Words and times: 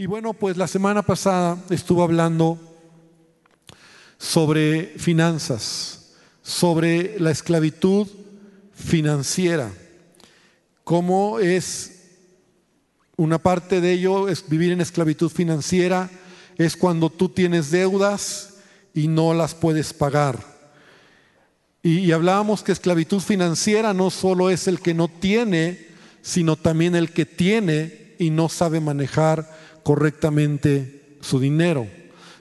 Y 0.00 0.06
bueno, 0.06 0.32
pues 0.32 0.56
la 0.56 0.68
semana 0.68 1.02
pasada 1.02 1.58
estuve 1.70 2.04
hablando 2.04 2.56
sobre 4.16 4.94
finanzas, 4.96 6.12
sobre 6.40 7.18
la 7.18 7.32
esclavitud 7.32 8.06
financiera, 8.72 9.72
cómo 10.84 11.40
es 11.40 12.12
una 13.16 13.38
parte 13.38 13.80
de 13.80 13.94
ello 13.94 14.28
es 14.28 14.48
vivir 14.48 14.70
en 14.70 14.80
esclavitud 14.80 15.32
financiera, 15.32 16.08
es 16.58 16.76
cuando 16.76 17.10
tú 17.10 17.28
tienes 17.28 17.72
deudas 17.72 18.54
y 18.94 19.08
no 19.08 19.34
las 19.34 19.56
puedes 19.56 19.92
pagar. 19.92 20.38
Y, 21.82 21.98
y, 21.98 22.12
hablábamos 22.12 22.62
que 22.62 22.70
esclavitud 22.70 23.18
financiera 23.18 23.92
no 23.94 24.10
solo 24.10 24.48
es 24.48 24.68
el 24.68 24.78
que 24.78 24.94
no 24.94 25.08
tiene, 25.08 25.88
sino 26.22 26.54
también 26.54 26.94
el 26.94 27.10
que 27.10 27.26
tiene 27.26 28.14
y 28.20 28.30
no 28.30 28.48
sabe 28.48 28.78
manejar 28.78 29.58
correctamente 29.82 31.16
su 31.20 31.40
dinero. 31.40 31.86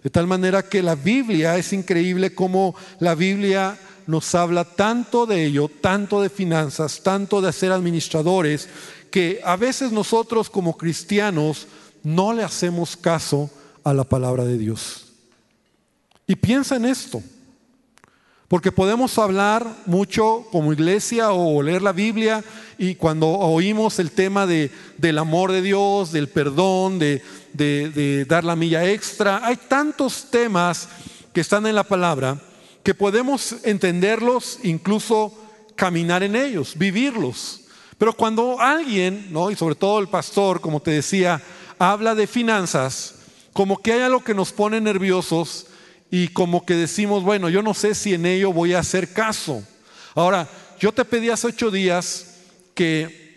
De 0.04 0.10
tal 0.10 0.28
manera 0.28 0.64
que 0.64 0.82
la 0.82 0.96
Biblia 0.96 1.58
es 1.58 1.74
increíble 1.74 2.34
como 2.34 2.76
la 3.00 3.16
Biblia 3.16 3.78
nos 4.06 4.34
habla 4.36 4.64
tanto 4.64 5.26
de 5.26 5.46
ello, 5.46 5.70
tanto 5.70 6.22
de 6.22 6.30
finanzas, 6.30 7.02
tanto 7.04 7.42
de 7.42 7.52
ser 7.52 7.72
administradores, 7.72 8.70
que 9.12 9.42
a 9.44 9.56
veces 9.56 9.92
nosotros 9.92 10.50
como 10.50 10.78
cristianos 10.78 11.68
no 12.04 12.34
le 12.34 12.44
hacemos 12.44 12.96
caso 12.96 13.50
a 13.84 13.94
la 13.94 14.06
palabra 14.06 14.46
de 14.46 14.58
Dios. 14.58 15.08
Y 16.26 16.36
piensa 16.36 16.76
en 16.78 16.86
esto, 16.86 17.22
porque 18.48 18.72
podemos 18.72 19.18
hablar 19.18 19.68
mucho 19.86 20.46
como 20.52 20.72
iglesia 20.72 21.32
o 21.32 21.62
leer 21.62 21.82
la 21.82 21.92
Biblia 21.92 22.44
y 22.78 22.96
cuando 22.96 23.28
oímos 23.28 24.00
el 24.00 24.12
tema 24.12 24.46
de, 24.46 24.72
del 24.98 25.18
amor 25.18 25.52
de 25.52 25.62
Dios, 25.62 26.12
del 26.12 26.30
perdón, 26.30 26.98
de, 26.98 27.22
de 27.54 28.26
dar 28.26 28.44
la 28.44 28.56
milla 28.56 28.90
extra, 28.90 29.42
hay 29.44 29.58
tantos 29.58 30.30
temas 30.32 30.88
que 31.34 31.42
están 31.42 31.68
en 31.68 31.76
la 31.76 31.84
palabra 31.84 32.40
que 32.84 32.94
podemos 32.94 33.56
entenderlos, 33.64 34.60
incluso 34.64 35.34
caminar 35.76 36.24
en 36.24 36.38
ellos, 36.38 36.74
vivirlos. 36.78 37.62
Pero 37.98 38.14
cuando 38.14 38.62
alguien, 38.62 39.28
¿no? 39.32 39.52
y 39.52 39.56
sobre 39.58 39.76
todo 39.76 40.00
el 40.00 40.08
pastor, 40.08 40.62
como 40.62 40.80
te 40.80 40.92
decía, 40.92 41.42
habla 41.80 42.16
de 42.16 42.28
finanzas, 42.28 43.16
como 43.52 43.78
que 43.78 43.92
hay 43.92 44.02
algo 44.02 44.24
que 44.24 44.34
nos 44.34 44.54
pone 44.54 44.80
nerviosos 44.80 45.68
y 46.10 46.30
como 46.30 46.66
que 46.66 46.76
decimos, 46.76 47.24
bueno, 47.24 47.50
yo 47.50 47.62
no 47.62 47.74
sé 47.74 47.96
si 47.96 48.14
en 48.14 48.26
ello 48.26 48.54
voy 48.54 48.74
a 48.74 48.80
hacer 48.80 49.12
caso. 49.12 49.64
Ahora, 50.16 50.48
yo 50.80 50.92
te 50.92 51.06
pedí 51.06 51.30
hace 51.30 51.48
ocho 51.48 51.72
días 51.72 52.38
que 52.74 53.28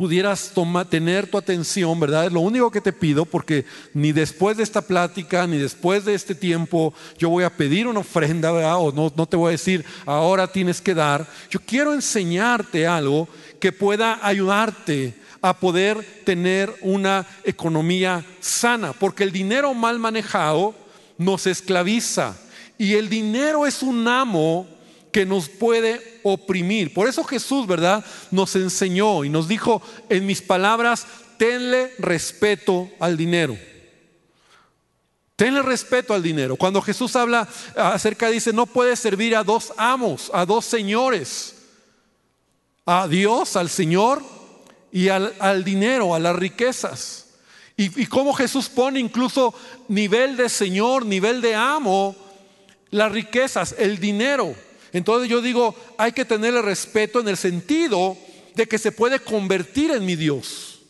pudieras 0.00 0.52
tener 0.88 1.26
tu 1.26 1.36
atención, 1.36 2.00
¿verdad? 2.00 2.24
Es 2.24 2.32
lo 2.32 2.40
único 2.40 2.70
que 2.70 2.80
te 2.80 2.90
pido, 2.90 3.26
porque 3.26 3.66
ni 3.92 4.12
después 4.12 4.56
de 4.56 4.62
esta 4.62 4.80
plática, 4.80 5.46
ni 5.46 5.58
después 5.58 6.06
de 6.06 6.14
este 6.14 6.34
tiempo, 6.34 6.94
yo 7.18 7.28
voy 7.28 7.44
a 7.44 7.54
pedir 7.54 7.86
una 7.86 8.00
ofrenda, 8.00 8.50
¿verdad? 8.50 8.78
O 8.78 8.92
no, 8.92 9.12
no 9.14 9.26
te 9.26 9.36
voy 9.36 9.48
a 9.48 9.52
decir, 9.52 9.84
ahora 10.06 10.50
tienes 10.50 10.80
que 10.80 10.94
dar. 10.94 11.26
Yo 11.50 11.60
quiero 11.60 11.92
enseñarte 11.92 12.86
algo 12.86 13.28
que 13.60 13.72
pueda 13.72 14.26
ayudarte 14.26 15.14
a 15.42 15.58
poder 15.58 16.22
tener 16.24 16.74
una 16.80 17.26
economía 17.44 18.24
sana, 18.40 18.94
porque 18.94 19.24
el 19.24 19.32
dinero 19.32 19.74
mal 19.74 19.98
manejado 19.98 20.74
nos 21.20 21.46
esclaviza 21.46 22.36
y 22.78 22.94
el 22.94 23.08
dinero 23.08 23.66
es 23.66 23.82
un 23.82 24.08
amo 24.08 24.66
que 25.12 25.24
nos 25.24 25.48
puede 25.48 26.20
oprimir. 26.22 26.92
Por 26.92 27.08
eso 27.08 27.22
Jesús, 27.22 27.66
¿verdad? 27.66 28.04
Nos 28.30 28.56
enseñó 28.56 29.24
y 29.24 29.28
nos 29.28 29.46
dijo 29.46 29.82
en 30.08 30.26
mis 30.26 30.42
palabras, 30.42 31.06
tenle 31.36 31.92
respeto 31.98 32.90
al 32.98 33.16
dinero. 33.16 33.56
Tenle 35.36 35.62
respeto 35.62 36.14
al 36.14 36.22
dinero. 36.22 36.56
Cuando 36.56 36.82
Jesús 36.82 37.14
habla 37.16 37.48
acerca, 37.76 38.28
dice, 38.28 38.52
no 38.52 38.66
puedes 38.66 38.98
servir 38.98 39.36
a 39.36 39.44
dos 39.44 39.72
amos, 39.76 40.30
a 40.34 40.44
dos 40.44 40.64
señores 40.64 41.54
a 42.86 43.06
Dios, 43.06 43.54
al 43.54 43.68
Señor 43.68 44.22
y 44.90 45.08
al, 45.08 45.62
dinero, 45.64 46.14
a 46.14 46.18
las 46.18 46.34
riquezas. 46.34 47.26
Y, 47.82 48.04
cómo 48.08 48.34
Jesús 48.34 48.68
pone 48.68 49.00
incluso 49.00 49.54
nivel 49.88 50.36
de 50.36 50.50
Señor, 50.50 51.06
nivel 51.06 51.40
de 51.40 51.54
amo, 51.54 52.14
las 52.90 53.10
riquezas, 53.10 53.74
el 53.78 53.98
dinero. 53.98 54.54
Entonces 54.92 55.30
yo 55.30 55.40
digo, 55.40 55.74
hay 55.96 56.12
que 56.12 56.26
tenerle 56.26 56.60
respeto 56.60 57.20
en 57.20 57.28
el 57.28 57.38
sentido 57.38 58.18
de 58.54 58.66
que 58.66 58.76
se 58.76 58.92
puede 58.92 59.18
convertir 59.20 59.92
en 59.92 60.04
mi 60.04 60.14
Dios. 60.14 60.80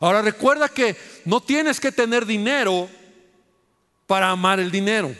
Ahora 0.00 0.20
recuerda 0.20 0.68
que 0.68 0.96
no 1.24 1.40
tienes 1.40 1.80
que 1.80 1.90
tener 1.90 2.26
dinero 2.26 2.90
para 4.06 4.28
amar 4.28 4.60
el 4.60 4.70
dinero. 4.70 5.16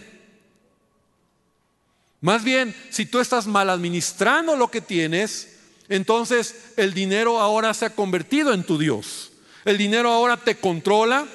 Más 2.20 2.44
bien, 2.44 2.76
si 2.90 3.06
tú 3.06 3.18
estás 3.18 3.46
mal 3.46 3.70
administrando 3.70 4.56
lo 4.56 4.70
que 4.70 4.82
tienes, 4.82 5.56
entonces 5.88 6.74
el 6.76 6.92
dinero 6.92 7.40
ahora 7.40 7.72
se 7.72 7.86
ha 7.86 7.94
convertido 7.94 8.52
en 8.52 8.62
tu 8.62 8.76
Dios. 8.76 9.30
El 9.64 9.78
dinero 9.78 10.10
ahora 10.10 10.36
te 10.36 10.56
controla, 10.56 11.26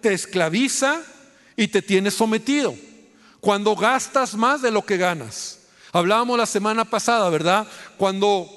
te 0.00 0.12
esclaviza 0.12 1.02
y 1.56 1.68
te 1.68 1.82
tiene 1.82 2.10
sometido. 2.10 2.74
Cuando 3.40 3.74
gastas 3.76 4.34
más 4.34 4.62
de 4.62 4.70
lo 4.70 4.84
que 4.84 4.96
ganas. 4.96 5.60
Hablábamos 5.92 6.36
la 6.36 6.46
semana 6.46 6.84
pasada, 6.84 7.28
¿verdad? 7.30 7.66
Cuando, 7.96 8.48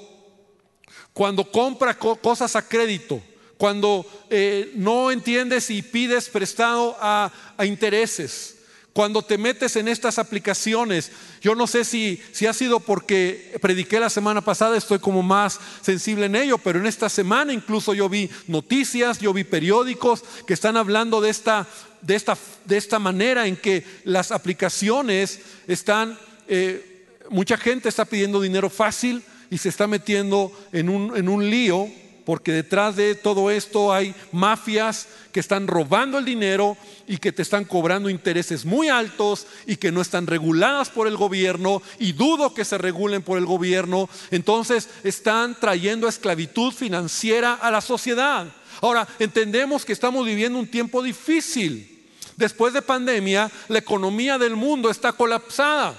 cuando 1.12 1.50
compras 1.50 1.96
cosas 1.96 2.54
a 2.56 2.68
crédito, 2.68 3.22
cuando 3.56 4.04
eh, 4.28 4.72
no 4.74 5.10
entiendes 5.10 5.70
y 5.70 5.82
pides 5.82 6.28
prestado 6.28 6.96
a 7.00 7.30
intereses, 7.64 8.61
cuando 8.92 9.22
te 9.22 9.38
metes 9.38 9.76
en 9.76 9.88
estas 9.88 10.18
aplicaciones, 10.18 11.10
yo 11.40 11.54
no 11.54 11.66
sé 11.66 11.84
si, 11.84 12.20
si 12.32 12.46
ha 12.46 12.52
sido 12.52 12.78
porque 12.80 13.56
prediqué 13.62 13.98
la 13.98 14.10
semana 14.10 14.42
pasada, 14.42 14.76
estoy 14.76 14.98
como 14.98 15.22
más 15.22 15.58
sensible 15.80 16.26
en 16.26 16.36
ello, 16.36 16.58
pero 16.58 16.78
en 16.78 16.86
esta 16.86 17.08
semana 17.08 17.52
incluso 17.54 17.94
yo 17.94 18.08
vi 18.08 18.28
noticias, 18.48 19.18
yo 19.18 19.32
vi 19.32 19.44
periódicos 19.44 20.24
que 20.46 20.52
están 20.52 20.76
hablando 20.76 21.22
de 21.22 21.30
esta, 21.30 21.66
de 22.02 22.16
esta, 22.16 22.36
de 22.66 22.76
esta 22.76 22.98
manera 22.98 23.46
en 23.46 23.56
que 23.56 23.84
las 24.04 24.30
aplicaciones 24.30 25.40
están, 25.66 26.18
eh, 26.46 27.06
mucha 27.30 27.56
gente 27.56 27.88
está 27.88 28.04
pidiendo 28.04 28.42
dinero 28.42 28.68
fácil 28.68 29.22
y 29.48 29.56
se 29.56 29.70
está 29.70 29.86
metiendo 29.86 30.52
en 30.72 30.90
un, 30.90 31.16
en 31.16 31.30
un 31.30 31.48
lío 31.48 31.88
porque 32.24 32.52
detrás 32.52 32.96
de 32.96 33.14
todo 33.14 33.50
esto 33.50 33.92
hay 33.92 34.14
mafias 34.30 35.08
que 35.32 35.40
están 35.40 35.66
robando 35.66 36.18
el 36.18 36.24
dinero 36.24 36.76
y 37.06 37.18
que 37.18 37.32
te 37.32 37.42
están 37.42 37.64
cobrando 37.64 38.10
intereses 38.10 38.64
muy 38.64 38.88
altos 38.88 39.46
y 39.66 39.76
que 39.76 39.92
no 39.92 40.00
están 40.00 40.26
reguladas 40.26 40.90
por 40.90 41.06
el 41.06 41.16
gobierno 41.16 41.82
y 41.98 42.12
dudo 42.12 42.54
que 42.54 42.64
se 42.64 42.78
regulen 42.78 43.22
por 43.22 43.38
el 43.38 43.46
gobierno. 43.46 44.08
Entonces 44.30 44.88
están 45.04 45.58
trayendo 45.58 46.08
esclavitud 46.08 46.72
financiera 46.72 47.54
a 47.54 47.70
la 47.70 47.80
sociedad. 47.80 48.46
Ahora, 48.80 49.06
entendemos 49.18 49.84
que 49.84 49.92
estamos 49.92 50.26
viviendo 50.26 50.58
un 50.58 50.66
tiempo 50.66 51.02
difícil. 51.02 51.88
Después 52.36 52.72
de 52.72 52.82
pandemia, 52.82 53.50
la 53.68 53.78
economía 53.78 54.38
del 54.38 54.56
mundo 54.56 54.90
está 54.90 55.12
colapsada. 55.12 55.96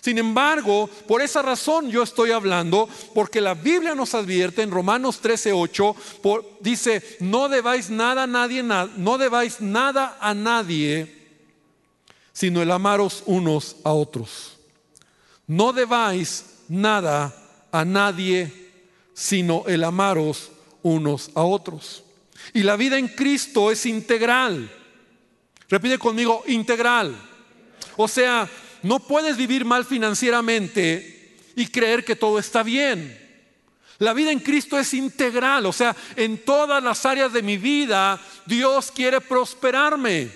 Sin 0.00 0.18
embargo, 0.18 0.88
por 1.06 1.20
esa 1.20 1.42
razón 1.42 1.90
yo 1.90 2.02
estoy 2.02 2.30
hablando, 2.30 2.88
porque 3.14 3.40
la 3.40 3.54
Biblia 3.54 3.94
nos 3.94 4.14
advierte 4.14 4.62
en 4.62 4.70
Romanos 4.70 5.20
13:8, 5.22 5.94
dice, 6.60 7.18
no 7.20 7.48
debáis 7.48 7.90
nada 7.90 8.22
a 8.22 8.26
nadie, 8.26 8.62
no 8.62 9.18
debáis 9.18 9.60
nada 9.60 10.16
a 10.20 10.32
nadie, 10.32 11.20
sino 12.32 12.62
el 12.62 12.70
amaros 12.70 13.22
unos 13.26 13.76
a 13.84 13.92
otros. 13.92 14.56
No 15.46 15.72
debáis 15.72 16.44
nada 16.68 17.34
a 17.72 17.84
nadie, 17.84 18.70
sino 19.12 19.64
el 19.66 19.84
amaros 19.84 20.50
unos 20.82 21.30
a 21.34 21.42
otros. 21.42 22.04
Y 22.54 22.62
la 22.62 22.76
vida 22.76 22.98
en 22.98 23.08
Cristo 23.08 23.70
es 23.70 23.84
integral. 23.84 24.70
Repite 25.68 25.98
conmigo, 25.98 26.42
integral. 26.46 27.14
O 27.96 28.08
sea, 28.08 28.48
no 28.82 29.00
puedes 29.00 29.36
vivir 29.36 29.64
mal 29.64 29.84
financieramente 29.84 31.36
y 31.56 31.66
creer 31.66 32.04
que 32.04 32.16
todo 32.16 32.38
está 32.38 32.62
bien. 32.62 33.18
La 33.98 34.14
vida 34.14 34.32
en 34.32 34.40
Cristo 34.40 34.78
es 34.78 34.94
integral, 34.94 35.66
o 35.66 35.72
sea, 35.72 35.94
en 36.16 36.38
todas 36.38 36.82
las 36.82 37.04
áreas 37.04 37.32
de 37.32 37.42
mi 37.42 37.58
vida 37.58 38.18
Dios 38.46 38.90
quiere 38.90 39.20
prosperarme, 39.20 40.30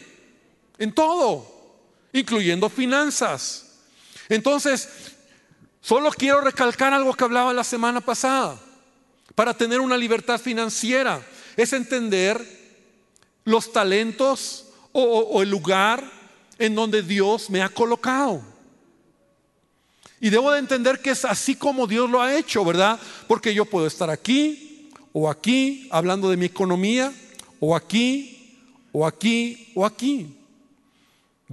en 0.78 0.92
todo, 0.92 1.80
incluyendo 2.12 2.68
finanzas. 2.68 3.80
Entonces, 4.28 4.88
solo 5.80 6.10
quiero 6.10 6.42
recalcar 6.42 6.92
algo 6.92 7.14
que 7.14 7.24
hablaba 7.24 7.54
la 7.54 7.64
semana 7.64 8.00
pasada. 8.00 8.60
Para 9.34 9.54
tener 9.54 9.80
una 9.80 9.96
libertad 9.96 10.38
financiera 10.38 11.24
es 11.56 11.72
entender 11.72 12.40
los 13.44 13.72
talentos 13.72 14.66
o, 14.92 15.42
el 15.42 15.50
lugar 15.50 16.04
en 16.58 16.74
donde 16.74 17.02
Dios 17.02 17.50
me 17.50 17.62
ha 17.62 17.68
colocado. 17.68 18.42
Y 20.20 20.30
debo 20.30 20.50
de 20.52 20.58
entender 20.58 21.00
que 21.00 21.10
es 21.10 21.24
así 21.24 21.54
como 21.54 21.86
Dios 21.86 22.08
lo 22.08 22.22
ha 22.22 22.36
hecho, 22.36 22.64
¿verdad? 22.64 22.98
Porque 23.28 23.52
yo 23.52 23.64
puedo 23.64 23.86
estar 23.86 24.08
aquí 24.08 24.90
o 25.12 25.28
aquí 25.28 25.88
hablando 25.90 26.30
de 26.30 26.36
mi 26.36 26.46
economía 26.46 27.12
o 27.60 27.76
aquí 27.76 28.58
o 28.92 29.06
aquí 29.06 29.70
o 29.74 29.84
aquí. 29.84 30.34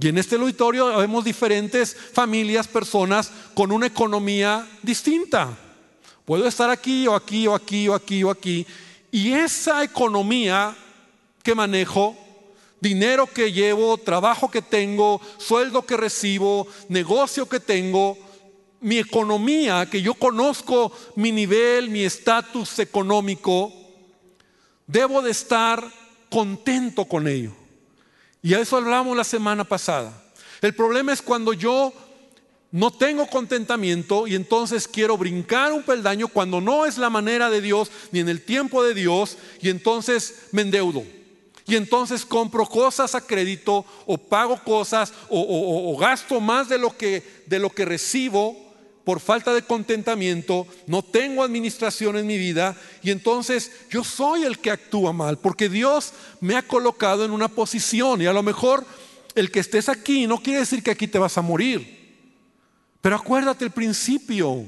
Y 0.00 0.08
en 0.08 0.18
este 0.18 0.36
auditorio 0.36 0.96
vemos 0.96 1.24
diferentes 1.24 1.94
familias, 1.94 2.66
personas 2.66 3.30
con 3.54 3.70
una 3.72 3.86
economía 3.86 4.66
distinta. 4.82 5.56
Puedo 6.24 6.46
estar 6.46 6.70
aquí 6.70 7.06
o 7.06 7.14
aquí 7.14 7.46
o 7.46 7.54
aquí 7.54 7.88
o 7.88 7.94
aquí 7.94 8.24
o 8.24 8.30
aquí. 8.30 8.66
Y 9.10 9.32
esa 9.32 9.84
economía 9.84 10.74
que 11.42 11.54
manejo, 11.54 12.16
dinero 12.82 13.28
que 13.28 13.52
llevo, 13.52 13.96
trabajo 13.96 14.50
que 14.50 14.60
tengo, 14.60 15.20
sueldo 15.38 15.86
que 15.86 15.96
recibo, 15.96 16.66
negocio 16.88 17.48
que 17.48 17.60
tengo, 17.60 18.18
mi 18.80 18.98
economía, 18.98 19.88
que 19.88 20.02
yo 20.02 20.14
conozco 20.14 20.90
mi 21.14 21.30
nivel, 21.30 21.90
mi 21.90 22.02
estatus 22.02 22.80
económico, 22.80 23.72
debo 24.88 25.22
de 25.22 25.30
estar 25.30 25.88
contento 26.28 27.04
con 27.04 27.28
ello. 27.28 27.52
Y 28.42 28.54
a 28.54 28.58
eso 28.58 28.76
hablamos 28.76 29.16
la 29.16 29.22
semana 29.22 29.62
pasada. 29.62 30.12
El 30.60 30.74
problema 30.74 31.12
es 31.12 31.22
cuando 31.22 31.52
yo 31.52 31.92
no 32.72 32.90
tengo 32.90 33.28
contentamiento 33.28 34.26
y 34.26 34.34
entonces 34.34 34.88
quiero 34.88 35.16
brincar 35.16 35.72
un 35.72 35.84
peldaño 35.84 36.26
cuando 36.26 36.60
no 36.60 36.84
es 36.84 36.98
la 36.98 37.10
manera 37.10 37.48
de 37.48 37.60
Dios 37.60 37.92
ni 38.10 38.18
en 38.18 38.28
el 38.28 38.42
tiempo 38.42 38.82
de 38.82 38.94
Dios 38.94 39.38
y 39.60 39.68
entonces 39.68 40.46
me 40.50 40.62
endeudo. 40.62 41.04
Y 41.66 41.76
entonces 41.76 42.26
compro 42.26 42.66
cosas 42.66 43.14
a 43.14 43.20
crédito 43.20 43.84
o 44.06 44.18
pago 44.18 44.62
cosas 44.62 45.12
o, 45.28 45.96
gasto 45.98 46.40
más 46.40 46.68
de 46.68 46.78
lo, 46.78 46.96
que, 46.96 47.22
de 47.46 47.58
lo 47.58 47.70
que 47.70 47.84
recibo 47.84 48.56
por 49.04 49.20
falta 49.20 49.52
de 49.52 49.62
contentamiento, 49.62 50.66
no 50.86 51.02
tengo 51.02 51.42
administración 51.42 52.16
en 52.16 52.26
mi 52.26 52.38
vida 52.38 52.76
y 53.02 53.10
entonces 53.10 53.72
yo 53.90 54.04
soy 54.04 54.44
el 54.44 54.60
que 54.60 54.70
actúa 54.70 55.12
mal, 55.12 55.38
porque 55.38 55.68
Dios 55.68 56.12
me 56.40 56.54
ha 56.54 56.62
colocado 56.62 57.24
en 57.24 57.32
una 57.32 57.48
posición 57.48 58.22
y 58.22 58.26
a 58.26 58.32
lo 58.32 58.42
mejor 58.42 58.84
el 59.34 59.50
que 59.50 59.60
estés 59.60 59.88
aquí 59.88 60.26
no 60.26 60.40
quiere 60.40 60.60
decir 60.60 60.82
que 60.82 60.92
aquí 60.92 61.08
te 61.08 61.18
vas 61.18 61.36
a 61.36 61.42
morir, 61.42 62.00
pero 63.00 63.16
acuérdate 63.16 63.64
el 63.64 63.72
principio. 63.72 64.64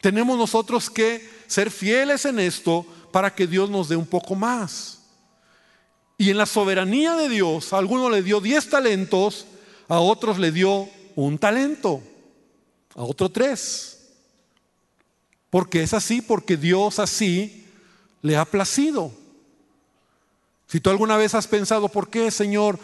Tenemos 0.00 0.36
nosotros 0.36 0.90
que 0.90 1.28
ser 1.46 1.70
fieles 1.70 2.24
en 2.24 2.38
esto 2.38 2.86
para 3.12 3.34
que 3.34 3.46
Dios 3.46 3.70
nos 3.70 3.88
dé 3.88 3.96
un 3.96 4.06
poco 4.06 4.34
más. 4.34 5.02
Y 6.18 6.30
en 6.30 6.38
la 6.38 6.46
soberanía 6.46 7.14
de 7.14 7.28
Dios, 7.28 7.72
a 7.72 7.78
algunos 7.78 8.10
le 8.10 8.22
dio 8.22 8.40
10 8.40 8.70
talentos, 8.70 9.46
a 9.88 10.00
otros 10.00 10.38
le 10.38 10.50
dio 10.50 10.88
un 11.14 11.38
talento 11.38 12.02
a 12.94 13.02
otro 13.02 13.30
tres. 13.30 13.98
Porque 15.50 15.82
es 15.82 15.92
así, 15.92 16.22
porque 16.22 16.56
Dios 16.56 16.98
así 16.98 17.66
le 18.22 18.36
ha 18.36 18.44
placido. 18.44 19.12
Si 20.66 20.80
tú 20.80 20.90
alguna 20.90 21.16
vez 21.16 21.34
has 21.34 21.46
pensado, 21.46 21.88
¿por 21.88 22.08
qué, 22.08 22.30
Señor, 22.30 22.78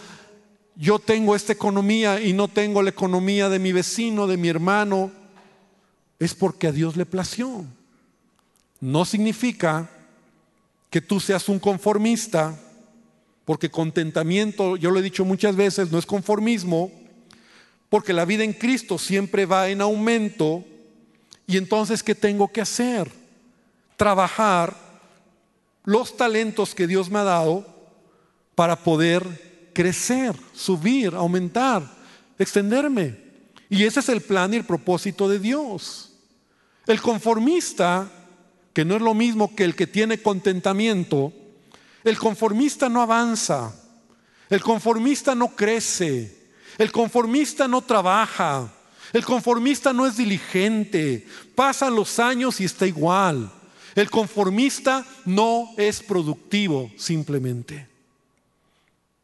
yo 0.77 0.99
tengo 0.99 1.35
esta 1.35 1.53
economía 1.53 2.21
y 2.21 2.35
no 2.35 2.49
tengo 2.49 2.83
la 2.83 2.91
economía 2.91 3.49
de 3.49 3.59
mi 3.59 3.73
vecino, 3.73 4.27
de 4.27 4.37
mi 4.37 4.49
hermano? 4.49 5.11
Es 6.19 6.35
porque 6.35 6.67
a 6.67 6.73
Dios 6.73 6.97
le 6.97 7.07
plació. 7.07 7.65
No 8.81 9.05
significa 9.05 9.91
que 10.90 11.00
tú 11.00 11.20
seas 11.20 11.49
un 11.49 11.58
conformista, 11.58 12.58
porque 13.44 13.70
contentamiento, 13.70 14.76
yo 14.76 14.90
lo 14.90 14.99
he 14.99 15.02
dicho 15.02 15.25
muchas 15.25 15.56
veces, 15.56 15.90
no 15.90 15.99
es 15.99 16.06
conformismo, 16.06 16.90
porque 17.88 18.12
la 18.12 18.25
vida 18.25 18.44
en 18.44 18.52
Cristo 18.52 18.99
siempre 18.99 19.46
va 19.46 19.69
en 19.69 19.81
aumento. 19.81 20.64
Y 21.46 21.56
entonces, 21.56 22.02
¿qué 22.02 22.14
tengo 22.14 22.49
que 22.49 22.61
hacer? 22.61 23.11
Trabajar 23.96 24.76
los 25.85 26.17
talentos 26.17 26.75
que 26.75 26.87
Dios 26.87 27.11
me 27.11 27.19
ha 27.20 27.25
dado 27.25 27.67
para 28.55 28.76
poder 28.76 29.70
crecer, 29.73 30.37
subir, 30.52 31.14
aumentar, 31.14 31.82
extenderme. 32.38 33.17
Y 33.70 33.85
ese 33.85 34.00
es 34.00 34.08
el 34.08 34.20
plan 34.20 34.52
y 34.52 34.58
el 34.58 34.64
propósito 34.64 35.29
de 35.29 35.38
Dios. 35.38 36.12
El 36.87 37.00
conformista, 37.00 38.11
que 38.79 38.85
no 38.85 38.95
es 38.95 39.03
lo 39.03 39.13
mismo 39.13 39.57
que 39.57 39.65
el 39.65 39.75
que 39.75 39.89
tiene 39.89 40.23
contentamiento, 40.23 41.33
el 42.05 42.17
conformista 42.17 42.89
no 42.89 43.03
avanza, 43.03 43.75
el 44.49 44.61
conformista 44.61 45.35
no 45.35 45.49
crece, 45.49 46.53
el 46.79 46.93
conformista 46.93 47.67
no 47.67 47.83
trabaja. 47.83 48.73
El 49.13 49.25
conformista 49.25 49.93
no 49.93 50.07
es 50.07 50.17
diligente. 50.17 51.27
Pasan 51.57 51.97
los 51.97 52.21
años 52.21 52.61
y 52.61 52.67
está 52.67 52.87
igual. 52.87 53.51
El 53.97 54.09
conformista 54.11 55.05
no 55.25 55.71
es 55.77 56.01
productivo 56.01 56.89
simplemente. 56.97 57.85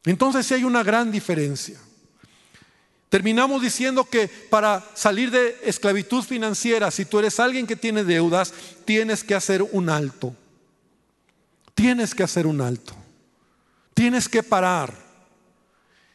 Entonces 0.05 0.47
sí 0.47 0.55
hay 0.55 0.65
una 0.65 0.83
gran 0.83 1.13
diferencia. 1.13 1.79
Terminamos 3.15 3.63
diciendo 3.63 4.03
que 4.03 4.27
para 4.27 4.85
salir 4.95 5.31
de 5.31 5.57
esclavitud 5.63 6.25
financiera, 6.25 6.91
si 6.91 7.05
tú 7.05 7.21
eres 7.21 7.39
alguien 7.39 7.65
que 7.65 7.77
tiene 7.77 8.03
deudas, 8.03 8.53
tienes 8.85 9.23
que 9.23 9.37
hacer 9.37 9.63
un 9.63 9.89
alto. 9.89 10.35
Tienes 11.77 12.13
que 12.13 12.25
hacer 12.25 12.45
un 12.45 12.61
alto. 12.61 12.93
Tienes 13.95 14.29
que 14.29 14.43
parar. 14.43 14.93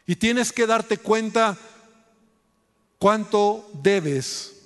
Y 0.05 0.17
tienes 0.17 0.51
que 0.51 0.67
darte 0.67 0.97
cuenta 0.97 1.57
cuánto 2.97 3.71
debes 3.81 4.57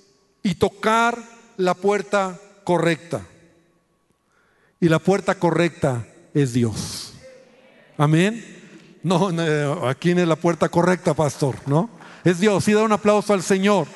y 0.42 0.56
tocar 0.56 1.22
la 1.56 1.74
puerta 1.74 2.40
correcta. 2.64 3.24
Y 4.80 4.88
la 4.88 4.98
puerta 4.98 5.38
correcta 5.38 6.04
es 6.34 6.52
Dios. 6.52 7.12
Amén. 7.96 8.44
No, 9.04 9.28
aquí 9.88 10.10
es 10.10 10.26
la 10.26 10.34
puerta 10.34 10.68
correcta, 10.68 11.14
pastor, 11.14 11.54
¿no? 11.66 12.02
Es 12.24 12.40
Dios. 12.40 12.66
Y 12.68 12.72
da 12.72 12.82
un 12.82 12.92
aplauso 12.92 13.32
al 13.32 13.42
Señor. 13.42 13.86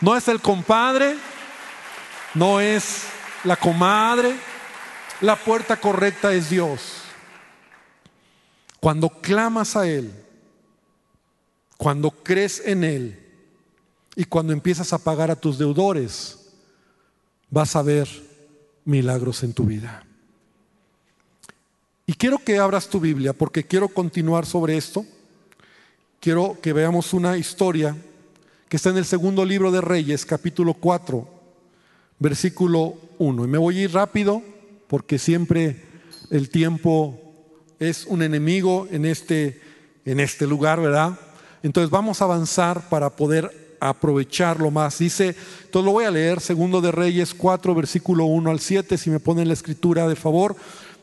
No 0.00 0.16
es 0.16 0.28
el 0.28 0.40
compadre, 0.40 1.16
no 2.34 2.60
es 2.60 3.04
la 3.44 3.56
comadre. 3.56 4.34
La 5.20 5.36
puerta 5.36 5.76
correcta 5.76 6.34
es 6.34 6.50
Dios. 6.50 7.02
Cuando 8.80 9.08
clamas 9.08 9.76
a 9.76 9.88
Él, 9.88 10.12
cuando 11.76 12.10
crees 12.10 12.62
en 12.64 12.84
Él 12.84 13.22
y 14.14 14.24
cuando 14.24 14.52
empiezas 14.52 14.92
a 14.92 14.98
pagar 14.98 15.30
a 15.30 15.36
tus 15.36 15.58
deudores, 15.58 16.50
vas 17.50 17.76
a 17.76 17.82
ver 17.82 18.08
milagros 18.84 19.42
en 19.42 19.52
tu 19.52 19.64
vida. 19.64 20.04
Y 22.06 22.14
quiero 22.14 22.38
que 22.38 22.58
abras 22.58 22.88
tu 22.88 23.00
Biblia 23.00 23.32
porque 23.32 23.64
quiero 23.64 23.88
continuar 23.88 24.46
sobre 24.46 24.76
esto. 24.76 25.04
Quiero 26.26 26.58
que 26.60 26.72
veamos 26.72 27.14
una 27.14 27.38
historia 27.38 27.96
que 28.68 28.78
está 28.78 28.90
en 28.90 28.96
el 28.96 29.04
segundo 29.04 29.44
libro 29.44 29.70
de 29.70 29.80
Reyes, 29.80 30.26
capítulo 30.26 30.74
4, 30.74 31.24
versículo 32.18 32.96
1. 33.18 33.44
Y 33.44 33.46
me 33.46 33.58
voy 33.58 33.78
a 33.78 33.82
ir 33.82 33.94
rápido 33.94 34.42
porque 34.88 35.20
siempre 35.20 35.84
el 36.32 36.50
tiempo 36.50 37.16
es 37.78 38.06
un 38.06 38.24
enemigo 38.24 38.88
en 38.90 39.04
este, 39.04 39.62
en 40.04 40.18
este 40.18 40.48
lugar, 40.48 40.80
¿verdad? 40.80 41.16
Entonces 41.62 41.90
vamos 41.90 42.20
a 42.20 42.24
avanzar 42.24 42.88
para 42.88 43.10
poder 43.10 43.76
aprovecharlo 43.78 44.72
más. 44.72 44.98
Dice, 44.98 45.36
entonces 45.66 45.86
lo 45.86 45.92
voy 45.92 46.06
a 46.06 46.10
leer, 46.10 46.40
segundo 46.40 46.80
de 46.80 46.90
Reyes 46.90 47.34
4, 47.34 47.72
versículo 47.72 48.24
1 48.24 48.50
al 48.50 48.58
7, 48.58 48.98
si 48.98 49.10
me 49.10 49.20
ponen 49.20 49.46
la 49.46 49.54
escritura 49.54 50.08
de 50.08 50.16
favor, 50.16 50.56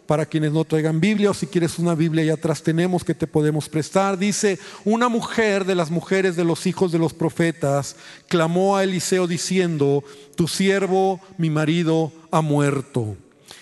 para 0.06 0.26
quienes 0.26 0.52
no 0.52 0.66
traigan 0.66 1.00
Biblia 1.00 1.32
o 1.32 1.34
si 1.34 1.48
quieres 1.48 1.80
una 1.80 1.96
Biblia 1.96 2.24
ya 2.24 2.34
atrás 2.34 2.62
tenemos 2.62 3.04
que 3.04 3.14
te 3.14 3.28
podemos 3.28 3.70
prestar. 3.70 4.18
Dice, 4.18 4.60
una 4.84 5.10
mujer 5.10 5.66
de 5.66 5.76
las 5.76 5.90
mujeres 5.90 6.36
de 6.36 6.44
los 6.44 6.66
hijos 6.68 6.92
de 6.92 7.00
los 7.00 7.14
profetas 7.14 7.96
clamó 8.28 8.76
a 8.76 8.84
Eliseo 8.84 9.28
diciendo, 9.28 10.04
tu 10.36 10.48
siervo, 10.48 11.22
mi 11.38 11.50
marido, 11.50 12.12
ha 12.32 12.42
muerto. 12.42 13.16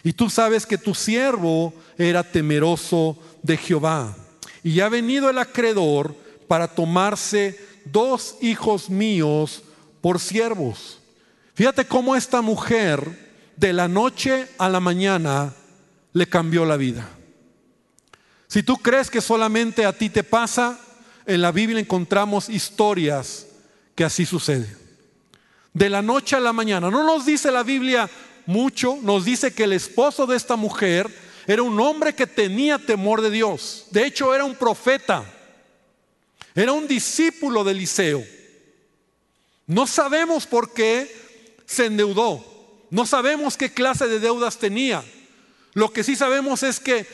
Y 0.04 0.14
tú 0.14 0.30
sabes 0.30 0.66
que 0.66 0.78
tu 0.78 0.96
siervo 0.96 1.74
era 1.98 2.24
temeroso 2.24 3.18
de 3.44 3.58
Jehová. 3.58 4.16
Y 4.64 4.80
ha 4.80 4.90
venido 4.90 5.30
el 5.30 5.38
acreedor 5.38 6.16
para 6.48 6.68
tomarse 6.68 7.58
dos 7.86 8.36
hijos 8.42 8.90
míos 8.90 9.64
por 10.02 10.20
siervos. 10.20 11.00
Fíjate 11.54 11.86
cómo 11.86 12.16
esta 12.16 12.42
mujer 12.42 13.32
de 13.58 13.74
la 13.74 13.88
noche 13.88 14.48
a 14.58 14.70
la 14.70 14.80
mañana 14.80 15.54
le 16.14 16.28
cambió 16.28 16.66
la 16.66 16.78
vida. 16.78 17.08
Si 18.48 18.64
tú 18.64 18.78
crees 18.78 19.10
que 19.10 19.22
solamente 19.22 19.86
a 19.86 19.94
ti 19.94 20.10
te 20.10 20.24
pasa, 20.24 20.80
en 21.26 21.42
la 21.42 21.52
Biblia 21.52 21.80
encontramos 21.80 22.50
historias 22.50 23.48
que 23.96 24.04
así 24.04 24.26
sucede. 24.26 24.76
De 25.74 25.90
la 25.90 26.02
noche 26.02 26.36
a 26.36 26.40
la 26.40 26.52
mañana. 26.52 26.92
No 26.92 27.06
nos 27.06 27.26
dice 27.26 27.52
la 27.52 27.64
Biblia 27.64 28.10
mucho, 28.46 28.98
nos 29.02 29.24
dice 29.24 29.54
que 29.54 29.64
el 29.64 29.74
esposo 29.74 30.26
de 30.26 30.36
esta 30.36 30.56
mujer 30.56 31.10
era 31.48 31.64
un 31.64 31.80
hombre 31.80 32.14
que 32.14 32.28
tenía 32.28 32.78
temor 32.78 33.22
de 33.22 33.32
Dios. 33.32 33.86
De 33.92 34.06
hecho, 34.06 34.36
era 34.36 34.44
un 34.44 34.56
profeta. 34.56 35.24
Era 36.54 36.74
un 36.74 36.88
discípulo 36.88 37.64
de 37.64 37.72
Eliseo. 37.72 38.24
No 39.68 39.88
sabemos 39.88 40.46
por 40.46 40.74
qué 40.74 41.10
se 41.66 41.86
endeudó. 41.86 42.46
No 42.90 43.06
sabemos 43.06 43.56
qué 43.56 43.74
clase 43.74 44.08
de 44.08 44.20
deudas 44.20 44.58
tenía. 44.58 45.04
Lo 45.74 45.92
que 45.92 46.04
sí 46.04 46.16
sabemos 46.16 46.64
es 46.64 46.80
que 46.80 47.08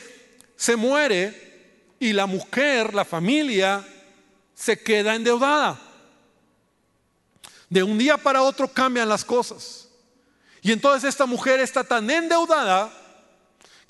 se 0.56 0.76
muere 0.76 1.94
y 2.00 2.12
la 2.12 2.26
mujer, 2.26 2.94
la 2.94 3.04
familia, 3.04 3.86
se 4.54 4.80
queda 4.82 5.14
endeudada. 5.14 5.80
De 7.68 7.82
un 7.82 7.98
día 7.98 8.16
para 8.16 8.42
otro 8.42 8.68
cambian 8.68 9.08
las 9.08 9.24
cosas. 9.24 9.88
Y 10.62 10.72
entonces 10.72 11.08
esta 11.08 11.26
mujer 11.26 11.60
está 11.60 11.84
tan 11.84 12.10
endeudada 12.10 12.92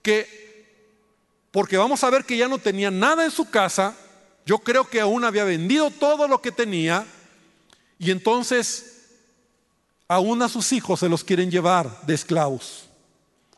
que, 0.02 0.66
porque 1.50 1.76
vamos 1.76 2.04
a 2.04 2.10
ver 2.10 2.24
que 2.24 2.36
ya 2.36 2.48
no 2.48 2.58
tenía 2.58 2.90
nada 2.90 3.24
en 3.24 3.30
su 3.30 3.48
casa, 3.48 3.96
yo 4.44 4.58
creo 4.58 4.88
que 4.88 5.00
aún 5.00 5.24
había 5.24 5.44
vendido 5.44 5.90
todo 5.90 6.28
lo 6.28 6.40
que 6.42 6.52
tenía, 6.52 7.06
y 7.98 8.10
entonces 8.10 9.06
aún 10.06 10.42
a 10.42 10.48
sus 10.48 10.72
hijos 10.72 11.00
se 11.00 11.08
los 11.08 11.24
quieren 11.24 11.50
llevar 11.50 12.02
de 12.02 12.14
esclavos. 12.14 12.87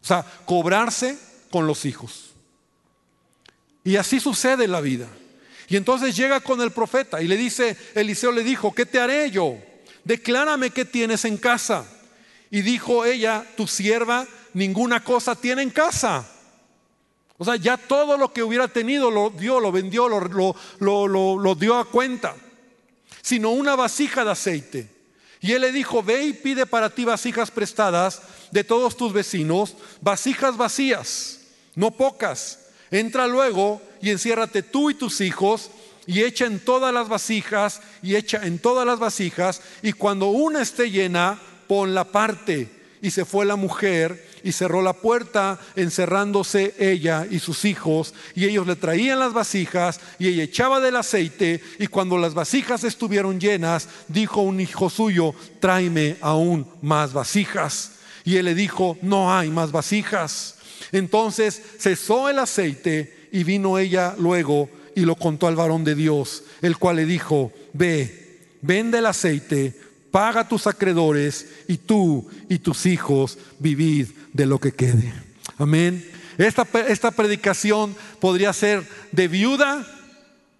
O 0.03 0.07
sea, 0.07 0.25
cobrarse 0.45 1.19
con 1.51 1.67
los 1.67 1.85
hijos. 1.85 2.31
Y 3.85 3.97
así 3.97 4.21
sucede 4.21 4.65
en 4.65 4.73
la 4.73 4.81
vida. 4.81 5.09
Y 5.69 5.77
entonces 5.77 6.17
llega 6.17 6.41
con 6.41 6.61
el 6.61 6.73
profeta 6.73 7.23
y 7.23 7.29
le 7.29 7.37
dice, 7.37 7.77
Eliseo 7.95 8.33
le 8.33 8.43
dijo, 8.43 8.75
¿qué 8.75 8.87
te 8.87 8.99
haré 8.99 9.31
yo? 9.31 9.57
Declárame 10.05 10.71
qué 10.71 10.85
tienes 10.85 11.25
en 11.25 11.37
casa. 11.37 11.87
Y 12.51 12.63
dijo 12.63 13.05
ella, 13.05 13.47
tu 13.57 13.67
sierva 13.67 14.27
ninguna 14.53 15.05
cosa 15.05 15.37
tiene 15.37 15.63
en 15.63 15.71
casa. 15.71 16.29
O 17.39 17.45
sea, 17.45 17.57
ya 17.57 17.77
todo 17.77 18.19
lo 18.19 18.33
que 18.33 18.43
hubiera 18.43 18.69
tenido 18.69 19.11
lo 19.11 19.31
dio, 19.31 19.61
lo 19.61 19.71
vendió, 19.71 20.09
lo, 20.09 20.57
lo, 20.81 21.39
lo 21.39 21.55
dio 21.55 21.79
a 21.79 21.89
cuenta. 21.89 22.35
Sino 23.23 23.51
una 23.51 23.77
vasija 23.77 24.25
de 24.25 24.31
aceite. 24.33 24.91
Y 25.41 25.53
él 25.53 25.63
le 25.63 25.73
dijo, 25.73 26.03
ve 26.03 26.25
y 26.25 26.33
pide 26.33 26.67
para 26.67 26.91
ti 26.91 27.05
vasijas 27.05 27.51
prestadas 27.51 28.21
de 28.51 28.65
todos 28.65 28.97
tus 28.97 29.13
vecinos, 29.13 29.77
vasijas 30.01 30.57
vacías, 30.57 31.41
no 31.75 31.91
pocas. 31.91 32.59
Entra 32.91 33.27
luego 33.27 33.81
y 34.03 34.11
enciérrate 34.11 34.63
tú 34.63 34.91
y 34.91 34.95
tus 34.95 35.21
hijos 35.21 35.71
y 36.07 36.23
echa 36.23 36.47
en 36.47 36.59
todas 36.59 36.93
las 36.93 37.09
vasijas 37.09 37.81
y 38.03 38.17
echa 38.17 38.45
en 38.45 38.59
todas 38.59 38.87
las 38.87 38.99
vasijas 38.99 39.63
y 39.83 39.93
cuando 39.93 40.27
una 40.27 40.63
esté 40.63 40.91
llena, 40.91 41.39
pon 41.69 41.95
la 41.95 42.05
parte. 42.05 42.81
Y 43.03 43.13
se 43.13 43.25
fue 43.25 43.47
la 43.47 43.57
mujer 43.57 44.29
y 44.43 44.53
cerró 44.53 44.83
la 44.83 44.93
puerta, 44.93 45.59
encerrándose 45.77 46.75
ella 46.79 47.27
y 47.31 47.39
sus 47.39 47.65
hijos, 47.65 48.15
y 48.35 48.45
ellos 48.45 48.67
le 48.67 48.77
traían 48.77 49.19
las 49.19 49.33
vasijas, 49.33 50.01
y 50.19 50.29
ella 50.29 50.43
echaba 50.43 50.81
del 50.81 50.97
aceite, 50.97 51.63
y 51.79 51.87
cuando 51.87 52.19
las 52.19 52.35
vasijas 52.35 52.85
estuvieron 52.85 53.41
llenas, 53.41 53.89
dijo 54.09 54.43
un 54.43 54.61
hijo 54.61 54.91
suyo, 54.91 55.35
tráeme 55.61 56.17
aún 56.21 56.67
más 56.83 57.13
vasijas. 57.13 57.93
Y 58.31 58.37
él 58.37 58.45
le 58.45 58.55
dijo, 58.55 58.97
no 59.03 59.35
hay 59.37 59.51
más 59.51 59.73
vasijas. 59.73 60.55
Entonces 60.93 61.61
cesó 61.81 62.29
el 62.29 62.39
aceite 62.39 63.27
y 63.33 63.43
vino 63.43 63.77
ella 63.77 64.15
luego 64.19 64.71
y 64.95 65.01
lo 65.01 65.17
contó 65.17 65.49
al 65.49 65.57
varón 65.57 65.83
de 65.83 65.97
Dios, 65.97 66.45
el 66.63 66.77
cual 66.77 66.95
le 66.95 67.07
dijo, 67.07 67.51
ve, 67.73 68.39
vende 68.63 68.99
el 68.99 69.07
aceite, 69.07 69.75
paga 70.13 70.47
tus 70.47 70.69
acreedores 70.69 71.45
y 71.67 71.79
tú 71.79 72.31
y 72.49 72.61
tus 72.61 72.87
hijos 72.87 73.37
vivid 73.59 74.11
de 74.33 74.47
lo 74.47 74.61
que 74.61 74.71
quede. 74.71 75.13
Amén. 75.59 76.09
Esta, 76.39 76.69
esta 76.87 77.11
predicación 77.11 77.97
podría 78.21 78.53
ser 78.53 78.87
de 79.11 79.27
viuda, 79.27 79.85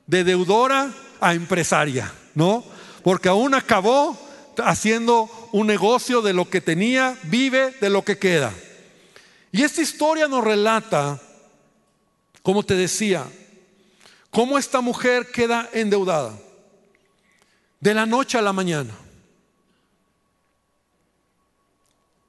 de 0.09 0.25
deudora 0.25 0.93
a 1.21 1.35
empresaria, 1.35 2.13
¿no? 2.35 2.65
Porque 3.05 3.29
aún 3.29 3.55
acabó 3.55 4.19
haciendo 4.65 5.29
un 5.53 5.67
negocio 5.67 6.23
de 6.23 6.33
lo 6.33 6.49
que 6.49 6.61
tenía, 6.61 7.19
vive 7.25 7.75
de 7.81 7.91
lo 7.91 8.05
que 8.05 8.19
queda. 8.19 8.55
Y 9.53 9.63
esta 9.63 9.83
historia 9.83 10.29
nos 10.29 10.45
relata, 10.45 11.21
como 12.43 12.63
te 12.63 12.75
decía, 12.75 13.27
cómo 14.31 14.59
esta 14.59 14.81
mujer 14.81 15.31
queda 15.33 15.69
endeudada 15.73 16.39
de 17.81 17.95
la 17.95 18.07
noche 18.07 18.39
a 18.39 18.43
la 18.43 18.53
mañana. 18.53 18.95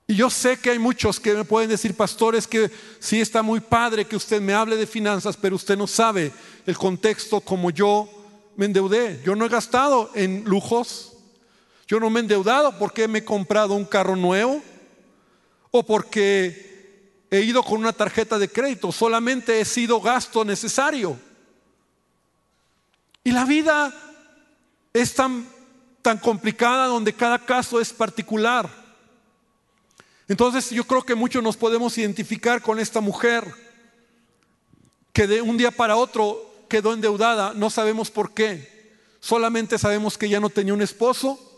Y 0.08 0.16
yo 0.16 0.30
sé 0.30 0.58
que 0.58 0.72
hay 0.72 0.80
muchos 0.80 1.22
que 1.22 1.34
me 1.34 1.46
pueden 1.46 1.70
decir, 1.70 1.96
pastores, 1.96 2.46
que 2.46 2.70
sí 3.00 3.22
está 3.22 3.42
muy 3.42 3.62
padre 3.62 4.04
que 4.04 4.18
usted 4.18 4.42
me 4.42 4.54
hable 4.54 4.76
de 4.76 4.86
finanzas, 4.86 5.38
pero 5.38 5.56
usted 5.56 5.78
no 5.78 5.88
sabe 5.88 6.34
el 6.66 6.78
contexto 6.78 7.40
como 7.40 7.70
yo 7.70 8.10
me 8.58 8.66
endeudé. 8.66 9.22
Yo 9.24 9.38
no 9.38 9.46
he 9.46 9.50
gastado 9.50 10.12
en 10.14 10.44
lujos. 10.44 11.11
Yo 11.92 12.00
no 12.00 12.10
me 12.10 12.22
he 12.22 12.24
endeudado 12.24 12.80
porque 12.80 13.06
me 13.10 13.20
he 13.20 13.26
comprado 13.26 13.74
un 13.74 13.84
carro 13.84 14.16
nuevo 14.16 14.64
o 15.72 15.86
porque 15.86 17.26
he 17.30 17.42
ido 17.42 17.62
con 17.62 17.82
una 17.82 17.92
tarjeta 17.92 18.40
de 18.40 18.48
crédito. 18.48 18.94
Solamente 18.94 19.60
he 19.60 19.66
sido 19.66 20.00
gasto 20.00 20.46
necesario. 20.46 21.20
Y 23.26 23.34
la 23.34 23.44
vida 23.44 23.94
es 24.94 25.14
tan, 25.16 25.46
tan 26.02 26.18
complicada 26.18 26.86
donde 26.86 27.12
cada 27.12 27.40
caso 27.40 27.82
es 27.82 27.92
particular. 27.92 28.70
Entonces 30.30 30.70
yo 30.70 30.86
creo 30.86 31.04
que 31.04 31.14
muchos 31.14 31.44
nos 31.44 31.58
podemos 31.58 31.98
identificar 31.98 32.62
con 32.62 32.80
esta 32.80 33.02
mujer 33.02 33.54
que 35.12 35.28
de 35.28 35.42
un 35.42 35.58
día 35.58 35.72
para 35.72 35.98
otro 35.98 36.66
quedó 36.70 36.94
endeudada, 36.94 37.52
no 37.54 37.70
sabemos 37.70 38.10
por 38.10 38.34
qué, 38.34 38.96
solamente 39.20 39.78
sabemos 39.78 40.18
que 40.18 40.30
ya 40.30 40.40
no 40.40 40.50
tenía 40.50 40.74
un 40.74 40.82
esposo 40.82 41.50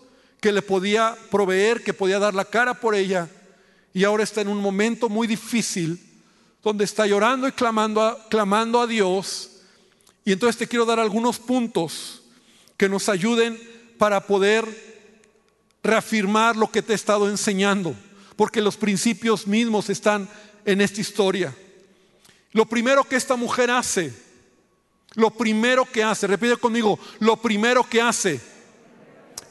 que 0.44 0.52
le 0.52 0.62
podía 0.62 1.16
proveer, 1.32 1.86
que 1.86 1.94
podía 1.94 2.20
dar 2.20 2.34
la 2.34 2.44
cara 2.44 2.74
por 2.74 2.96
ella, 2.96 3.30
y 3.94 4.04
ahora 4.04 4.26
está 4.26 4.42
en 4.42 4.50
un 4.50 4.58
momento 4.58 5.08
muy 5.08 5.26
difícil 5.26 5.98
donde 6.62 6.84
está 6.84 7.08
llorando 7.08 7.48
y 7.48 7.54
clamando 7.54 8.02
a, 8.02 8.28
clamando 8.28 8.82
a 8.82 8.86
Dios. 8.86 9.52
Y 10.26 10.34
entonces 10.34 10.58
te 10.58 10.68
quiero 10.68 10.84
dar 10.84 11.00
algunos 11.00 11.40
puntos 11.40 12.24
que 12.76 12.90
nos 12.90 13.08
ayuden 13.08 13.58
para 13.98 14.28
poder 14.28 14.68
reafirmar 15.82 16.58
lo 16.58 16.70
que 16.70 16.82
te 16.82 16.92
he 16.92 16.96
estado 16.96 17.30
enseñando 17.30 17.96
porque 18.36 18.60
los 18.60 18.76
principios 18.76 19.48
mismos 19.48 19.90
están 19.90 20.28
en 20.66 20.82
esta 20.82 21.00
historia. 21.00 21.56
Lo 22.52 22.66
primero 22.66 23.06
que 23.06 23.16
esta 23.16 23.38
mujer 23.38 23.72
hace, 23.72 24.12
lo 25.14 25.32
primero 25.32 25.86
que 25.86 26.04
hace, 26.04 26.28
repite 26.28 26.58
conmigo, 26.58 27.00
lo 27.20 27.38
primero 27.38 27.88
que 27.88 28.02
hace 28.02 28.53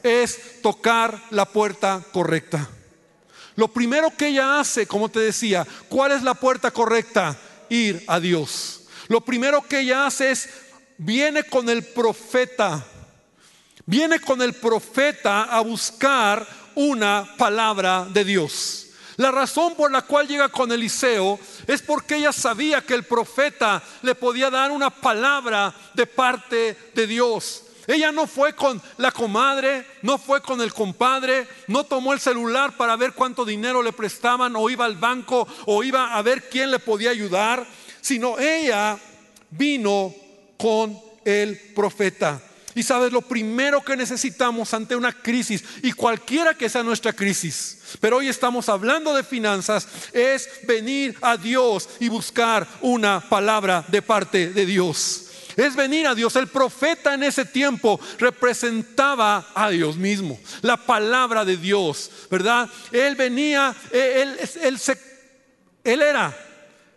es 0.03 0.61
tocar 0.61 1.19
la 1.31 1.45
puerta 1.45 2.03
correcta. 2.11 2.69
Lo 3.55 3.67
primero 3.67 4.15
que 4.15 4.27
ella 4.27 4.59
hace, 4.59 4.87
como 4.87 5.09
te 5.09 5.19
decía, 5.19 5.65
¿cuál 5.89 6.11
es 6.11 6.23
la 6.23 6.33
puerta 6.33 6.71
correcta? 6.71 7.37
Ir 7.69 8.03
a 8.07 8.19
Dios. 8.19 8.81
Lo 9.07 9.21
primero 9.21 9.61
que 9.61 9.81
ella 9.81 10.05
hace 10.05 10.31
es, 10.31 10.49
viene 10.97 11.43
con 11.43 11.69
el 11.69 11.83
profeta, 11.83 12.85
viene 13.85 14.19
con 14.19 14.41
el 14.41 14.53
profeta 14.53 15.43
a 15.43 15.61
buscar 15.61 16.47
una 16.75 17.27
palabra 17.37 18.07
de 18.09 18.23
Dios. 18.23 18.87
La 19.17 19.31
razón 19.31 19.75
por 19.75 19.91
la 19.91 20.01
cual 20.01 20.27
llega 20.27 20.49
con 20.49 20.71
Eliseo 20.71 21.39
es 21.67 21.81
porque 21.83 22.15
ella 22.15 22.33
sabía 22.33 22.81
que 22.81 22.95
el 22.95 23.03
profeta 23.03 23.83
le 24.01 24.15
podía 24.15 24.49
dar 24.49 24.71
una 24.71 24.89
palabra 24.89 25.73
de 25.93 26.07
parte 26.07 26.75
de 26.95 27.07
Dios. 27.07 27.63
Ella 27.87 28.11
no 28.11 28.27
fue 28.27 28.53
con 28.53 28.81
la 28.97 29.11
comadre, 29.11 29.85
no 30.01 30.17
fue 30.17 30.41
con 30.41 30.61
el 30.61 30.73
compadre, 30.73 31.47
no 31.67 31.83
tomó 31.83 32.13
el 32.13 32.19
celular 32.19 32.77
para 32.77 32.95
ver 32.95 33.13
cuánto 33.13 33.43
dinero 33.43 33.83
le 33.83 33.91
prestaban 33.91 34.55
o 34.55 34.69
iba 34.69 34.85
al 34.85 34.95
banco 34.95 35.47
o 35.65 35.83
iba 35.83 36.15
a 36.15 36.21
ver 36.21 36.49
quién 36.49 36.71
le 36.71 36.79
podía 36.79 37.09
ayudar, 37.09 37.67
sino 37.99 38.39
ella 38.39 38.97
vino 39.49 40.13
con 40.57 40.97
el 41.25 41.57
profeta. 41.75 42.41
Y 42.75 42.83
sabes, 42.83 43.11
lo 43.11 43.21
primero 43.21 43.83
que 43.83 43.95
necesitamos 43.95 44.73
ante 44.73 44.95
una 44.95 45.11
crisis, 45.11 45.63
y 45.83 45.91
cualquiera 45.91 46.55
que 46.55 46.69
sea 46.69 46.81
nuestra 46.81 47.13
crisis, 47.13 47.79
pero 47.99 48.17
hoy 48.17 48.29
estamos 48.29 48.67
hablando 48.67 49.13
de 49.13 49.23
finanzas, 49.23 49.87
es 50.11 50.49
venir 50.65 51.15
a 51.21 51.37
Dios 51.37 51.87
y 51.99 52.09
buscar 52.09 52.67
una 52.81 53.21
palabra 53.29 53.85
de 53.89 54.01
parte 54.01 54.49
de 54.49 54.65
Dios. 54.65 55.22
Es 55.55 55.75
venir 55.75 56.07
a 56.07 56.15
Dios. 56.15 56.35
El 56.35 56.47
profeta 56.47 57.13
en 57.13 57.23
ese 57.23 57.45
tiempo 57.45 57.99
representaba 58.19 59.47
a 59.53 59.69
Dios 59.69 59.97
mismo, 59.97 60.39
la 60.61 60.77
palabra 60.77 61.45
de 61.45 61.57
Dios, 61.57 62.09
¿verdad? 62.29 62.69
Él 62.91 63.15
venía, 63.15 63.75
él, 63.91 64.37
él, 64.61 64.79
él 65.83 66.01
era 66.01 66.35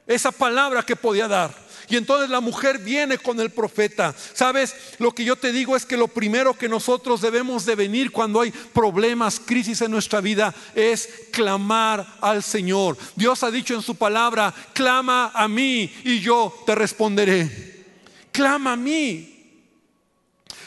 esa 0.07 0.31
palabra 0.31 0.83
que 0.83 0.97
podía 0.97 1.29
dar. 1.29 1.67
Y 1.89 1.97
entonces 1.97 2.29
la 2.31 2.41
mujer 2.41 2.79
viene 2.79 3.19
con 3.19 3.39
el 3.41 3.51
profeta. 3.51 4.15
¿Sabes? 4.35 4.75
Lo 4.99 5.13
que 5.13 5.25
yo 5.25 5.37
te 5.37 5.53
digo 5.53 5.77
es 5.77 5.87
que 5.87 5.97
lo 5.97 6.09
primero 6.09 6.55
que 6.55 6.69
nosotros 6.69 7.21
debemos 7.21 7.65
de 7.65 7.77
venir 7.77 8.11
cuando 8.11 8.41
hay 8.41 8.51
problemas, 8.51 9.41
crisis 9.41 9.81
en 9.83 9.93
nuestra 9.93 10.21
vida, 10.21 10.55
es 10.75 11.09
clamar 11.31 12.07
al 12.21 12.43
Señor. 12.43 12.97
Dios 13.15 13.43
ha 13.43 13.51
dicho 13.51 13.75
en 13.75 13.83
su 13.83 13.95
palabra, 13.95 14.53
clama 14.73 15.31
a 15.35 15.47
mí 15.47 15.93
y 16.05 16.21
yo 16.21 16.53
te 16.67 16.75
responderé. 16.75 17.76
Clama 18.37 18.73
a 18.73 18.77
mí. 18.77 19.33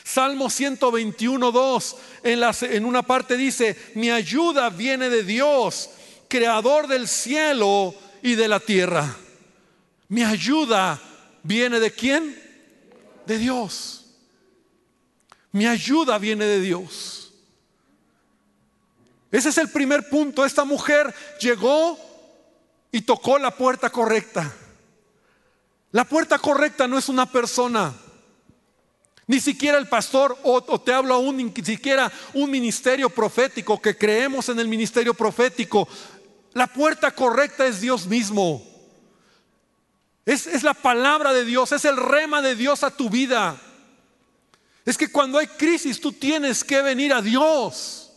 Salmo 0.04 0.50
121, 0.50 1.52
2, 1.52 1.96
en, 2.24 2.42
en 2.62 2.86
una 2.86 3.04
parte 3.04 3.38
dice, 3.38 3.78
mi 3.94 4.10
ayuda 4.10 4.72
viene 4.72 5.08
de 5.08 5.22
Dios, 5.22 5.92
creador 6.28 6.88
del 6.88 7.08
cielo 7.08 7.94
y 8.24 8.34
de 8.34 8.48
la 8.48 8.60
tierra. 8.60 9.16
Mi 10.08 10.24
ayuda 10.24 11.00
viene 11.44 11.80
de 11.80 11.92
quién? 11.92 12.36
De 13.28 13.38
Dios. 13.38 14.16
Mi 15.52 15.68
ayuda 15.68 16.18
viene 16.18 16.46
de 16.46 16.62
Dios. 16.62 17.34
Ese 19.32 19.50
es 19.50 19.60
el 19.60 19.70
primer 19.70 20.10
punto. 20.10 20.44
Esta 20.44 20.66
mujer 20.66 21.14
llegó 21.40 22.00
y 22.92 23.02
tocó 23.02 23.38
la 23.38 23.56
puerta 23.56 23.92
correcta. 23.92 24.52
La 25.92 26.04
puerta 26.04 26.38
correcta 26.38 26.88
no 26.88 26.98
es 26.98 27.10
una 27.10 27.26
persona. 27.26 27.94
Ni 29.28 29.40
siquiera 29.40 29.78
el 29.78 29.88
pastor, 29.88 30.38
o, 30.44 30.82
te 30.82 30.94
hablo 30.94 31.14
aún, 31.14 31.38
ni 31.38 31.64
siquiera 31.64 32.12
un 32.34 32.50
ministerio 32.50 33.10
profético, 33.10 33.80
que 33.80 33.96
creemos 33.96 34.50
en 34.50 34.60
el 34.60 34.68
ministerio 34.68 35.14
profético. 35.14 35.88
La 36.54 36.68
puerta 36.68 37.12
correcta 37.12 37.68
es 37.68 37.80
Dios 37.80 38.08
mismo. 38.08 38.66
Es, 40.26 40.48
es 40.48 40.64
la 40.64 40.74
palabra 40.74 41.32
de 41.34 41.46
Dios, 41.46 41.72
es 41.72 41.86
el 41.86 41.98
rema 41.98 42.42
de 42.42 42.56
Dios 42.56 42.84
a 42.84 42.90
tu 42.90 43.10
vida. 43.10 43.60
Es 44.86 44.98
que 44.98 45.12
cuando 45.12 45.38
hay 45.38 45.46
crisis 45.46 46.02
tú 46.02 46.12
tienes 46.12 46.64
que 46.64 46.82
venir 46.82 47.14
a 47.14 47.22
Dios. 47.22 48.12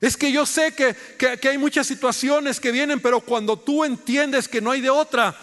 Es 0.00 0.16
que 0.16 0.32
yo 0.32 0.46
sé 0.46 0.72
que, 0.74 0.96
que, 1.18 1.46
hay 1.46 1.58
muchas 1.58 1.86
situaciones 1.86 2.58
que 2.58 2.72
vienen, 2.72 3.00
pero 3.00 3.20
cuando 3.20 3.58
tú 3.58 3.84
entiendes 3.84 4.48
que 4.48 4.62
no 4.62 4.70
hay 4.70 4.80
de 4.80 4.88
otra, 4.88 5.36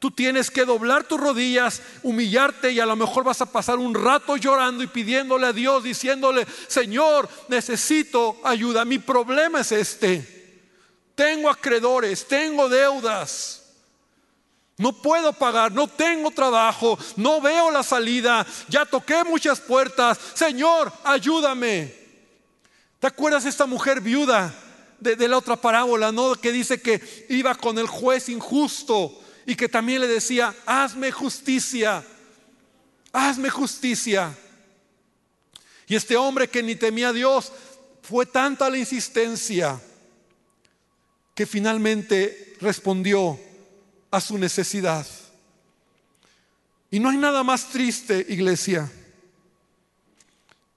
tú 0.00 0.10
tienes 0.10 0.50
que 0.50 0.64
doblar 0.64 1.04
tus 1.04 1.20
rodillas, 1.20 1.82
humillarte 2.02 2.72
y 2.72 2.80
a 2.80 2.86
lo 2.86 2.96
mejor 2.96 3.22
vas 3.22 3.42
a 3.42 3.52
pasar 3.52 3.78
un 3.78 3.94
rato 3.94 4.36
llorando 4.36 4.82
y 4.82 4.86
pidiéndole 4.88 5.46
a 5.46 5.52
Dios, 5.52 5.84
diciéndole, 5.84 6.46
Señor, 6.66 7.28
necesito 7.48 8.40
ayuda. 8.42 8.86
Mi 8.86 8.98
problema 8.98 9.60
es 9.60 9.70
este. 9.72 10.40
Tengo 11.14 11.50
acreedores, 11.50 12.26
tengo 12.26 12.68
deudas. 12.70 13.58
No 14.78 14.94
puedo 14.94 15.34
pagar, 15.34 15.70
no 15.70 15.86
tengo 15.86 16.30
trabajo, 16.30 16.98
no 17.16 17.42
veo 17.42 17.70
la 17.70 17.82
salida, 17.82 18.46
ya 18.68 18.86
toqué 18.86 19.22
muchas 19.24 19.60
puertas. 19.60 20.18
Señor, 20.32 20.90
ayúdame. 21.04 21.94
¿Te 22.98 23.06
acuerdas 23.06 23.44
de 23.44 23.50
esta 23.50 23.66
mujer 23.66 24.00
viuda 24.00 24.54
de, 24.98 25.28
la 25.28 25.36
otra 25.36 25.56
parábola, 25.56 26.10
no? 26.10 26.34
Que 26.36 26.52
dice 26.52 26.80
que 26.80 27.26
iba 27.28 27.54
con 27.54 27.78
el 27.78 27.86
juez 27.86 28.30
injusto 28.30 29.19
y 29.50 29.56
que 29.56 29.68
también 29.68 30.00
le 30.00 30.06
decía, 30.06 30.54
hazme 30.64 31.10
justicia, 31.10 32.04
hazme 33.12 33.50
justicia. 33.50 34.32
Y 35.88 35.96
este 35.96 36.16
hombre 36.16 36.48
que 36.48 36.62
ni 36.62 36.76
temía 36.76 37.08
a 37.08 37.12
Dios, 37.12 37.50
fue 38.00 38.26
tanta 38.26 38.70
la 38.70 38.78
insistencia 38.78 39.80
que 41.34 41.46
finalmente 41.46 42.54
respondió, 42.60 43.40
a 44.12 44.20
su 44.20 44.38
necesidad. 44.38 45.04
Y 46.88 47.00
no 47.00 47.08
hay 47.08 47.16
nada 47.16 47.42
más 47.42 47.70
triste, 47.70 48.24
iglesia. 48.28 48.88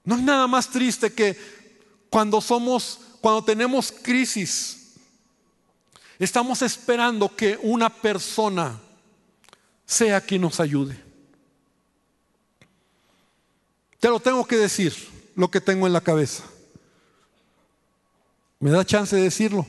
No 0.02 0.16
hay 0.16 0.22
nada 0.22 0.48
más 0.48 0.68
triste 0.68 1.12
que 1.12 1.38
cuando 2.10 2.40
somos, 2.40 2.98
cuando 3.20 3.44
tenemos 3.44 3.92
crisis, 3.92 4.83
estamos 6.18 6.62
esperando 6.62 7.34
que 7.34 7.58
una 7.62 7.90
persona 7.90 8.80
sea 9.86 10.20
quien 10.20 10.42
nos 10.42 10.60
ayude. 10.60 10.98
Te 14.00 14.08
lo 14.08 14.20
tengo 14.20 14.46
que 14.46 14.56
decir, 14.56 14.94
lo 15.34 15.50
que 15.50 15.60
tengo 15.60 15.86
en 15.86 15.92
la 15.92 16.00
cabeza. 16.00 16.44
¿Me 18.60 18.70
da 18.70 18.84
chance 18.84 19.14
de 19.16 19.22
decirlo? 19.22 19.66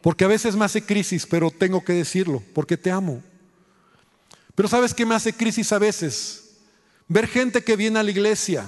Porque 0.00 0.24
a 0.24 0.28
veces 0.28 0.56
me 0.56 0.64
hace 0.64 0.84
crisis, 0.84 1.26
pero 1.26 1.50
tengo 1.50 1.84
que 1.84 1.92
decirlo, 1.92 2.42
porque 2.54 2.76
te 2.76 2.90
amo. 2.90 3.22
Pero 4.54 4.68
¿sabes 4.68 4.92
qué 4.92 5.06
me 5.06 5.14
hace 5.14 5.32
crisis 5.32 5.72
a 5.72 5.78
veces? 5.78 6.56
Ver 7.08 7.26
gente 7.26 7.62
que 7.62 7.76
viene 7.76 7.98
a 7.98 8.02
la 8.02 8.10
iglesia 8.10 8.66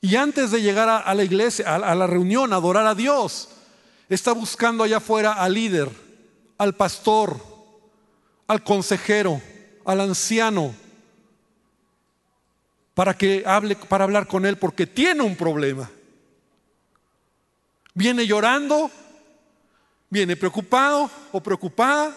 y 0.00 0.16
antes 0.16 0.50
de 0.50 0.62
llegar 0.62 0.88
a, 0.88 1.14
la 1.14 1.24
iglesia, 1.24 1.74
a, 1.74 1.94
la 1.94 2.06
reunión, 2.06 2.52
a 2.52 2.56
adorar 2.56 2.86
a 2.86 2.94
Dios, 2.94 3.48
está 4.08 4.32
buscando 4.32 4.84
allá 4.84 4.98
afuera 4.98 5.32
al 5.32 5.54
líder, 5.54 5.90
al 6.58 6.74
pastor, 6.74 7.40
al 8.46 8.62
consejero, 8.62 9.40
al 9.84 10.00
anciano, 10.00 10.74
para 12.94 13.14
que 13.14 13.42
hable, 13.46 13.76
para 13.76 14.04
hablar 14.04 14.26
con 14.26 14.46
él, 14.46 14.56
porque 14.56 14.86
tiene 14.86 15.22
un 15.22 15.36
problema. 15.36 15.90
Viene 17.94 18.26
llorando 18.26 18.90
viene 20.08 20.36
preocupado 20.36 21.10
o 21.32 21.40
preocupada. 21.42 22.14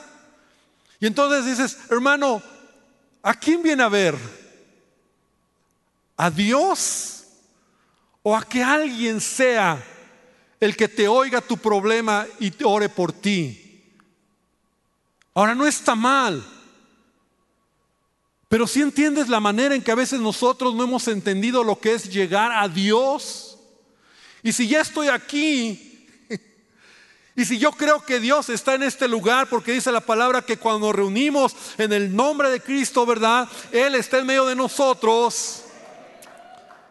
Y 1.00 1.08
entonces 1.08 1.46
dices, 1.46 1.78
hermano, 1.90 2.42
¿a 3.22 3.34
quién 3.34 3.64
viene 3.64 3.84
a 3.84 3.90
ver? 3.90 4.16
¿A 6.18 6.30
Dios? 6.30 7.24
¿O 8.22 8.36
a 8.36 8.44
que 8.44 8.64
alguien 8.64 9.22
sea 9.22 9.82
el 10.60 10.76
que 10.76 10.88
te 10.88 11.08
oiga 11.08 11.42
tu 11.42 11.58
problema 11.58 12.28
y 12.40 12.52
te 12.52 12.66
ore 12.66 12.90
por 12.90 13.12
ti? 13.14 13.66
Ahora 15.34 15.56
no 15.56 15.66
está 15.66 15.96
mal. 15.96 16.46
Pero 18.50 18.66
si 18.66 18.82
entiendes 18.82 19.30
la 19.30 19.40
manera 19.40 19.76
en 19.76 19.84
que 19.84 19.92
a 19.92 19.96
veces 19.96 20.20
nosotros 20.20 20.74
no 20.74 20.84
hemos 20.84 21.08
entendido 21.08 21.64
lo 21.64 21.80
que 21.80 21.94
es 21.94 22.10
llegar 22.10 22.52
a 22.52 22.68
Dios. 22.68 23.58
Y 24.42 24.52
si 24.52 24.68
ya 24.68 24.82
estoy 24.82 25.08
aquí 25.08 26.08
y 27.36 27.46
si 27.46 27.60
yo 27.60 27.72
creo 27.72 28.04
que 28.04 28.20
Dios 28.20 28.50
está 28.50 28.74
en 28.74 28.84
este 28.84 29.08
lugar, 29.08 29.48
porque 29.48 29.72
dice 29.72 29.92
la 29.92 30.02
palabra 30.02 30.42
que 30.42 30.58
cuando 30.58 30.88
nos 30.88 30.96
reunimos 30.96 31.56
en 31.78 31.94
el 31.94 32.14
nombre 32.14 32.50
de 32.50 32.60
Cristo, 32.60 33.06
¿verdad? 33.06 33.48
Él 33.72 33.94
está 33.94 34.18
en 34.18 34.26
medio 34.26 34.48
de 34.48 34.56
nosotros. 34.56 35.64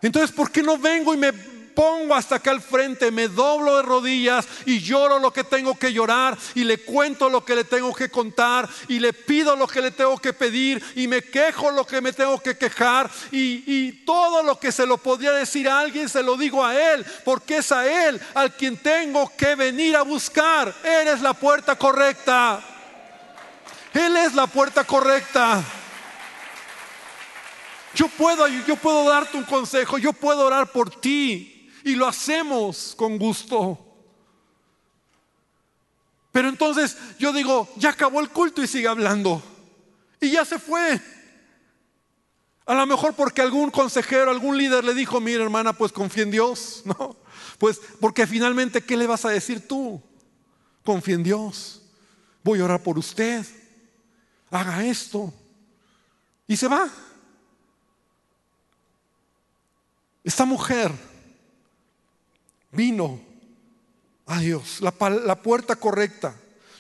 Entonces, 0.01 0.31
¿por 0.31 0.53
qué 0.53 0.63
no 0.63 0.79
vengo 0.79 1.13
y 1.13 1.17
me 1.17 1.33
pongo 1.79 2.17
hasta 2.17 2.35
acá 2.35 2.51
al 2.51 2.61
frente, 2.61 3.13
me 3.13 3.29
doblo 3.29 3.77
de 3.77 3.83
rodillas 3.85 4.49
y 4.67 4.81
lloro 4.81 5.21
lo 5.21 5.33
que 5.33 5.45
tengo 5.45 5.79
que 5.79 5.93
llorar 5.93 6.37
y 6.57 6.65
le 6.65 6.79
cuento 6.79 7.29
lo 7.29 7.45
que 7.45 7.55
le 7.55 7.63
tengo 7.63 7.95
que 7.95 8.11
contar 8.11 8.69
y 8.89 8.99
le 8.99 9.13
pido 9.13 9.55
lo 9.55 9.69
que 9.69 9.81
le 9.81 9.93
tengo 9.93 10.19
que 10.19 10.33
pedir 10.33 10.83
y 10.97 11.07
me 11.07 11.23
quejo 11.23 11.71
lo 11.71 11.87
que 11.87 12.01
me 12.01 12.13
tengo 12.13 12.43
que 12.43 12.59
quejar 12.59 13.09
y, 13.31 13.63
y 13.65 13.93
todo 14.05 14.43
lo 14.43 14.59
que 14.59 14.73
se 14.73 14.87
lo 14.87 14.99
podría 14.99 15.31
decir 15.31 15.69
a 15.69 15.79
alguien 15.79 16.09
se 16.09 16.25
lo 16.25 16.37
digo 16.37 16.65
a 16.65 16.75
él 16.75 17.07
porque 17.25 17.59
es 17.59 17.71
a 17.71 18.09
él 18.09 18.21
al 18.35 18.57
quien 18.57 18.77
tengo 18.79 19.31
que 19.37 19.55
venir 19.55 19.95
a 19.95 20.03
buscar. 20.03 20.75
Eres 20.83 21.21
la 21.21 21.33
puerta 21.33 21.77
correcta. 21.77 22.61
Él 23.95 24.17
es 24.17 24.35
la 24.35 24.49
puerta 24.49 24.83
correcta. 24.83 25.63
Yo 27.95 28.09
puedo, 28.09 28.49
yo 28.49 28.75
puedo 28.75 29.09
darte 29.09 29.37
un 29.37 29.45
consejo, 29.45 29.97
yo 29.99 30.13
puedo 30.13 30.45
orar 30.45 30.73
por 30.73 30.91
ti 31.01 31.55
y 31.89 31.95
lo 31.95 32.07
hacemos 32.07 32.95
con 32.95 33.17
gusto. 33.17 33.79
Pero 36.31 36.51
entonces 36.51 36.99
yo 37.19 37.33
digo, 37.33 37.67
ya 37.77 37.89
acabó 37.89 38.21
el 38.21 38.29
culto 38.29 38.63
y 38.63 38.67
sigue 38.67 38.89
hablando. 38.89 39.43
Y 40.21 40.31
ya 40.31 40.45
se 40.45 40.59
fue. 40.59 41.01
A 42.67 42.75
lo 42.75 42.85
mejor 42.85 43.15
porque 43.15 43.41
algún 43.41 43.71
consejero, 43.71 44.31
algún 44.31 44.59
líder 44.59 44.85
le 44.85 44.93
dijo, 44.93 45.19
mira 45.19 45.43
hermana, 45.43 45.73
pues 45.73 45.91
confía 45.91 46.25
en 46.25 46.31
Dios. 46.31 46.83
No, 46.85 47.17
pues 47.57 47.81
porque 48.01 48.27
finalmente, 48.27 48.85
¿qué 48.85 48.95
le 48.95 49.07
vas 49.07 49.25
a 49.25 49.31
decir 49.31 49.67
tú? 49.67 50.03
Confía 50.85 51.15
en 51.15 51.23
Dios. 51.23 51.81
Voy 52.45 52.61
a 52.61 52.65
orar 52.65 52.83
por 52.83 52.99
usted. 52.99 53.47
Haga 54.51 54.85
esto. 54.85 55.33
Y 56.47 56.55
se 56.55 56.69
va. 56.69 56.87
Esta 60.23 60.45
mujer 60.45 60.93
vino 62.73 63.21
a 64.27 64.41
Dios, 64.41 64.81
la, 64.81 64.93
puerta 65.43 65.77
correcta. 65.77 66.35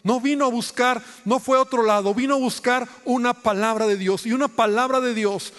No 0.05 0.21
vino 0.21 0.45
a 0.45 0.51
buscar, 0.51 1.03
no 1.25 1.41
fue 1.41 1.59
a 1.59 1.63
otro 1.63 1.83
lado, 1.83 2.15
vino 2.15 2.35
a 2.35 2.39
buscar 2.39 2.89
una 3.05 3.35
palabra 3.35 3.87
de 3.87 3.97
Dios. 3.97 4.27
Y 4.27 4.33
una 4.33 4.49
palabra 4.49 5.01
de 5.01 5.15
Dios, 5.15 5.53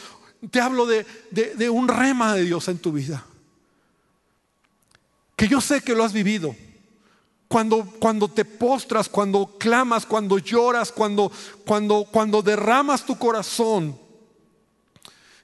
te 0.52 0.62
hablo 0.62 0.86
de, 0.86 1.06
de, 1.32 1.70
un 1.70 1.88
rema 1.88 2.34
de 2.36 2.46
Dios 2.46 2.68
en 2.68 2.78
tu 2.78 2.92
vida. 2.92 3.26
Que 5.36 5.48
yo 5.48 5.60
sé 5.62 5.82
que 5.82 5.96
lo 5.96 6.04
has 6.04 6.14
vivido. 6.14 6.56
Cuando, 7.48 7.84
cuando 8.00 8.28
te 8.28 8.46
postras, 8.46 9.10
cuando 9.10 9.58
clamas, 9.58 10.06
cuando 10.06 10.38
lloras, 10.38 10.92
cuando, 10.92 11.32
cuando, 11.66 12.06
cuando 12.12 12.44
derramas 12.44 13.04
tu 13.04 13.18
corazón, 13.18 14.00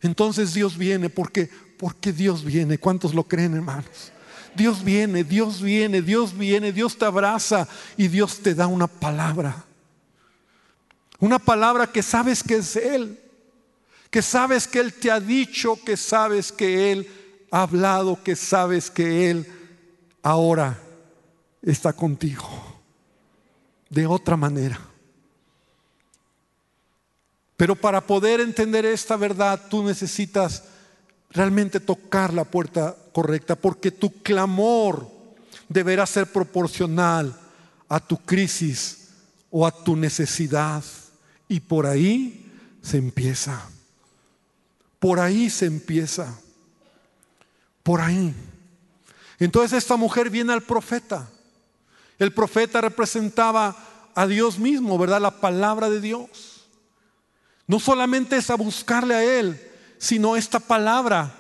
entonces 0.02 0.54
Dios 0.54 0.78
viene, 0.78 1.10
porque, 1.10 1.50
porque 1.78 2.14
Dios 2.14 2.44
viene. 2.44 2.78
¿Cuántos 2.78 3.16
lo 3.16 3.24
creen, 3.24 3.56
hermanos? 3.56 4.12
Dios 4.56 4.84
viene, 4.84 5.24
Dios 5.24 5.62
viene, 5.62 6.02
Dios 6.02 6.38
viene, 6.38 6.72
Dios 6.72 6.98
te 6.98 7.06
abraza 7.06 7.68
y 7.98 8.08
Dios 8.08 8.40
te 8.40 8.56
da 8.56 8.68
una 8.68 8.88
palabra. 8.88 9.66
Una 11.20 11.40
palabra 11.40 11.88
que 11.88 12.02
sabes 12.02 12.44
que 12.44 12.56
es 12.56 12.76
Él, 12.76 13.20
que 14.10 14.22
sabes 14.22 14.68
que 14.68 14.80
Él 14.80 14.94
te 14.94 15.12
ha 15.12 15.20
dicho, 15.20 15.78
que 15.84 15.98
sabes 15.98 16.52
que 16.52 16.92
Él 16.92 17.10
ha 17.52 17.64
hablado, 17.64 18.22
que 18.24 18.36
sabes 18.36 18.90
que 18.90 19.30
Él 19.30 19.46
ahora 20.22 20.80
está 21.62 21.94
contigo. 21.94 22.50
De 23.90 24.06
otra 24.08 24.36
manera. 24.36 24.80
Pero 27.56 27.76
para 27.76 28.02
poder 28.02 28.42
entender 28.42 28.86
esta 28.86 29.16
verdad, 29.16 29.62
tú 29.70 29.84
necesitas 29.84 30.64
realmente 31.36 31.80
tocar 31.80 32.34
la 32.34 32.46
puerta 32.46 32.96
correcta, 33.12 33.56
porque 33.56 33.92
tu 33.92 34.10
clamor 34.24 35.08
deberá 35.68 36.06
ser 36.06 36.32
proporcional 36.32 37.38
a 37.90 38.00
tu 38.00 38.18
crisis 38.18 39.10
o 39.52 39.68
a 39.68 39.72
tu 39.72 39.96
necesidad. 39.96 40.84
Y 41.48 41.60
por 41.60 41.86
ahí 41.86 42.52
se 42.82 42.98
empieza. 42.98 43.70
Por 44.98 45.20
ahí 45.20 45.50
se 45.50 45.66
empieza. 45.66 46.40
Por 47.84 48.02
ahí. 48.02 48.34
Entonces 49.38 49.78
esta 49.78 49.98
mujer 49.98 50.30
viene 50.30 50.54
al 50.54 50.64
profeta. 50.64 51.30
El 52.18 52.32
profeta 52.32 52.80
representaba 52.80 53.76
a 54.16 54.26
Dios 54.26 54.58
mismo, 54.58 54.98
¿verdad? 54.98 55.22
La 55.22 55.42
palabra 55.42 55.90
de 55.90 56.00
Dios. 56.00 56.66
No 57.68 57.80
solamente 57.80 58.38
es 58.38 58.50
a 58.50 58.56
buscarle 58.56 59.16
a 59.16 59.40
Él, 59.40 59.60
sino 60.06 60.36
esta 60.36 60.60
palabra. 60.60 61.34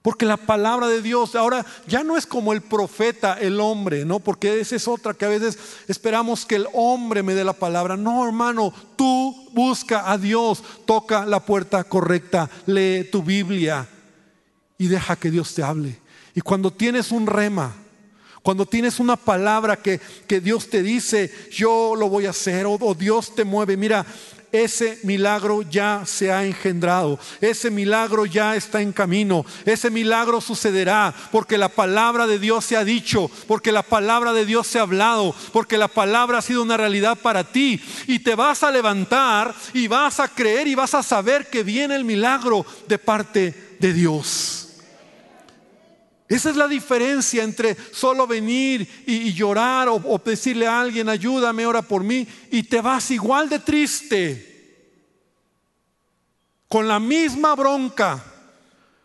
Porque 0.00 0.24
la 0.24 0.38
palabra 0.38 0.88
de 0.88 1.02
Dios 1.02 1.34
ahora 1.34 1.66
ya 1.86 2.02
no 2.02 2.16
es 2.16 2.24
como 2.24 2.54
el 2.54 2.62
profeta, 2.62 3.34
el 3.38 3.60
hombre, 3.60 4.06
¿no? 4.06 4.18
Porque 4.18 4.58
esa 4.58 4.74
es 4.74 4.88
otra 4.88 5.12
que 5.12 5.26
a 5.26 5.28
veces 5.28 5.58
esperamos 5.88 6.46
que 6.46 6.56
el 6.56 6.66
hombre 6.72 7.22
me 7.22 7.34
dé 7.34 7.44
la 7.44 7.52
palabra. 7.52 7.98
No, 7.98 8.24
hermano, 8.24 8.72
tú 8.96 9.50
busca 9.52 10.10
a 10.10 10.16
Dios, 10.16 10.64
toca 10.86 11.26
la 11.26 11.40
puerta 11.40 11.84
correcta, 11.84 12.48
lee 12.64 13.08
tu 13.12 13.22
Biblia 13.22 13.86
y 14.78 14.88
deja 14.88 15.16
que 15.16 15.30
Dios 15.30 15.52
te 15.52 15.62
hable. 15.62 15.98
Y 16.34 16.40
cuando 16.40 16.72
tienes 16.72 17.12
un 17.12 17.26
rema, 17.26 17.74
cuando 18.42 18.64
tienes 18.64 19.00
una 19.00 19.16
palabra 19.16 19.76
que, 19.76 20.00
que 20.26 20.40
Dios 20.40 20.70
te 20.70 20.82
dice, 20.82 21.30
yo 21.52 21.94
lo 21.94 22.08
voy 22.08 22.24
a 22.24 22.30
hacer, 22.30 22.64
o, 22.64 22.78
o 22.80 22.94
Dios 22.94 23.34
te 23.34 23.44
mueve, 23.44 23.76
mira, 23.76 24.06
ese 24.52 24.98
milagro 25.02 25.62
ya 25.62 26.02
se 26.06 26.32
ha 26.32 26.44
engendrado, 26.44 27.18
ese 27.40 27.70
milagro 27.70 28.26
ya 28.26 28.56
está 28.56 28.80
en 28.82 28.92
camino, 28.92 29.44
ese 29.64 29.90
milagro 29.90 30.40
sucederá 30.40 31.14
porque 31.30 31.58
la 31.58 31.68
palabra 31.68 32.26
de 32.26 32.38
Dios 32.38 32.64
se 32.64 32.76
ha 32.76 32.84
dicho, 32.84 33.30
porque 33.46 33.72
la 33.72 33.82
palabra 33.82 34.32
de 34.32 34.46
Dios 34.46 34.66
se 34.66 34.78
ha 34.78 34.82
hablado, 34.82 35.34
porque 35.52 35.78
la 35.78 35.88
palabra 35.88 36.38
ha 36.38 36.42
sido 36.42 36.62
una 36.62 36.76
realidad 36.76 37.16
para 37.16 37.44
ti 37.44 37.80
y 38.06 38.18
te 38.18 38.34
vas 38.34 38.62
a 38.62 38.70
levantar 38.70 39.54
y 39.72 39.86
vas 39.86 40.20
a 40.20 40.28
creer 40.28 40.66
y 40.68 40.74
vas 40.74 40.94
a 40.94 41.02
saber 41.02 41.48
que 41.48 41.62
viene 41.62 41.94
el 41.94 42.04
milagro 42.04 42.66
de 42.88 42.98
parte 42.98 43.76
de 43.78 43.92
Dios. 43.92 44.59
Esa 46.30 46.50
es 46.50 46.56
la 46.56 46.68
diferencia 46.68 47.42
entre 47.42 47.76
solo 47.92 48.24
venir 48.24 48.88
y, 49.04 49.32
llorar 49.32 49.88
o, 49.88 50.22
decirle 50.24 50.64
a 50.64 50.80
alguien, 50.80 51.08
ayúdame, 51.08 51.66
ora 51.66 51.82
por 51.82 52.04
mí, 52.04 52.24
y 52.52 52.62
te 52.62 52.80
vas 52.80 53.10
igual 53.10 53.48
de 53.48 53.58
triste, 53.58 54.46
con 56.68 56.86
la 56.86 57.00
misma 57.00 57.56
bronca. 57.56 58.22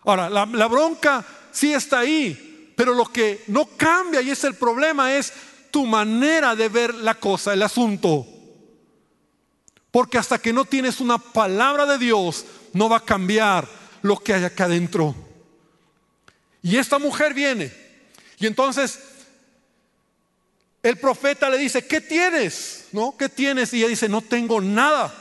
Ahora, 0.03 0.29
la, 0.29 0.45
la 0.45 0.67
bronca 0.67 1.25
sí 1.51 1.73
está 1.73 2.01
ahí, 2.01 2.71
pero 2.77 2.93
lo 2.93 3.05
que 3.05 3.43
no 3.47 3.69
cambia 3.75 4.21
y 4.21 4.29
es 4.29 4.43
el 4.43 4.53
problema 4.53 5.15
es 5.15 5.33
tu 5.71 5.87
manera 5.87 6.55
de 6.55 6.69
ver 6.69 6.93
la 6.93 7.15
cosa, 7.15 7.53
el 7.53 7.63
asunto. 7.63 8.27
Porque 9.89 10.19
hasta 10.19 10.37
que 10.37 10.53
no 10.53 10.65
tienes 10.65 10.99
una 10.99 11.17
palabra 11.17 11.87
de 11.87 11.97
Dios, 11.97 12.45
no 12.73 12.87
va 12.87 12.97
a 12.97 13.03
cambiar 13.03 13.67
lo 14.03 14.19
que 14.19 14.35
hay 14.35 14.43
acá 14.43 14.65
adentro. 14.65 15.24
Y 16.65 16.77
esta 16.77 16.97
mujer 16.97 17.35
viene. 17.35 17.71
Y 18.39 18.47
entonces 18.47 18.97
el 20.81 20.97
profeta 20.97 21.47
le 21.47 21.59
dice, 21.59 21.85
¿qué 21.85 22.01
tienes? 22.01 22.87
¿No? 22.91 23.15
¿Qué 23.15 23.29
tienes? 23.29 23.71
Y 23.71 23.77
ella 23.77 23.89
dice, 23.89 24.09
no 24.09 24.21
tengo 24.21 24.59
nada. 24.59 25.13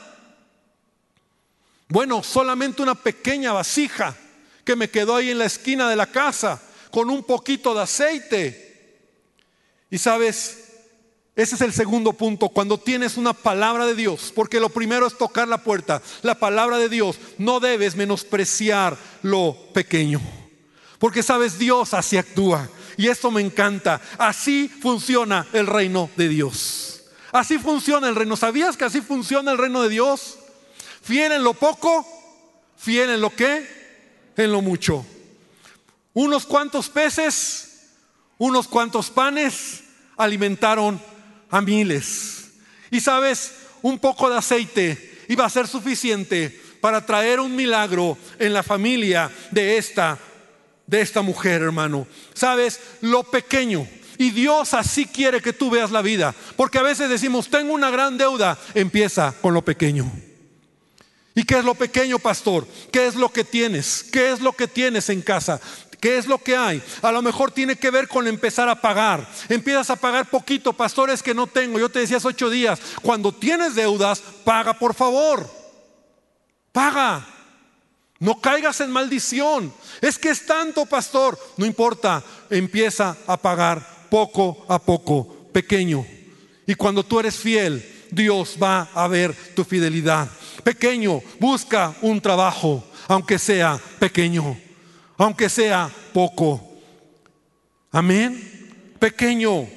Bueno, 1.89 2.23
solamente 2.23 2.81
una 2.81 2.95
pequeña 2.95 3.53
vasija 3.53 4.17
que 4.65 4.75
me 4.75 4.89
quedó 4.89 5.17
ahí 5.17 5.33
en 5.33 5.39
la 5.39 5.45
esquina 5.45 5.87
de 5.91 5.97
la 5.97 6.07
casa 6.07 6.63
con 6.91 7.11
un 7.11 7.23
poquito 7.23 7.75
de 7.75 7.83
aceite. 7.83 8.99
Y 9.91 9.99
sabes, 9.99 10.65
ese 11.37 11.57
es 11.57 11.61
el 11.61 11.75
segundo 11.75 12.15
punto, 12.15 12.49
cuando 12.49 12.79
tienes 12.79 13.19
una 13.19 13.35
palabra 13.35 13.85
de 13.85 13.95
Dios, 13.95 14.33
porque 14.35 14.61
lo 14.61 14.71
primero 14.71 15.07
es 15.07 15.19
tocar 15.19 15.47
la 15.47 15.59
puerta, 15.59 16.01
la 16.23 16.37
palabra 16.37 16.79
de 16.79 16.89
Dios, 16.89 17.19
no 17.37 17.61
debes 17.61 17.97
menospreciar 17.97 18.97
lo 19.21 19.55
pequeño. 19.75 20.23
Porque 20.99 21.23
sabes, 21.23 21.59
Dios 21.59 21.95
así 21.95 22.17
actúa. 22.17 22.69
Y 22.97 23.09
esto 23.09 23.31
me 23.31 23.41
encanta. 23.41 24.01
Así 24.19 24.69
funciona 24.69 25.47
el 25.53 25.67
reino 25.67 26.11
de 26.17 26.29
Dios. 26.29 27.03
Así 27.33 27.59
funciona 27.59 28.09
el 28.09 28.15
reino. 28.15 28.37
¿Sabías 28.37 28.77
que 28.77 28.85
así 28.85 29.01
funciona 29.01 29.53
el 29.53 29.59
reino 29.59 29.83
de 29.83 29.89
Dios? 29.89 30.39
Fiel 31.03 31.33
en 31.33 31.43
lo 31.43 31.55
poco, 31.55 32.07
fiel 32.77 33.11
en 33.11 33.21
lo 33.21 33.35
que, 33.35 34.33
en 34.37 34.53
lo 34.53 34.63
mucho. 34.63 35.05
Unos 36.13 36.47
cuantos 36.47 36.89
peces, 36.89 37.91
unos 38.39 38.69
cuantos 38.69 39.11
panes 39.11 39.83
alimentaron 40.17 41.01
a 41.51 41.61
miles. 41.61 42.53
Y 42.91 43.01
sabes, 43.01 43.53
un 43.83 43.99
poco 43.99 44.31
de 44.31 44.39
aceite 44.39 45.25
iba 45.29 45.45
a 45.45 45.51
ser 45.51 45.67
suficiente 45.67 46.61
para 46.81 47.05
traer 47.05 47.41
un 47.41 47.57
milagro 47.57 48.17
en 48.39 48.53
la 48.53 48.63
familia 48.63 49.31
de 49.51 49.77
esta 49.77 50.19
de 50.87 51.01
esta 51.01 51.23
mujer, 51.23 51.63
hermano. 51.63 52.07
Sabes, 52.35 52.81
lo 53.01 53.23
pequeño. 53.25 53.87
Y 54.19 54.31
Dios 54.31 54.75
así 54.75 55.07
quiere 55.07 55.41
que 55.41 55.53
tú 55.53 55.71
veas 55.71 55.91
la 55.91 56.03
vida. 56.03 56.35
Porque 56.57 56.79
a 56.79 56.83
veces 56.83 57.09
decimos, 57.09 57.49
tengo 57.49 57.73
una 57.73 57.91
gran 57.91 58.17
deuda. 58.17 58.59
Empieza 58.75 59.35
con 59.41 59.55
lo 59.55 59.63
pequeño. 59.63 60.11
¿Y 61.35 61.45
qué 61.45 61.59
es 61.59 61.65
lo 61.65 61.75
pequeño, 61.75 62.19
pastor? 62.19 62.67
¿Qué 62.93 63.07
es 63.07 63.17
lo 63.17 63.29
que 63.29 63.43
tienes? 63.43 64.05
¿Qué 64.05 64.31
es 64.31 64.41
lo 64.41 64.53
que 64.53 64.69
tienes 64.69 65.09
en 65.09 65.21
casa? 65.21 65.61
¿Qué 66.01 66.17
es 66.17 66.27
lo 66.27 66.39
que 66.39 66.57
hay? 66.57 66.83
A 67.03 67.11
lo 67.11 67.23
mejor 67.23 67.51
tiene 67.51 67.77
que 67.77 67.91
ver 67.91 68.07
con 68.07 68.29
empezar 68.29 68.69
a 68.69 68.81
pagar. 68.81 69.27
Empiezas 69.49 69.91
a 69.91 69.97
pagar 69.97 70.31
poquito, 70.31 70.73
pastores 70.73 71.23
que 71.23 71.35
no 71.35 71.47
tengo. 71.47 71.79
Yo 71.79 71.89
te 71.89 71.99
decía 71.99 72.19
hace 72.19 72.29
ocho 72.29 72.51
días, 72.51 72.79
cuando 73.03 73.33
tienes 73.33 73.75
deudas, 73.75 74.21
paga 74.45 74.75
por 74.79 74.95
favor. 74.95 75.51
Paga. 76.71 77.34
No 78.25 78.41
caigas 78.41 78.81
en 78.81 78.91
maldición. 78.91 79.71
Es 80.01 80.19
que 80.19 80.31
es 80.31 80.47
tanto, 80.47 80.87
pastor. 80.87 81.39
No 81.59 81.67
importa, 81.67 82.25
empieza 82.49 83.19
a 83.27 83.37
pagar 83.37 83.87
poco 84.09 84.65
a 84.67 84.79
poco, 84.79 85.29
pequeño. 85.53 86.07
Y 86.67 86.75
cuando 86.75 87.05
tú 87.05 87.21
eres 87.21 87.37
fiel, 87.37 87.87
Dios 88.11 88.57
va 88.61 88.89
a 88.95 89.07
ver 89.09 89.37
tu 89.55 89.63
fidelidad. 89.63 90.31
Pequeño, 90.63 91.21
busca 91.39 91.95
un 92.01 92.19
trabajo, 92.19 92.83
aunque 93.09 93.39
sea 93.39 93.79
pequeño, 93.99 94.59
aunque 95.19 95.51
sea 95.51 95.91
poco. 96.15 96.67
Amén. 97.93 98.95
Pequeño, 98.99 99.69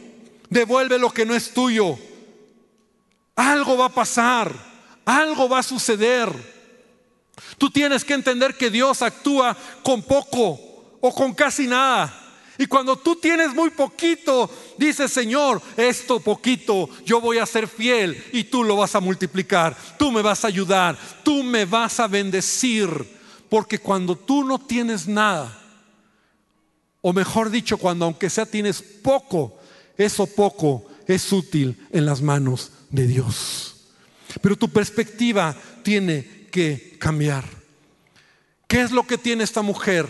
devuelve 0.50 0.98
lo 0.98 1.12
que 1.12 1.26
no 1.26 1.36
es 1.36 1.54
tuyo. 1.54 2.00
Algo 3.36 3.76
va 3.76 3.88
a 3.88 3.94
pasar, 3.94 4.54
algo 5.04 5.50
va 5.50 5.60
a 5.60 5.64
suceder. 5.64 6.57
Tú 7.58 7.70
tienes 7.70 8.04
que 8.04 8.14
entender 8.14 8.56
que 8.56 8.70
Dios 8.70 9.02
actúa 9.02 9.56
con 9.84 10.02
poco 10.04 10.60
o 11.02 11.14
con 11.14 11.34
casi 11.34 11.68
nada. 11.68 12.24
Y 12.58 12.66
cuando 12.66 12.98
tú 12.98 13.16
tienes 13.16 13.54
muy 13.54 13.70
poquito, 13.70 14.50
dices, 14.78 15.12
Señor, 15.12 15.62
esto 15.76 16.20
poquito 16.20 16.90
yo 17.06 17.22
voy 17.22 17.38
a 17.38 17.46
ser 17.46 17.68
fiel 17.68 18.24
y 18.34 18.46
tú 18.46 18.64
lo 18.64 18.76
vas 18.76 18.96
a 18.96 19.00
multiplicar, 19.00 19.78
tú 20.00 20.12
me 20.12 20.24
vas 20.24 20.44
a 20.44 20.48
ayudar, 20.48 20.98
tú 21.24 21.44
me 21.44 21.66
vas 21.66 22.00
a 22.00 22.08
bendecir. 22.08 22.90
Porque 23.48 23.80
cuando 23.80 24.16
tú 24.16 24.44
no 24.44 24.60
tienes 24.60 25.08
nada, 25.08 25.58
o 27.02 27.14
mejor 27.14 27.50
dicho, 27.50 27.78
cuando 27.78 28.06
aunque 28.06 28.30
sea 28.30 28.46
tienes 28.46 28.82
poco, 28.82 29.58
eso 29.98 30.26
poco 30.26 30.86
es 31.08 31.32
útil 31.32 31.78
en 31.92 32.06
las 32.06 32.22
manos 32.22 32.72
de 32.90 33.08
Dios. 33.08 33.76
Pero 34.42 34.58
tu 34.58 34.70
perspectiva 34.70 35.56
tiene 35.84 36.37
que 36.50 36.98
cambiar. 37.00 37.46
¿Qué 38.68 38.82
es 38.82 38.92
lo 38.92 39.08
que 39.08 39.18
tiene 39.18 39.44
esta 39.44 39.62
mujer? 39.62 40.08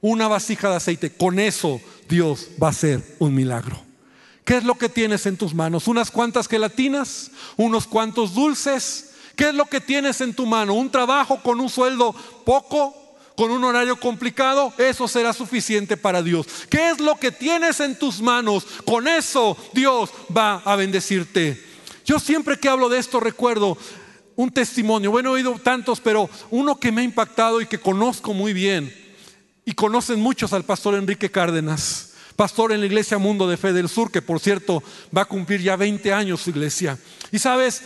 Una 0.00 0.28
vasija 0.28 0.68
de 0.70 0.76
aceite. 0.76 1.10
Con 1.10 1.38
eso 1.38 1.80
Dios 2.08 2.48
va 2.62 2.68
a 2.68 2.70
hacer 2.70 3.16
un 3.18 3.34
milagro. 3.34 3.80
¿Qué 4.44 4.56
es 4.56 4.64
lo 4.64 4.74
que 4.74 4.88
tienes 4.88 5.24
en 5.26 5.36
tus 5.36 5.54
manos? 5.54 5.88
¿Unas 5.88 6.10
cuantas 6.10 6.48
gelatinas? 6.48 7.30
¿Unos 7.56 7.86
cuantos 7.86 8.34
dulces? 8.34 9.12
¿Qué 9.36 9.48
es 9.48 9.54
lo 9.54 9.64
que 9.66 9.80
tienes 9.80 10.20
en 10.20 10.34
tu 10.34 10.44
mano? 10.46 10.74
¿Un 10.74 10.90
trabajo 10.90 11.40
con 11.42 11.60
un 11.60 11.70
sueldo 11.70 12.14
poco? 12.44 12.94
¿Con 13.36 13.50
un 13.50 13.64
horario 13.64 13.98
complicado? 13.98 14.72
Eso 14.78 15.08
será 15.08 15.32
suficiente 15.32 15.96
para 15.96 16.22
Dios. 16.22 16.46
¿Qué 16.68 16.90
es 16.90 17.00
lo 17.00 17.16
que 17.16 17.32
tienes 17.32 17.80
en 17.80 17.98
tus 17.98 18.20
manos? 18.20 18.66
Con 18.84 19.08
eso 19.08 19.56
Dios 19.72 20.10
va 20.36 20.62
a 20.64 20.76
bendecirte. 20.76 21.60
Yo 22.04 22.18
siempre 22.18 22.58
que 22.58 22.68
hablo 22.68 22.88
de 22.88 22.98
esto 22.98 23.18
recuerdo 23.18 23.78
un 24.36 24.50
testimonio. 24.50 25.10
Bueno, 25.10 25.30
he 25.30 25.34
oído 25.34 25.58
tantos, 25.58 26.00
pero 26.00 26.28
uno 26.50 26.78
que 26.78 26.92
me 26.92 27.00
ha 27.00 27.04
impactado 27.04 27.60
y 27.60 27.66
que 27.66 27.78
conozco 27.78 28.34
muy 28.34 28.52
bien, 28.52 28.92
y 29.64 29.72
conocen 29.72 30.20
muchos 30.20 30.52
al 30.52 30.64
pastor 30.64 30.94
Enrique 30.94 31.30
Cárdenas, 31.30 32.12
pastor 32.36 32.72
en 32.72 32.80
la 32.80 32.86
iglesia 32.86 33.18
Mundo 33.18 33.48
de 33.48 33.56
Fe 33.56 33.72
del 33.72 33.88
Sur, 33.88 34.10
que 34.10 34.22
por 34.22 34.40
cierto 34.40 34.82
va 35.16 35.22
a 35.22 35.26
cumplir 35.26 35.62
ya 35.62 35.76
20 35.76 36.12
años 36.12 36.42
su 36.42 36.50
iglesia. 36.50 36.98
Y 37.32 37.38
sabes, 37.38 37.82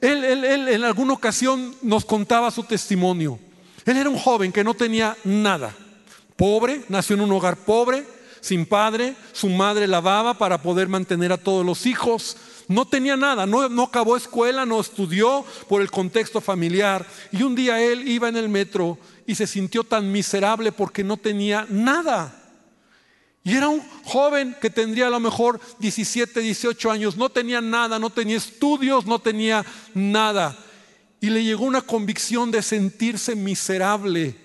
Él, 0.00 0.24
en 0.24 0.84
alguna 0.84 1.14
ocasión 1.14 1.74
nos 1.82 2.04
contaba 2.04 2.50
su 2.50 2.64
testimonio. 2.64 3.38
Él 3.84 3.96
era 3.96 4.10
un 4.10 4.18
joven 4.18 4.52
que 4.52 4.64
no 4.64 4.74
tenía 4.74 5.16
nada. 5.24 5.74
Pobre, 6.36 6.82
nació 6.88 7.14
en 7.14 7.22
un 7.22 7.32
hogar 7.32 7.56
pobre, 7.56 8.04
sin 8.40 8.66
padre, 8.66 9.14
su 9.32 9.48
madre 9.48 9.86
lavaba 9.86 10.34
para 10.34 10.60
poder 10.60 10.88
mantener 10.88 11.32
a 11.32 11.38
todos 11.38 11.64
los 11.64 11.86
hijos. 11.86 12.36
No 12.68 12.86
tenía 12.86 13.16
nada, 13.16 13.46
no, 13.46 13.68
no, 13.68 13.84
acabó 13.84 14.16
escuela, 14.16 14.64
no 14.64 14.80
estudió 14.80 15.44
por 15.68 15.82
el 15.82 15.90
contexto 15.90 16.40
familiar. 16.40 17.06
Y 17.30 17.42
un 17.42 17.54
día 17.54 17.82
él 17.82 18.08
iba 18.08 18.28
en 18.28 18.36
el 18.36 18.48
metro 18.48 18.98
y 19.26 19.34
se 19.34 19.46
sintió 19.46 19.84
tan 19.84 20.10
miserable 20.10 20.72
porque 20.72 21.04
no 21.04 21.16
tenía 21.16 21.66
nada. 21.68 22.38
Y 23.44 23.56
era 23.56 23.68
un 23.68 23.82
joven 24.04 24.56
que 24.60 24.70
tendría 24.70 25.08
a 25.08 25.10
lo 25.10 25.18
mejor 25.18 25.60
17, 25.80 26.40
18 26.40 26.90
años, 26.90 27.16
no 27.16 27.28
tenía 27.28 27.60
nada, 27.60 27.98
no 27.98 28.10
tenía 28.10 28.36
estudios, 28.36 29.04
no 29.06 29.18
tenía 29.18 29.64
nada. 29.94 30.56
Y 31.20 31.30
le 31.30 31.42
llegó 31.42 31.64
una 31.64 31.82
convicción 31.82 32.50
de 32.50 32.62
sentirse 32.62 33.34
miserable 33.34 34.36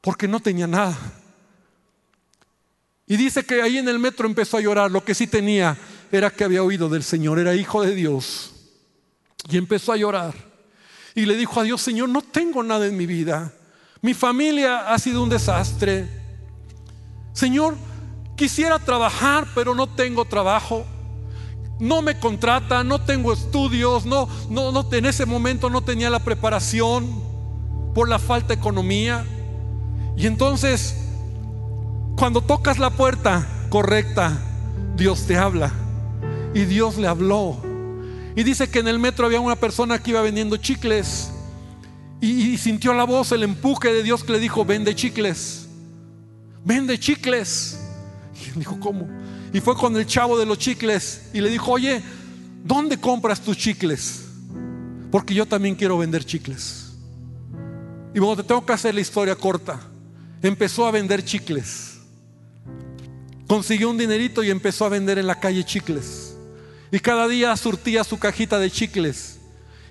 porque 0.00 0.28
no 0.28 0.40
tenía 0.40 0.66
nada. 0.66 0.96
Y 3.06 3.16
dice 3.16 3.44
que 3.44 3.60
ahí 3.60 3.78
en 3.78 3.88
el 3.88 3.98
metro 3.98 4.26
empezó 4.26 4.56
a 4.56 4.60
llorar. 4.60 4.90
Lo 4.90 5.04
que 5.04 5.14
sí 5.14 5.26
tenía 5.26 5.76
era 6.12 6.30
que 6.30 6.44
había 6.44 6.62
oído 6.62 6.90
del 6.90 7.02
Señor, 7.02 7.38
era 7.38 7.54
hijo 7.54 7.82
de 7.82 7.94
Dios. 7.94 8.52
Y 9.48 9.56
empezó 9.56 9.92
a 9.92 9.96
llorar. 9.96 10.34
Y 11.14 11.24
le 11.24 11.36
dijo 11.36 11.58
a 11.58 11.62
Dios, 11.64 11.80
Señor, 11.80 12.10
no 12.10 12.20
tengo 12.20 12.62
nada 12.62 12.86
en 12.86 12.96
mi 12.96 13.06
vida. 13.06 13.52
Mi 14.02 14.12
familia 14.12 14.92
ha 14.92 14.98
sido 14.98 15.22
un 15.22 15.30
desastre. 15.30 16.06
Señor, 17.32 17.76
quisiera 18.36 18.78
trabajar, 18.78 19.46
pero 19.54 19.74
no 19.74 19.88
tengo 19.88 20.26
trabajo. 20.26 20.84
No 21.80 22.02
me 22.02 22.18
contrata, 22.18 22.84
no 22.84 23.00
tengo 23.00 23.32
estudios, 23.32 24.04
no, 24.04 24.28
no, 24.50 24.70
no, 24.70 24.86
en 24.92 25.06
ese 25.06 25.24
momento 25.24 25.70
no 25.70 25.82
tenía 25.82 26.10
la 26.10 26.20
preparación 26.20 27.22
por 27.94 28.08
la 28.08 28.18
falta 28.18 28.48
de 28.48 28.54
economía. 28.54 29.24
Y 30.16 30.26
entonces, 30.26 30.94
cuando 32.16 32.42
tocas 32.42 32.78
la 32.78 32.90
puerta 32.90 33.46
correcta, 33.70 34.38
Dios 34.94 35.26
te 35.26 35.38
habla. 35.38 35.81
Y 36.54 36.64
Dios 36.64 36.96
le 36.98 37.06
habló. 37.06 37.60
Y 38.34 38.42
dice 38.42 38.68
que 38.70 38.78
en 38.78 38.88
el 38.88 38.98
metro 38.98 39.26
había 39.26 39.40
una 39.40 39.56
persona 39.56 39.98
que 40.02 40.10
iba 40.10 40.22
vendiendo 40.22 40.56
chicles. 40.56 41.30
Y, 42.20 42.56
sintió 42.56 42.94
la 42.94 43.04
voz, 43.04 43.32
el 43.32 43.42
empuje 43.42 43.92
de 43.92 44.02
Dios 44.02 44.22
que 44.22 44.32
le 44.32 44.38
dijo, 44.38 44.64
vende 44.64 44.94
chicles. 44.94 45.66
Vende 46.64 46.98
chicles. 46.98 47.78
Y 48.54 48.58
dijo, 48.60 48.78
¿cómo? 48.78 49.08
Y 49.52 49.60
fue 49.60 49.76
con 49.76 49.96
el 49.96 50.06
chavo 50.06 50.38
de 50.38 50.46
los 50.46 50.58
chicles 50.58 51.22
y 51.32 51.40
le 51.40 51.50
dijo, 51.50 51.72
oye, 51.72 52.02
¿dónde 52.64 52.98
compras 52.98 53.40
tus 53.40 53.56
chicles? 53.56 54.24
Porque 55.10 55.34
yo 55.34 55.46
también 55.46 55.74
quiero 55.74 55.98
vender 55.98 56.24
chicles. 56.24 56.92
Y 58.14 58.18
bueno, 58.18 58.36
te 58.36 58.44
tengo 58.44 58.64
que 58.64 58.72
hacer 58.72 58.94
la 58.94 59.00
historia 59.00 59.34
corta. 59.34 59.80
Empezó 60.42 60.86
a 60.86 60.90
vender 60.90 61.24
chicles. 61.24 61.98
Consiguió 63.46 63.90
un 63.90 63.98
dinerito 63.98 64.42
y 64.42 64.50
empezó 64.50 64.86
a 64.86 64.88
vender 64.88 65.18
en 65.18 65.26
la 65.26 65.38
calle 65.38 65.64
chicles. 65.64 66.31
Y 66.92 67.00
cada 67.00 67.26
día 67.26 67.56
surtía 67.56 68.04
su 68.04 68.18
cajita 68.18 68.58
de 68.58 68.70
chicles. 68.70 69.38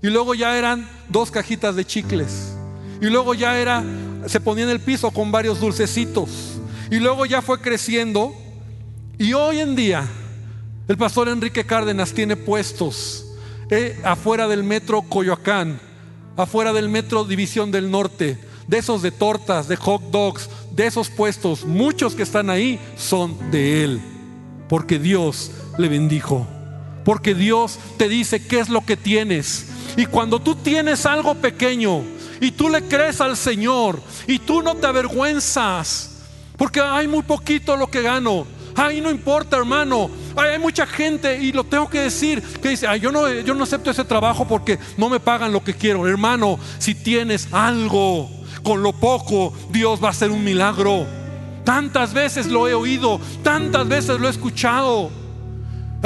Y 0.03 0.07
luego 0.07 0.35
ya 0.35 0.55
eran 0.55 0.87
dos 1.09 1.31
cajitas 1.31 1.75
de 1.75 1.83
chicles. 1.83 2.53
Y 3.01 3.07
luego 3.07 3.33
ya 3.33 3.59
era, 3.59 3.83
se 4.27 4.39
ponía 4.39 4.65
en 4.65 4.69
el 4.69 4.79
piso 4.79 5.09
con 5.09 5.31
varios 5.31 5.59
dulcecitos. 5.59 6.59
Y 6.91 6.99
luego 6.99 7.25
ya 7.25 7.41
fue 7.41 7.59
creciendo. 7.59 8.35
Y 9.17 9.33
hoy 9.33 9.59
en 9.59 9.75
día, 9.75 10.07
el 10.87 10.95
pastor 10.95 11.27
Enrique 11.27 11.65
Cárdenas 11.65 12.13
tiene 12.13 12.35
puestos 12.35 13.25
eh, 13.71 13.99
afuera 14.03 14.47
del 14.47 14.63
metro 14.63 15.01
Coyoacán, 15.01 15.79
afuera 16.37 16.71
del 16.71 16.87
metro 16.87 17.23
División 17.23 17.71
del 17.71 17.89
Norte, 17.89 18.37
de 18.67 18.77
esos 18.77 19.01
de 19.01 19.09
tortas, 19.09 19.67
de 19.67 19.75
hot 19.75 20.03
dogs, 20.11 20.49
de 20.71 20.85
esos 20.85 21.09
puestos, 21.09 21.65
muchos 21.65 22.13
que 22.13 22.23
están 22.23 22.49
ahí 22.49 22.79
son 22.95 23.37
de 23.49 23.83
él, 23.83 24.01
porque 24.69 24.99
Dios 24.99 25.51
le 25.77 25.89
bendijo. 25.89 26.45
Porque 27.03 27.33
Dios 27.33 27.79
te 27.97 28.07
dice 28.07 28.45
qué 28.45 28.59
es 28.59 28.69
lo 28.69 28.85
que 28.85 28.97
tienes. 28.97 29.67
Y 29.97 30.05
cuando 30.05 30.39
tú 30.39 30.55
tienes 30.55 31.05
algo 31.05 31.35
pequeño 31.35 32.03
y 32.39 32.51
tú 32.51 32.69
le 32.69 32.83
crees 32.83 33.21
al 33.21 33.35
Señor 33.35 34.01
y 34.27 34.39
tú 34.39 34.61
no 34.61 34.75
te 34.75 34.87
avergüenzas, 34.87 36.11
porque 36.57 36.79
hay 36.79 37.07
muy 37.07 37.23
poquito 37.23 37.75
lo 37.75 37.87
que 37.87 38.01
gano. 38.01 38.45
Ay, 38.75 39.01
no 39.01 39.09
importa, 39.09 39.57
hermano. 39.57 40.09
hay 40.35 40.57
mucha 40.57 40.85
gente, 40.85 41.41
y 41.41 41.51
lo 41.51 41.65
tengo 41.65 41.89
que 41.89 42.01
decir, 42.01 42.41
que 42.41 42.69
dice, 42.69 42.87
yo, 43.01 43.11
no, 43.11 43.29
yo 43.29 43.53
no 43.53 43.65
acepto 43.65 43.91
ese 43.91 44.05
trabajo 44.05 44.47
porque 44.47 44.79
no 44.95 45.09
me 45.09 45.19
pagan 45.19 45.51
lo 45.51 45.63
que 45.63 45.73
quiero. 45.73 46.07
Hermano, 46.07 46.57
si 46.79 46.95
tienes 46.95 47.49
algo, 47.51 48.29
con 48.63 48.81
lo 48.81 48.93
poco, 48.93 49.53
Dios 49.69 50.01
va 50.01 50.07
a 50.07 50.11
hacer 50.11 50.31
un 50.31 50.43
milagro. 50.43 51.05
Tantas 51.65 52.13
veces 52.13 52.47
lo 52.47 52.67
he 52.67 52.73
oído, 52.73 53.19
tantas 53.43 53.87
veces 53.87 54.19
lo 54.19 54.27
he 54.27 54.31
escuchado 54.31 55.20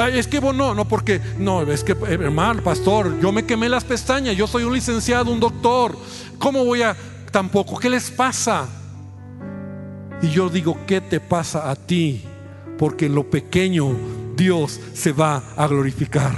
es 0.04 0.26
que 0.26 0.40
bueno, 0.40 0.68
no, 0.68 0.74
no, 0.74 0.88
porque, 0.88 1.20
no, 1.38 1.62
es 1.62 1.82
que, 1.82 1.92
eh, 1.92 1.96
hermano, 2.08 2.62
pastor, 2.62 3.18
yo 3.20 3.32
me 3.32 3.44
quemé 3.44 3.68
las 3.68 3.84
pestañas, 3.84 4.36
yo 4.36 4.46
soy 4.46 4.64
un 4.64 4.74
licenciado, 4.74 5.30
un 5.30 5.40
doctor, 5.40 5.96
¿cómo 6.38 6.64
voy 6.64 6.82
a, 6.82 6.96
tampoco, 7.30 7.78
qué 7.78 7.88
les 7.88 8.10
pasa? 8.10 8.68
Y 10.22 10.28
yo 10.28 10.48
digo, 10.48 10.78
¿qué 10.86 11.00
te 11.00 11.20
pasa 11.20 11.70
a 11.70 11.76
ti? 11.76 12.24
Porque 12.78 13.06
en 13.06 13.14
lo 13.14 13.28
pequeño 13.28 13.94
Dios 14.36 14.80
se 14.94 15.12
va 15.12 15.42
a 15.56 15.66
glorificar. 15.66 16.34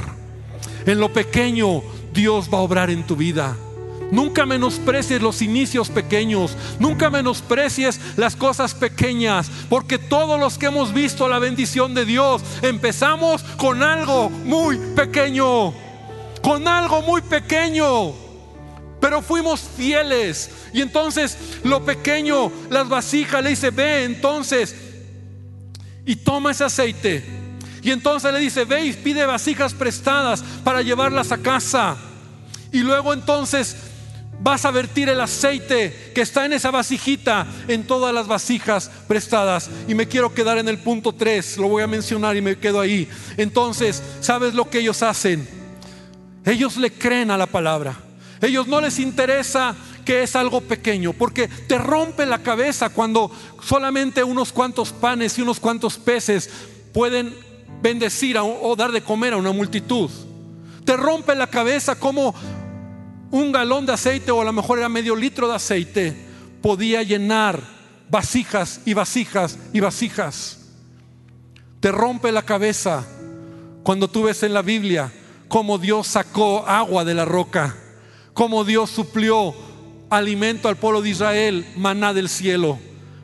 En 0.87 1.01
lo 1.01 1.12
pequeño 1.12 1.83
Dios 2.12 2.49
va 2.53 2.59
a 2.59 2.62
obrar 2.62 2.90
en 2.90 3.05
tu 3.05 3.16
vida. 3.16 3.57
Nunca 4.11 4.47
menosprecies 4.47 5.21
los 5.21 5.42
inicios 5.42 5.90
pequeños, 5.90 6.57
nunca 6.79 7.11
menosprecies 7.11 8.01
las 8.16 8.37
cosas 8.37 8.75
pequeñas, 8.75 9.51
porque 9.68 9.99
todos 9.99 10.40
los 10.40 10.57
que 10.57 10.66
hemos 10.66 10.94
visto 10.94 11.29
la 11.29 11.38
bendición 11.38 11.92
de 11.92 12.07
Dios, 12.07 12.42
empezamos 12.62 13.42
con 13.59 13.83
algo 13.83 14.31
muy 14.31 14.79
pequeño, 14.97 15.75
con 16.40 16.66
algo 16.66 17.03
muy 17.03 17.21
pequeño, 17.21 18.14
pero 18.99 19.21
fuimos 19.21 19.61
fieles. 19.61 20.51
Y 20.73 20.81
entonces 20.81 21.37
lo 21.62 21.85
pequeño, 21.85 22.51
las 22.71 22.88
vasijas, 22.88 23.42
le 23.42 23.51
dice, 23.51 23.71
ve 23.71 24.05
entonces 24.05 24.75
y 26.07 26.16
toma 26.16 26.53
ese 26.53 26.64
aceite. 26.64 27.25
Y 27.83 27.90
entonces 27.90 28.33
le 28.33 28.40
dice, 28.40 28.64
ve 28.64 28.87
y 28.87 28.92
pide 28.94 29.27
vasijas 29.27 29.75
prestadas 29.75 30.42
para 30.64 30.81
llevarlas 30.81 31.31
a 31.31 31.38
casa. 31.38 31.97
Y 32.73 32.81
luego 32.81 33.12
entonces 33.12 33.77
vas 34.40 34.64
a 34.64 34.70
vertir 34.70 35.09
el 35.09 35.20
aceite 35.20 36.12
que 36.14 36.20
está 36.20 36.46
en 36.46 36.53
esa 36.53 36.70
vasijita 36.70 37.46
en 37.66 37.87
todas 37.87 38.14
las 38.14 38.27
vasijas 38.27 38.90
prestadas. 39.07 39.70
Y 39.88 39.94
me 39.94 40.09
quiero 40.09 40.33
quedar 40.35 40.59
en 40.59 40.68
el 40.68 40.79
punto 40.79 41.12
3, 41.12 41.59
lo 41.59 41.68
voy 41.68 41.83
a 41.83 41.87
mencionar 41.87 42.37
y 42.37 42.42
me 42.42 42.59
quedo 42.59 42.81
ahí. 42.81 43.09
Entonces, 43.37 44.03
¿sabes 44.20 44.55
lo 44.55 44.70
que 44.70 44.79
ellos 44.79 45.03
hacen? 45.03 45.48
Ellos 46.44 46.77
le 46.77 46.92
creen 46.92 47.31
a 47.31 47.37
la 47.37 47.46
palabra. 47.46 47.96
Ellos 48.40 48.66
no 48.68 48.81
les 48.81 48.98
interesa 48.98 49.74
que 50.05 50.22
es 50.22 50.37
algo 50.37 50.62
pequeño, 50.62 51.12
porque 51.12 51.48
te 51.48 51.77
rompe 51.77 52.24
la 52.24 52.42
cabeza 52.42 52.88
cuando 52.88 53.31
solamente 53.62 54.24
unos 54.24 54.53
cuantos 54.53 54.92
panes 54.92 55.37
y 55.38 55.42
unos 55.42 55.61
cuantos 55.61 55.98
peces 55.98 56.48
pueden 56.94 57.35
bendecir 57.83 58.38
o 58.38 58.74
dar 58.74 58.90
de 58.92 59.03
comer 59.03 59.35
a 59.35 59.37
una 59.37 59.53
multitud. 59.53 60.11
Te 60.85 60.96
rompe 60.96 61.35
la 61.35 61.48
cabeza 61.48 61.96
como 61.96 62.35
un 63.31 63.53
galón 63.53 63.87
de 63.87 63.93
aceite 63.93 64.31
o 64.31 64.41
a 64.41 64.45
lo 64.45 64.53
mejor 64.53 64.79
era 64.79 64.88
medio 64.88 65.14
litro 65.14 65.49
de 65.49 65.55
aceite, 65.55 66.17
podía 66.62 67.03
llenar 67.03 67.61
vasijas 68.11 68.81
y 68.85 68.95
vasijas 68.95 69.59
y 69.73 69.81
vasijas. 69.81 70.59
Te 71.81 71.93
rompe 71.93 72.33
la 72.33 72.43
cabeza 72.43 73.07
cuando 73.83 74.09
tú 74.09 74.25
ves 74.25 74.43
en 74.43 74.55
la 74.55 74.62
Biblia 74.62 75.12
cómo 75.49 75.79
Dios 75.79 76.07
sacó 76.07 76.67
agua 76.67 77.05
de 77.05 77.14
la 77.14 77.25
roca, 77.25 77.77
cómo 78.35 78.64
Dios 78.64 78.91
suplió 78.91 79.55
alimento 80.11 80.69
al 80.69 80.77
pueblo 80.77 81.03
de 81.03 81.11
Israel, 81.11 81.67
maná 81.77 82.12
del 82.14 82.29
cielo. 82.29 82.79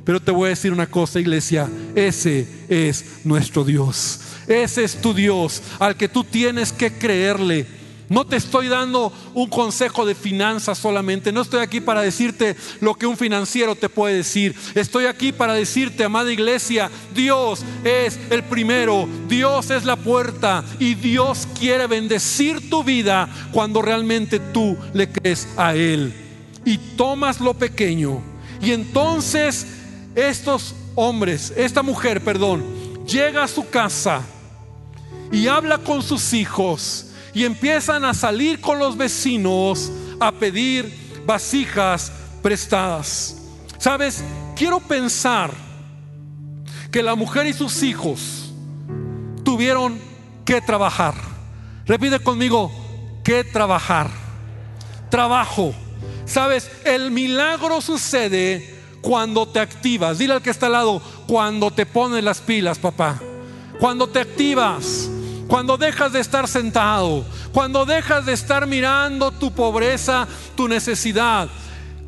Pero 0.05 0.21
te 0.21 0.31
voy 0.31 0.47
a 0.47 0.51
decir 0.51 0.73
una 0.73 0.87
cosa, 0.87 1.19
iglesia, 1.19 1.69
ese 1.95 2.47
es 2.69 3.25
nuestro 3.25 3.65
Dios. 3.65 4.21
Ese 4.47 4.85
es 4.85 5.01
tu 5.01 5.15
Dios 5.15 5.63
al 5.79 5.97
que 5.97 6.09
tú 6.09 6.25
tienes 6.25 6.73
que 6.73 6.93
creerle 6.93 7.67
no 8.09 8.27
te 8.27 8.37
estoy 8.37 8.69
dando 8.69 9.13
un 9.33 9.49
consejo 9.49 10.05
de 10.05 10.15
finanzas 10.15 10.79
solamente. 10.79 11.33
No 11.33 11.43
estoy 11.43 11.61
aquí 11.61 11.81
para 11.81 12.03
decirte 12.03 12.57
lo 12.81 12.95
que 12.95 13.07
un 13.07 13.17
financiero 13.17 13.75
te 13.75 13.89
puede 13.89 14.17
decir. 14.17 14.55
Estoy 14.75 15.07
aquí 15.07 15.33
para 15.33 15.55
decirte, 15.55 16.05
amada 16.05 16.33
iglesia, 16.33 16.91
Dios 17.15 17.65
es 17.83 18.19
el 18.31 18.43
primero, 18.45 19.09
Dios 19.29 19.71
es 19.71 19.85
la 19.85 19.97
puerta 19.97 20.65
y 20.79 20.95
Dios 20.95 21.49
quiere 21.59 21.87
bendecir 21.87 22.69
tu 22.69 22.85
vida 22.85 23.29
cuando 23.53 23.81
realmente 23.81 24.39
tú 24.39 24.77
le 24.93 25.11
crees 25.11 25.49
a 25.57 25.75
Él. 25.75 26.13
Y 26.65 26.79
tomas 26.79 27.41
lo 27.41 27.55
pequeño. 27.55 28.23
Y 28.61 28.73
entonces 28.73 29.67
estos 30.15 30.75
hombres, 30.95 31.53
esta 31.57 31.83
mujer, 31.83 32.23
perdón, 32.23 32.65
llega 33.07 33.45
a 33.45 33.49
su 33.49 33.69
casa 33.69 34.23
y 35.33 35.49
habla 35.49 35.79
con 35.79 36.03
sus 36.03 36.33
hijos 36.33 37.11
y 37.35 37.45
empiezan 37.45 38.05
a 38.05 38.15
salir 38.15 38.61
con 38.61 38.79
los 38.79 38.97
vecinos 38.97 39.91
a 40.21 40.33
pedir 40.33 41.23
vasijas 41.27 42.13
prestadas. 42.43 43.37
¿Sabes? 43.79 44.23
Quiero 44.55 44.81
pensar 44.81 45.51
que 46.91 47.03
la 47.03 47.17
mujer 47.17 47.47
y 47.47 47.53
sus 47.53 47.83
hijos 47.83 48.53
tuvieron 49.43 49.99
que 50.45 50.61
trabajar. 50.61 51.15
Repite 51.87 52.21
conmigo, 52.21 52.71
que 53.25 53.43
trabajar. 53.43 54.09
Trabajo. 55.11 55.75
¿Sabes? 56.25 56.71
El 56.85 57.11
milagro 57.11 57.81
sucede 57.81 58.81
cuando 59.01 59.47
te 59.47 59.61
activas. 59.61 60.19
Dile 60.19 60.35
al 60.35 60.43
que 60.43 60.51
está 60.51 60.67
al 60.67 60.73
lado, 60.73 61.03
cuando 61.27 61.71
te 61.71 61.85
pones 61.85 62.23
las 62.23 62.41
pilas, 62.41 62.79
papá. 62.79 63.21
Cuando 63.81 64.09
te 64.09 64.21
activas. 64.21 65.11
Cuando 65.55 65.77
dejas 65.77 66.13
de 66.13 66.19
estar 66.19 66.49
sentado, 66.49 67.25
cuando 67.53 67.87
dejas 67.87 68.27
de 68.27 68.33
estar 68.33 68.67
mirando 68.67 69.31
tu 69.31 69.53
pobreza, 69.53 70.27
tu 70.57 70.67
necesidad, 70.67 71.49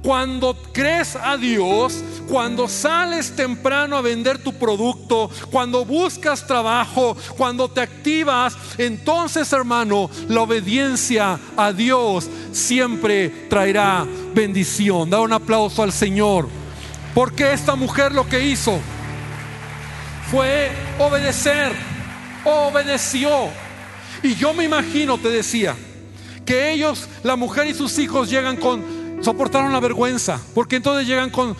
cuando 0.02 0.60
crees 0.72 1.14
a 1.14 1.36
Dios, 1.36 2.02
cuando 2.28 2.66
sales 2.66 3.36
temprano 3.36 3.96
a 3.96 4.00
vender 4.00 4.38
tu 4.38 4.52
producto, 4.54 5.30
cuando 5.52 5.84
buscas 5.84 6.44
trabajo, 6.44 7.16
cuando 7.38 7.68
te 7.68 7.82
activas, 7.82 8.56
entonces 8.78 9.52
hermano, 9.52 10.10
la 10.26 10.40
obediencia 10.40 11.38
a 11.56 11.72
Dios 11.72 12.28
siempre 12.50 13.28
traerá 13.48 14.04
bendición. 14.34 15.08
Da 15.08 15.20
un 15.20 15.32
aplauso 15.32 15.84
al 15.84 15.92
Señor. 15.92 16.48
Porque 17.14 17.52
esta 17.52 17.76
mujer 17.76 18.10
lo 18.10 18.28
que 18.28 18.44
hizo 18.44 18.80
fue 20.32 20.72
obedecer, 20.98 21.95
obedeció. 22.46 23.48
Y 24.22 24.34
yo 24.34 24.54
me 24.54 24.64
imagino, 24.64 25.18
te 25.18 25.28
decía, 25.28 25.76
que 26.46 26.72
ellos, 26.72 27.08
la 27.22 27.36
mujer 27.36 27.66
y 27.66 27.74
sus 27.74 27.98
hijos 27.98 28.30
llegan 28.30 28.56
con 28.56 28.82
soportaron 29.20 29.72
la 29.72 29.80
vergüenza, 29.80 30.40
porque 30.54 30.76
entonces 30.76 31.06
llegan 31.06 31.30
con 31.30 31.56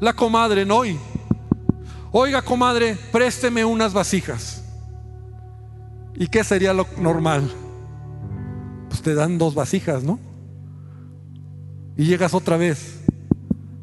la 0.00 0.12
comadre, 0.12 0.64
¿no? 0.64 0.82
oiga, 2.12 2.42
comadre, 2.42 2.96
présteme 3.10 3.64
unas 3.64 3.92
vasijas. 3.92 4.62
¿Y 6.14 6.28
qué 6.28 6.44
sería 6.44 6.72
lo 6.72 6.86
normal? 6.98 7.50
Pues 8.88 9.02
te 9.02 9.14
dan 9.14 9.38
dos 9.38 9.54
vasijas, 9.54 10.04
¿no? 10.04 10.18
Y 11.96 12.04
llegas 12.04 12.34
otra 12.34 12.56
vez, 12.56 13.00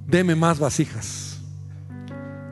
deme 0.08 0.36
más 0.36 0.60
vasijas. 0.60 1.39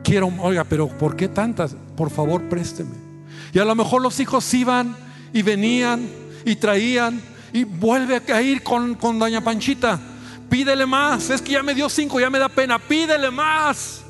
Quiero, 0.02 0.32
oiga, 0.40 0.64
pero 0.64 0.88
¿por 0.88 1.16
qué 1.16 1.28
tantas? 1.28 1.76
Por 1.96 2.10
favor, 2.10 2.48
présteme. 2.48 3.07
Y 3.52 3.58
a 3.58 3.64
lo 3.64 3.74
mejor 3.74 4.02
los 4.02 4.18
hijos 4.20 4.52
iban 4.54 4.96
y 5.32 5.42
venían 5.42 6.08
y 6.44 6.56
traían 6.56 7.20
y 7.52 7.64
vuelve 7.64 8.22
a 8.32 8.42
ir 8.42 8.62
con, 8.62 8.94
con 8.94 9.18
doña 9.18 9.42
Panchita 9.42 10.00
pídele 10.48 10.86
más. 10.86 11.30
Es 11.30 11.42
que 11.42 11.52
ya 11.52 11.62
me 11.62 11.74
dio 11.74 11.88
cinco, 11.88 12.18
ya 12.20 12.30
me 12.30 12.38
da 12.38 12.48
pena, 12.48 12.78
pídele 12.78 13.30
más. 13.30 14.02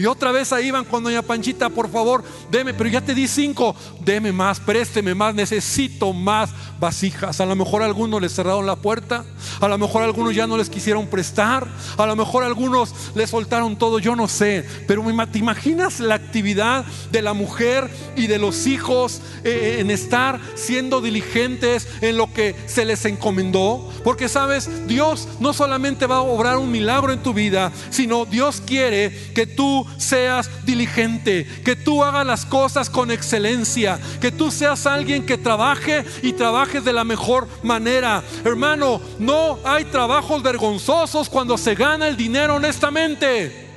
Y 0.00 0.06
otra 0.06 0.32
vez 0.32 0.50
ahí 0.54 0.70
van 0.70 0.86
con 0.86 1.04
doña 1.04 1.20
Panchita, 1.20 1.68
por 1.68 1.90
favor, 1.90 2.24
deme, 2.50 2.72
pero 2.72 2.88
ya 2.88 3.02
te 3.02 3.14
di 3.14 3.28
cinco, 3.28 3.76
deme 4.00 4.32
más, 4.32 4.58
présteme 4.58 5.14
más, 5.14 5.34
necesito 5.34 6.14
más 6.14 6.48
vasijas. 6.80 7.38
A 7.38 7.44
lo 7.44 7.54
mejor 7.54 7.82
a 7.82 7.84
algunos 7.84 8.22
les 8.22 8.32
cerraron 8.32 8.64
la 8.64 8.76
puerta, 8.76 9.26
a 9.60 9.68
lo 9.68 9.76
mejor 9.76 10.02
algunos 10.02 10.34
ya 10.34 10.46
no 10.46 10.56
les 10.56 10.70
quisieron 10.70 11.06
prestar, 11.08 11.68
a 11.98 12.06
lo 12.06 12.16
mejor 12.16 12.44
algunos 12.44 12.94
les 13.14 13.28
soltaron 13.28 13.76
todo, 13.76 13.98
yo 13.98 14.16
no 14.16 14.26
sé. 14.26 14.64
Pero 14.86 15.04
¿te 15.30 15.38
imaginas 15.38 16.00
la 16.00 16.14
actividad 16.14 16.86
de 17.12 17.20
la 17.20 17.34
mujer 17.34 17.90
y 18.16 18.26
de 18.26 18.38
los 18.38 18.66
hijos 18.66 19.20
eh, 19.44 19.76
en 19.80 19.90
estar 19.90 20.40
siendo 20.54 21.02
diligentes 21.02 21.86
en 22.00 22.16
lo 22.16 22.32
que 22.32 22.56
se 22.64 22.86
les 22.86 23.04
encomendó? 23.04 23.86
Porque 24.02 24.30
sabes, 24.30 24.86
Dios 24.86 25.28
no 25.40 25.52
solamente 25.52 26.06
va 26.06 26.16
a 26.16 26.22
obrar 26.22 26.56
un 26.56 26.70
milagro 26.72 27.12
en 27.12 27.22
tu 27.22 27.34
vida, 27.34 27.70
sino 27.90 28.24
Dios 28.24 28.62
quiere 28.64 29.30
que 29.34 29.46
tú 29.46 29.86
seas 29.98 30.50
diligente, 30.64 31.46
que 31.64 31.76
tú 31.76 32.02
hagas 32.02 32.26
las 32.26 32.44
cosas 32.44 32.90
con 32.90 33.10
excelencia, 33.10 33.98
que 34.20 34.32
tú 34.32 34.50
seas 34.50 34.86
alguien 34.86 35.24
que 35.24 35.38
trabaje 35.38 36.04
y 36.22 36.32
trabajes 36.32 36.84
de 36.84 36.92
la 36.92 37.04
mejor 37.04 37.48
manera. 37.62 38.22
Hermano, 38.44 39.00
no 39.18 39.58
hay 39.64 39.84
trabajos 39.86 40.42
vergonzosos 40.42 41.28
cuando 41.28 41.56
se 41.58 41.74
gana 41.74 42.08
el 42.08 42.16
dinero 42.16 42.56
honestamente. 42.56 43.68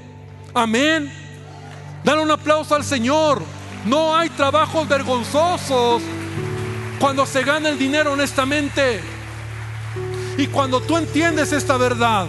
Amén. 0.54 1.12
Dale 2.04 2.21
un 2.21 2.32
aplauso 2.32 2.76
al 2.76 2.84
Señor. 2.84 3.41
No 3.86 4.15
hay 4.15 4.30
trabajos 4.30 4.88
vergonzosos 4.88 6.02
cuando 6.99 7.26
se 7.26 7.43
gana 7.43 7.69
el 7.69 7.78
dinero 7.78 8.13
honestamente. 8.13 9.02
Y 10.38 10.47
cuando 10.47 10.82
tú 10.82 10.97
entiendes 10.97 11.52
esta 11.52 11.78
verdad, 11.78 12.28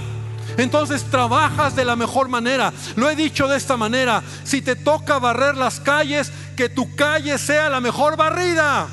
entonces 0.56 1.04
trabajas 1.04 1.76
de 1.76 1.84
la 1.84 1.96
mejor 1.96 2.28
manera. 2.28 2.72
Lo 2.96 3.10
he 3.10 3.16
dicho 3.16 3.48
de 3.48 3.56
esta 3.56 3.76
manera. 3.76 4.22
Si 4.44 4.62
te 4.62 4.76
toca 4.76 5.18
barrer 5.18 5.56
las 5.56 5.80
calles, 5.80 6.32
que 6.56 6.68
tu 6.68 6.94
calle 6.94 7.38
sea 7.38 7.68
la 7.68 7.80
mejor 7.80 8.16
barrida. 8.16 8.88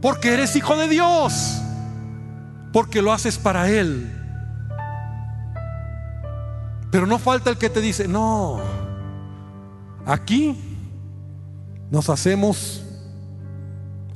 Porque 0.00 0.32
eres 0.32 0.56
hijo 0.56 0.76
de 0.76 0.88
Dios. 0.88 1.60
Porque 2.72 3.02
lo 3.02 3.12
haces 3.12 3.38
para 3.38 3.70
Él. 3.70 4.16
Pero 6.90 7.06
no 7.06 7.18
falta 7.18 7.50
el 7.50 7.58
que 7.58 7.70
te 7.70 7.80
dice, 7.80 8.08
no, 8.08 8.60
aquí 10.04 10.58
nos 11.90 12.08
hacemos 12.10 12.82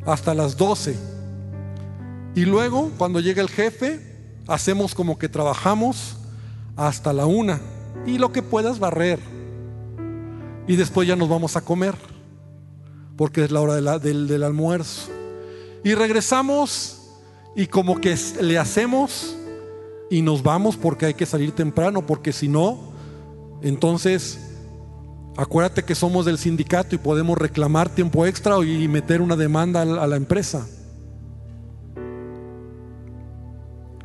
hasta 0.05 0.35
las 0.35 0.57
12. 0.57 0.97
Y 2.35 2.45
luego, 2.45 2.91
cuando 2.99 3.21
llega 3.21 3.43
el 3.43 3.49
jefe, 3.49 4.14
hacemos 4.47 4.95
como 4.95 5.19
que 5.19 5.29
trabajamos 5.29 6.17
hasta 6.77 7.13
la 7.13 7.27
una 7.27 7.61
y 8.07 8.19
lo 8.19 8.33
que 8.33 8.43
puedas 8.43 8.79
barrer. 8.79 9.19
Y 10.67 10.77
después 10.77 11.07
ya 11.07 11.17
nos 11.17 11.29
vamos 11.29 11.57
a 11.57 11.61
comer, 11.61 11.95
porque 13.17 13.45
es 13.45 13.51
la 13.51 13.61
hora 13.61 13.99
del, 13.99 14.43
almuerzo. 14.43 15.11
Y 15.83 15.95
regresamos 15.95 17.03
y 17.55 17.67
como 17.67 18.01
que 18.01 18.17
le 18.41 18.59
hacemos 18.59 19.37
y 20.11 20.23
nos 20.23 20.43
vamos 20.43 20.77
porque 20.77 21.07
hay 21.07 21.15
que 21.15 21.27
salir 21.27 21.53
temprano, 21.53 22.07
porque 22.07 22.33
si 22.33 22.49
no, 22.49 22.93
entonces 23.63 24.41
acuérdate 25.37 25.85
que 25.85 25.95
somos 25.95 26.25
del 26.25 26.39
sindicato 26.39 26.95
y 26.95 26.99
podemos 26.99 27.37
reclamar 27.37 27.89
tiempo 27.89 28.25
extra 28.25 28.57
y 28.65 28.89
meter 28.89 29.21
una 29.21 29.37
demanda 29.37 29.83
a 29.83 30.07
la 30.07 30.17
empresa. 30.17 30.67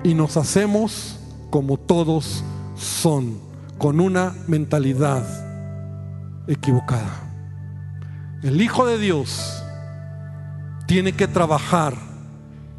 Y 0.03 0.13
nos 0.13 0.37
hacemos 0.37 1.19
como 1.49 1.77
todos 1.77 2.43
son, 2.77 3.39
con 3.77 3.99
una 3.99 4.35
mentalidad 4.47 5.25
equivocada. 6.47 7.29
El 8.43 8.61
Hijo 8.61 8.85
de 8.85 8.97
Dios 8.97 9.61
tiene 10.87 11.11
que 11.13 11.27
trabajar 11.27 11.95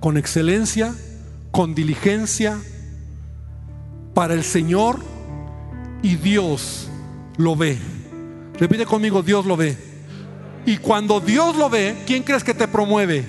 con 0.01 0.17
excelencia, 0.17 0.95
con 1.51 1.75
diligencia 1.75 2.59
para 4.15 4.35
el 4.35 4.43
Señor 4.43 5.01
y 6.03 6.17
Dios 6.17 6.89
lo 7.37 7.57
ve. 7.57 7.79
Repite 8.59 8.87
conmigo, 8.87 9.23
Dios 9.23 9.47
lo 9.47 9.57
ve. 9.57 9.77
Y 10.67 10.79
cuando 10.79 11.21
Dios 11.21 11.57
lo 11.57 11.71
ve, 11.71 11.97
¿quién 12.07 12.23
crees 12.23 12.45
que 12.45 12.55
te 12.55 12.69
promueve? 12.69 13.25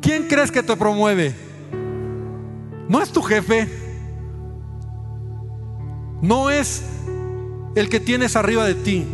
¿Quién 0.00 0.28
crees 0.28 0.50
que 0.50 0.62
te 0.62 0.76
promueve? 0.76 1.43
No 2.88 3.00
es 3.00 3.10
tu 3.10 3.22
jefe. 3.22 3.68
No 6.20 6.50
es 6.50 6.82
el 7.74 7.88
que 7.88 8.00
tienes 8.00 8.36
arriba 8.36 8.64
de 8.64 8.74
ti. 8.74 9.06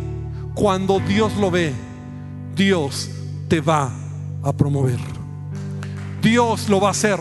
Cuando 0.53 0.99
Dios 0.99 1.35
lo 1.37 1.49
ve, 1.51 1.73
Dios 2.55 3.09
te 3.47 3.61
va 3.61 3.91
a 4.43 4.53
promover. 4.53 4.99
Dios 6.21 6.69
lo 6.69 6.81
va 6.81 6.89
a 6.89 6.91
hacer. 6.91 7.19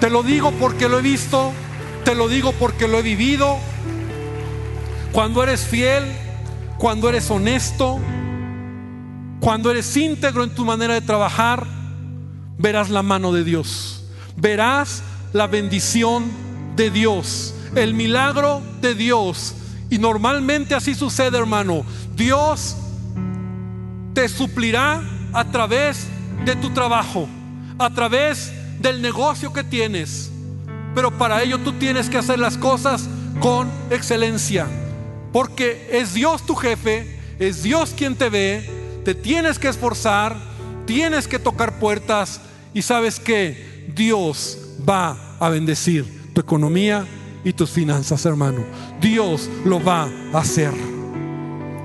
Te 0.00 0.10
lo 0.10 0.22
digo 0.22 0.52
porque 0.52 0.88
lo 0.88 0.98
he 0.98 1.02
visto, 1.02 1.52
te 2.04 2.14
lo 2.14 2.28
digo 2.28 2.52
porque 2.52 2.86
lo 2.86 2.98
he 2.98 3.02
vivido. 3.02 3.56
Cuando 5.12 5.42
eres 5.42 5.64
fiel, 5.64 6.04
cuando 6.76 7.08
eres 7.08 7.30
honesto, 7.30 7.98
cuando 9.40 9.70
eres 9.70 9.96
íntegro 9.96 10.44
en 10.44 10.54
tu 10.54 10.66
manera 10.66 10.92
de 10.92 11.00
trabajar, 11.00 11.66
verás 12.58 12.90
la 12.90 13.02
mano 13.02 13.32
de 13.32 13.44
Dios 13.44 13.96
verás 14.36 15.02
la 15.32 15.46
bendición 15.46 16.24
de 16.76 16.90
Dios, 16.90 17.54
el 17.74 17.94
milagro 17.94 18.62
de 18.80 18.94
Dios. 18.94 19.54
Y 19.90 19.98
normalmente 19.98 20.74
así 20.74 20.94
sucede, 20.94 21.38
hermano. 21.38 21.84
Dios 22.14 22.76
te 24.14 24.28
suplirá 24.28 25.02
a 25.32 25.44
través 25.44 26.06
de 26.44 26.56
tu 26.56 26.70
trabajo, 26.70 27.28
a 27.78 27.90
través 27.90 28.52
del 28.80 29.02
negocio 29.02 29.52
que 29.52 29.64
tienes. 29.64 30.30
Pero 30.94 31.16
para 31.16 31.42
ello 31.42 31.58
tú 31.58 31.72
tienes 31.72 32.08
que 32.08 32.18
hacer 32.18 32.38
las 32.38 32.56
cosas 32.56 33.08
con 33.40 33.70
excelencia. 33.90 34.66
Porque 35.32 35.88
es 35.92 36.14
Dios 36.14 36.46
tu 36.46 36.54
jefe, 36.54 37.20
es 37.38 37.62
Dios 37.62 37.92
quien 37.96 38.16
te 38.16 38.30
ve, 38.30 39.02
te 39.04 39.14
tienes 39.14 39.58
que 39.58 39.68
esforzar, 39.68 40.36
tienes 40.86 41.28
que 41.28 41.38
tocar 41.38 41.78
puertas 41.78 42.40
Y 42.72 42.82
sabes 42.82 43.20
que 43.20 43.86
Dios 43.94 44.58
va 44.88 45.36
a 45.38 45.48
bendecir 45.48 46.32
tu 46.32 46.40
economía 46.40 47.06
y 47.44 47.52
tus 47.52 47.70
finanzas, 47.70 48.24
hermano. 48.26 48.64
Dios 49.00 49.48
lo 49.64 49.82
va 49.82 50.08
a 50.32 50.38
hacer. 50.38 50.72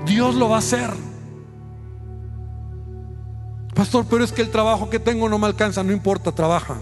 Dios 0.04 0.34
lo 0.34 0.48
va 0.48 0.56
a 0.56 0.58
hacer. 0.58 0.90
Pastor, 3.74 4.04
pero 4.08 4.24
es 4.24 4.32
que 4.32 4.42
el 4.42 4.50
trabajo 4.50 4.90
que 4.90 4.98
tengo 4.98 5.28
no 5.28 5.38
me 5.38 5.46
alcanza, 5.46 5.82
no 5.82 5.92
importa, 5.92 6.32
trabaja. 6.32 6.78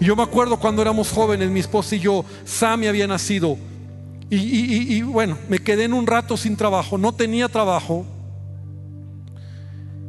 Y 0.00 0.04
yo 0.04 0.16
me 0.16 0.22
acuerdo 0.22 0.58
cuando 0.58 0.82
éramos 0.82 1.10
jóvenes, 1.10 1.50
mi 1.50 1.60
esposa 1.60 1.94
y 1.94 2.00
yo, 2.00 2.24
Sammy 2.44 2.88
había 2.88 3.06
nacido. 3.06 3.56
Y, 4.28 4.96
y, 4.96 5.02
bueno, 5.02 5.36
me 5.48 5.58
quedé 5.58 5.84
en 5.84 5.92
un 5.92 6.06
rato 6.06 6.36
sin 6.36 6.56
trabajo, 6.56 6.96
no 6.98 7.12
tenía 7.12 7.48
trabajo. 7.48 8.06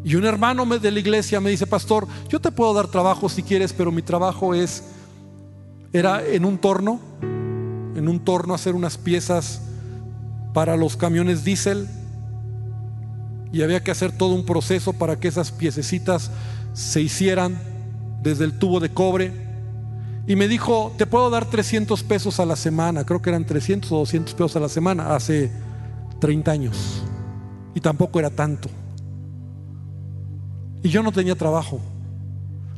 Y 0.04 0.16
un 0.16 0.26
hermano 0.26 0.66
de 0.66 0.92
la 0.92 1.00
iglesia 1.00 1.40
me 1.40 1.50
dice, 1.50 1.66
pastor, 1.66 2.08
yo 2.28 2.40
te 2.40 2.52
puedo 2.52 2.74
dar 2.74 2.88
trabajo 2.88 3.30
si 3.30 3.42
quieres, 3.42 3.72
pero 3.72 3.92
mi 3.92 4.02
trabajo 4.02 4.54
es, 4.54 4.84
era 5.94 6.26
en 6.26 6.44
un 6.44 6.58
torno, 6.58 7.00
en 7.22 8.08
un 8.10 8.20
torno 8.20 8.54
hacer 8.54 8.76
unas 8.76 8.98
piezas 8.98 9.62
para 10.54 10.76
los 10.76 10.98
camiones 10.98 11.44
diésel 11.44 11.88
y 13.54 13.62
había 13.62 13.84
que 13.84 13.92
hacer 13.92 14.12
todo 14.12 14.34
un 14.34 14.46
proceso 14.46 14.94
para 14.94 15.20
que 15.20 15.28
esas 15.28 15.52
piececitas 15.52 16.32
se 16.74 17.02
hicieran 17.02 17.58
desde 18.22 18.46
el 18.46 18.58
tubo 18.58 18.80
de 18.80 18.90
cobre. 18.90 19.32
Y 20.26 20.36
me 20.36 20.48
dijo, 20.48 20.94
te 20.98 21.06
puedo 21.06 21.30
dar 21.30 21.46
300 21.46 22.02
pesos 22.04 22.40
a 22.40 22.46
la 22.46 22.56
semana, 22.56 23.06
creo 23.06 23.22
que 23.22 23.30
eran 23.30 23.46
300 23.46 23.92
o 23.92 23.98
200 24.00 24.34
pesos 24.34 24.56
a 24.56 24.60
la 24.60 24.70
semana, 24.70 25.16
hace 25.16 25.52
30 26.20 26.52
años. 26.52 27.04
Y 27.76 27.80
tampoco 27.80 28.20
era 28.20 28.30
tanto. 28.30 28.70
Y 30.84 30.90
yo 30.90 31.02
no 31.02 31.12
tenía 31.12 31.36
trabajo. 31.36 31.80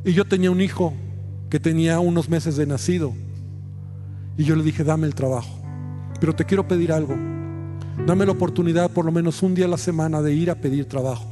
Y 0.04 0.12
yo 0.12 0.24
tenía 0.24 0.50
un 0.50 0.60
hijo 0.60 0.94
que 1.50 1.58
tenía 1.60 1.98
unos 1.98 2.28
meses 2.28 2.56
de 2.56 2.64
nacido. 2.64 3.12
Y 4.38 4.44
yo 4.44 4.54
le 4.54 4.62
dije, 4.62 4.84
dame 4.84 5.06
el 5.06 5.14
trabajo. 5.14 5.58
Pero 6.20 6.34
te 6.34 6.44
quiero 6.44 6.66
pedir 6.66 6.92
algo. 6.92 7.14
Dame 8.06 8.24
la 8.24 8.32
oportunidad 8.32 8.90
por 8.90 9.04
lo 9.04 9.12
menos 9.12 9.42
un 9.42 9.54
día 9.54 9.64
a 9.64 9.68
la 9.68 9.78
semana 9.78 10.22
de 10.22 10.32
ir 10.32 10.50
a 10.50 10.54
pedir 10.54 10.86
trabajo. 10.86 11.26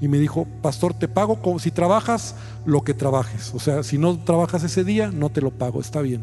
Y 0.00 0.08
me 0.08 0.18
dijo, 0.18 0.46
pastor, 0.60 0.92
te 0.92 1.08
pago 1.08 1.40
como 1.40 1.58
si 1.58 1.70
trabajas 1.70 2.34
lo 2.64 2.82
que 2.82 2.92
trabajes. 2.92 3.52
O 3.54 3.60
sea, 3.60 3.82
si 3.82 3.96
no 3.96 4.18
trabajas 4.18 4.64
ese 4.64 4.84
día, 4.84 5.10
no 5.12 5.30
te 5.30 5.40
lo 5.40 5.50
pago, 5.50 5.80
está 5.80 6.02
bien. 6.02 6.22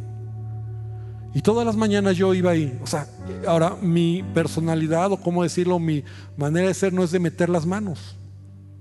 Y 1.34 1.42
todas 1.42 1.66
las 1.66 1.76
mañanas 1.76 2.18
yo 2.18 2.34
iba 2.34 2.52
ahí. 2.52 2.78
O 2.84 2.88
sea, 2.88 3.08
ahora 3.48 3.76
mi 3.82 4.24
personalidad 4.34 5.12
o 5.12 5.18
cómo 5.18 5.42
decirlo, 5.42 5.80
mi 5.80 6.04
manera 6.38 6.68
de 6.68 6.74
ser 6.74 6.94
no 6.94 7.04
es 7.04 7.12
de 7.12 7.20
meter 7.20 7.50
las 7.50 7.66
manos. 7.66 8.16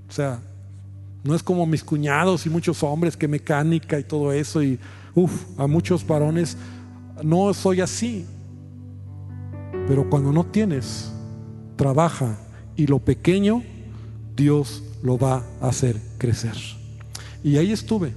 O 0.09 0.13
sea, 0.13 0.41
no 1.25 1.35
es 1.35 1.43
como 1.43 1.67
mis 1.67 1.85
cuñados 1.85 2.47
y 2.47 2.51
muchos 2.51 2.83
hombres 2.83 3.17
que 3.17 3.29
mecánica 3.29 3.99
y 3.99 4.05
todo 4.05 4.33
eso. 4.33 4.63
Y 4.63 4.79
uff, 5.15 5.45
a 5.59 5.67
muchos 5.67 6.07
varones 6.07 6.57
no 7.23 7.53
soy 7.55 7.81
así. 7.81 8.27
Pero 9.87 10.09
cuando 10.09 10.33
no 10.33 10.45
tienes, 10.45 11.13
trabaja 11.77 12.39
y 12.77 12.87
lo 12.87 12.99
pequeño, 12.99 13.63
Dios 14.37 14.83
lo 15.03 15.19
va 15.19 15.45
a 15.61 15.69
hacer 15.69 16.01
crecer. 16.19 16.57
Y 17.45 17.57
ahí 17.57 17.73
estuve. 17.73 18.15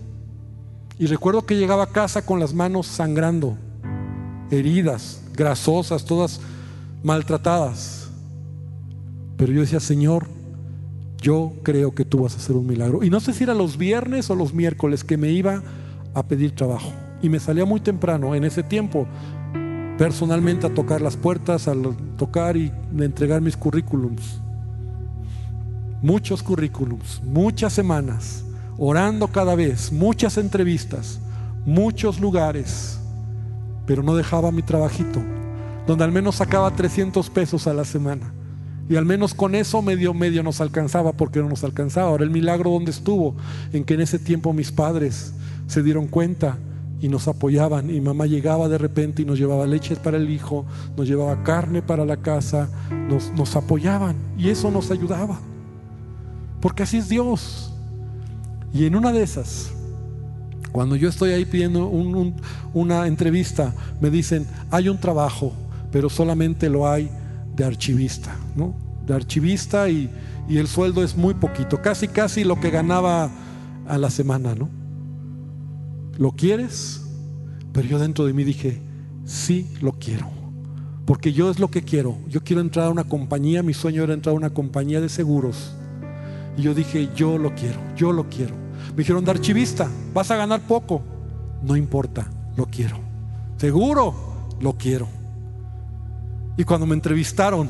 Y 0.97 1.07
recuerdo 1.07 1.45
que 1.45 1.57
llegaba 1.57 1.83
a 1.83 1.91
casa 1.91 2.25
con 2.25 2.39
las 2.39 2.53
manos 2.53 2.87
sangrando, 2.87 3.57
heridas, 4.49 5.21
grasosas, 5.35 6.05
todas 6.05 6.39
maltratadas. 7.03 8.09
Pero 9.35 9.51
yo 9.51 9.61
decía, 9.61 9.79
Señor, 9.79 10.27
yo 11.25 11.53
creo 11.63 11.95
que 11.95 12.05
tú 12.05 12.19
vas 12.19 12.35
a 12.35 12.37
hacer 12.37 12.55
un 12.55 12.67
milagro. 12.67 13.03
Y 13.03 13.09
no 13.09 13.19
sé 13.19 13.33
si 13.33 13.43
era 13.43 13.55
los 13.55 13.79
viernes 13.79 14.29
o 14.29 14.35
los 14.35 14.53
miércoles 14.53 15.03
que 15.03 15.17
me 15.17 15.31
iba 15.31 15.63
a 16.13 16.27
pedir 16.27 16.53
trabajo. 16.53 16.93
Y 17.23 17.29
me 17.29 17.39
salía 17.39 17.65
muy 17.65 17.79
temprano. 17.79 18.35
En 18.35 18.43
ese 18.43 18.61
tiempo 18.61 19.07
personalmente 19.97 20.67
a 20.67 20.73
tocar 20.73 21.01
las 21.01 21.17
puertas, 21.17 21.67
a 21.67 21.73
tocar 22.15 22.57
y 22.57 22.71
entregar 22.99 23.41
mis 23.41 23.57
currículums. 23.57 24.39
Muchos 26.03 26.43
currículums, 26.43 27.23
muchas 27.23 27.73
semanas, 27.73 28.45
orando 28.77 29.27
cada 29.27 29.55
vez, 29.55 29.91
muchas 29.91 30.37
entrevistas, 30.37 31.19
muchos 31.65 32.19
lugares, 32.19 32.99
pero 33.87 34.03
no 34.03 34.15
dejaba 34.15 34.51
mi 34.51 34.61
trabajito, 34.61 35.23
donde 35.87 36.03
al 36.03 36.11
menos 36.11 36.35
sacaba 36.35 36.69
300 36.69 37.31
pesos 37.31 37.65
a 37.65 37.73
la 37.73 37.83
semana. 37.83 38.31
Y 38.87 38.95
al 38.97 39.05
menos 39.05 39.33
con 39.33 39.55
eso 39.55 39.81
medio 39.81 40.13
medio 40.13 40.43
nos 40.43 40.61
alcanzaba 40.61 41.13
porque 41.13 41.39
no 41.39 41.49
nos 41.49 41.63
alcanzaba. 41.63 42.09
Ahora 42.09 42.23
el 42.23 42.29
milagro 42.29 42.69
donde 42.71 42.91
estuvo, 42.91 43.35
en 43.73 43.83
que 43.83 43.95
en 43.95 44.01
ese 44.01 44.19
tiempo 44.19 44.53
mis 44.53 44.71
padres 44.71 45.33
se 45.67 45.81
dieron 45.81 46.07
cuenta 46.07 46.57
y 47.01 47.07
nos 47.07 47.27
apoyaban. 47.27 47.89
Y 47.89 47.99
mamá 47.99 48.27
llegaba 48.27 48.69
de 48.69 48.77
repente 48.77 49.23
y 49.23 49.25
nos 49.25 49.39
llevaba 49.39 49.65
leche 49.65 49.95
para 49.95 50.17
el 50.17 50.29
hijo, 50.29 50.65
nos 50.95 51.07
llevaba 51.07 51.43
carne 51.43 51.81
para 51.81 52.05
la 52.05 52.17
casa, 52.17 52.69
nos 53.35 53.55
apoyaban 53.55 54.15
y 54.37 54.49
eso 54.49 54.69
nos 54.69 54.91
ayudaba. 54.91 55.39
Porque 56.61 56.83
así 56.83 56.97
es 56.97 57.09
Dios. 57.09 57.71
Y 58.73 58.85
en 58.85 58.95
una 58.95 59.11
de 59.11 59.23
esas, 59.23 59.71
cuando 60.71 60.95
yo 60.95 61.09
estoy 61.09 61.31
ahí 61.31 61.45
pidiendo 61.45 61.87
una 62.73 63.07
entrevista, 63.07 63.73
me 63.99 64.09
dicen, 64.09 64.45
hay 64.69 64.89
un 64.89 64.99
trabajo, 64.99 65.53
pero 65.91 66.09
solamente 66.09 66.69
lo 66.69 66.87
hay 66.87 67.09
de 67.55 67.63
archivista, 67.63 68.35
¿no? 68.55 68.75
De 69.05 69.13
archivista 69.13 69.89
y, 69.89 70.09
y 70.47 70.57
el 70.57 70.67
sueldo 70.67 71.03
es 71.03 71.15
muy 71.15 71.33
poquito, 71.33 71.81
casi 71.81 72.07
casi 72.07 72.43
lo 72.43 72.59
que 72.59 72.69
ganaba 72.69 73.29
a 73.87 73.97
la 73.97 74.09
semana, 74.09 74.55
¿no? 74.55 74.69
¿Lo 76.17 76.31
quieres? 76.31 77.01
Pero 77.71 77.87
yo 77.87 77.99
dentro 77.99 78.25
de 78.25 78.33
mí 78.33 78.43
dije, 78.43 78.81
sí 79.25 79.69
lo 79.81 79.93
quiero. 79.93 80.29
Porque 81.05 81.33
yo 81.33 81.51
es 81.51 81.59
lo 81.59 81.69
que 81.69 81.83
quiero. 81.83 82.17
Yo 82.27 82.43
quiero 82.43 82.61
entrar 82.61 82.87
a 82.87 82.89
una 82.89 83.03
compañía, 83.03 83.61
mi 83.61 83.73
sueño 83.73 84.03
era 84.03 84.13
entrar 84.13 84.33
a 84.33 84.37
una 84.37 84.49
compañía 84.49 85.01
de 85.01 85.09
seguros. 85.09 85.75
Y 86.57 86.63
yo 86.63 86.73
dije, 86.73 87.09
yo 87.15 87.37
lo 87.37 87.53
quiero, 87.53 87.79
yo 87.95 88.11
lo 88.11 88.29
quiero. 88.29 88.55
Me 88.91 88.97
dijeron, 88.97 89.25
de 89.25 89.31
archivista, 89.31 89.89
vas 90.13 90.31
a 90.31 90.37
ganar 90.37 90.61
poco. 90.61 91.01
No 91.63 91.75
importa, 91.75 92.27
lo 92.55 92.65
quiero. 92.65 92.97
Seguro, 93.57 94.15
lo 94.61 94.73
quiero. 94.77 95.07
Y 96.57 96.63
cuando 96.63 96.85
me 96.85 96.95
entrevistaron, 96.95 97.69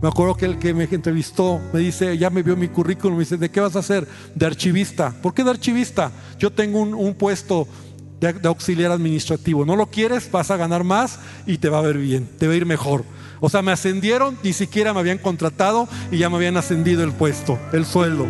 me 0.00 0.08
acuerdo 0.08 0.36
que 0.36 0.44
el 0.44 0.58
que 0.58 0.72
me 0.74 0.84
entrevistó 0.84 1.60
me 1.72 1.80
dice, 1.80 2.16
ya 2.16 2.30
me 2.30 2.42
vio 2.42 2.56
mi 2.56 2.68
currículum, 2.68 3.16
me 3.16 3.24
dice, 3.24 3.36
¿de 3.36 3.50
qué 3.50 3.60
vas 3.60 3.74
a 3.74 3.80
hacer? 3.80 4.06
De 4.34 4.46
archivista. 4.46 5.12
¿Por 5.22 5.34
qué 5.34 5.42
de 5.42 5.50
archivista? 5.50 6.12
Yo 6.38 6.52
tengo 6.52 6.80
un, 6.80 7.14
puesto 7.14 7.66
de, 8.20 8.34
auxiliar 8.44 8.92
administrativo. 8.92 9.64
¿No 9.64 9.74
lo 9.74 9.86
quieres? 9.86 10.30
Vas 10.30 10.52
a 10.52 10.56
ganar 10.56 10.84
más 10.84 11.18
y 11.46 11.58
te 11.58 11.68
va 11.68 11.78
a 11.78 11.82
ver 11.82 11.98
bien, 11.98 12.28
te 12.38 12.46
va 12.46 12.52
a 12.52 12.56
ir 12.56 12.66
mejor. 12.66 13.04
O 13.40 13.48
sea, 13.48 13.62
me 13.62 13.72
ascendieron, 13.72 14.38
ni 14.44 14.52
siquiera 14.52 14.94
me 14.94 15.00
habían 15.00 15.18
contratado 15.18 15.88
y 16.12 16.18
ya 16.18 16.30
me 16.30 16.36
habían 16.36 16.56
ascendido 16.56 17.02
el 17.02 17.12
puesto, 17.12 17.58
el 17.72 17.84
sueldo. 17.84 18.26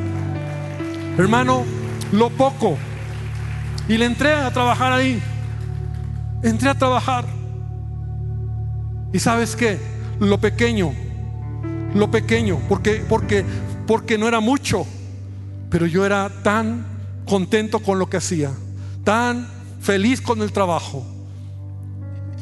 Hermano, 1.19 1.65
lo 2.13 2.31
poco. 2.31 2.79
Y 3.89 3.99
le 3.99 4.07
entré 4.07 4.33
a 4.33 4.51
trabajar 4.53 4.93
ahí. 4.93 5.21
Entré 6.43 6.71
a 6.71 6.75
trabajar. 6.75 7.38
¿Y 9.13 9.19
sabes 9.19 9.57
qué? 9.57 9.79
Lo 10.21 10.39
pequeño 10.39 10.93
lo 11.95 12.11
pequeño, 12.11 12.61
porque, 12.69 13.05
porque, 13.09 13.45
porque 13.87 14.19
no 14.19 14.29
era 14.29 14.41
mucho, 14.41 14.87
pero 15.71 15.87
yo 15.87 16.05
era 16.05 16.31
tan 16.43 16.85
contento 17.25 17.81
con 17.81 17.99
lo 17.99 18.09
que 18.09 18.19
hacía, 18.19 18.51
tan 19.05 19.49
feliz 19.81 20.21
con 20.21 20.43
el 20.43 20.53
trabajo. 20.53 21.07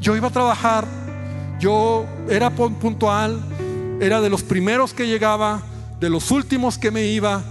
Yo 0.00 0.16
iba 0.16 0.28
a 0.28 0.32
trabajar, 0.32 0.86
yo 1.60 2.06
era 2.28 2.50
puntual, 2.50 3.40
era 4.00 4.20
de 4.20 4.30
los 4.30 4.42
primeros 4.42 4.92
que 4.92 5.06
llegaba, 5.06 5.62
de 6.00 6.10
los 6.10 6.30
últimos 6.30 6.78
que 6.78 6.90
me 6.90 7.06
iba. 7.06 7.42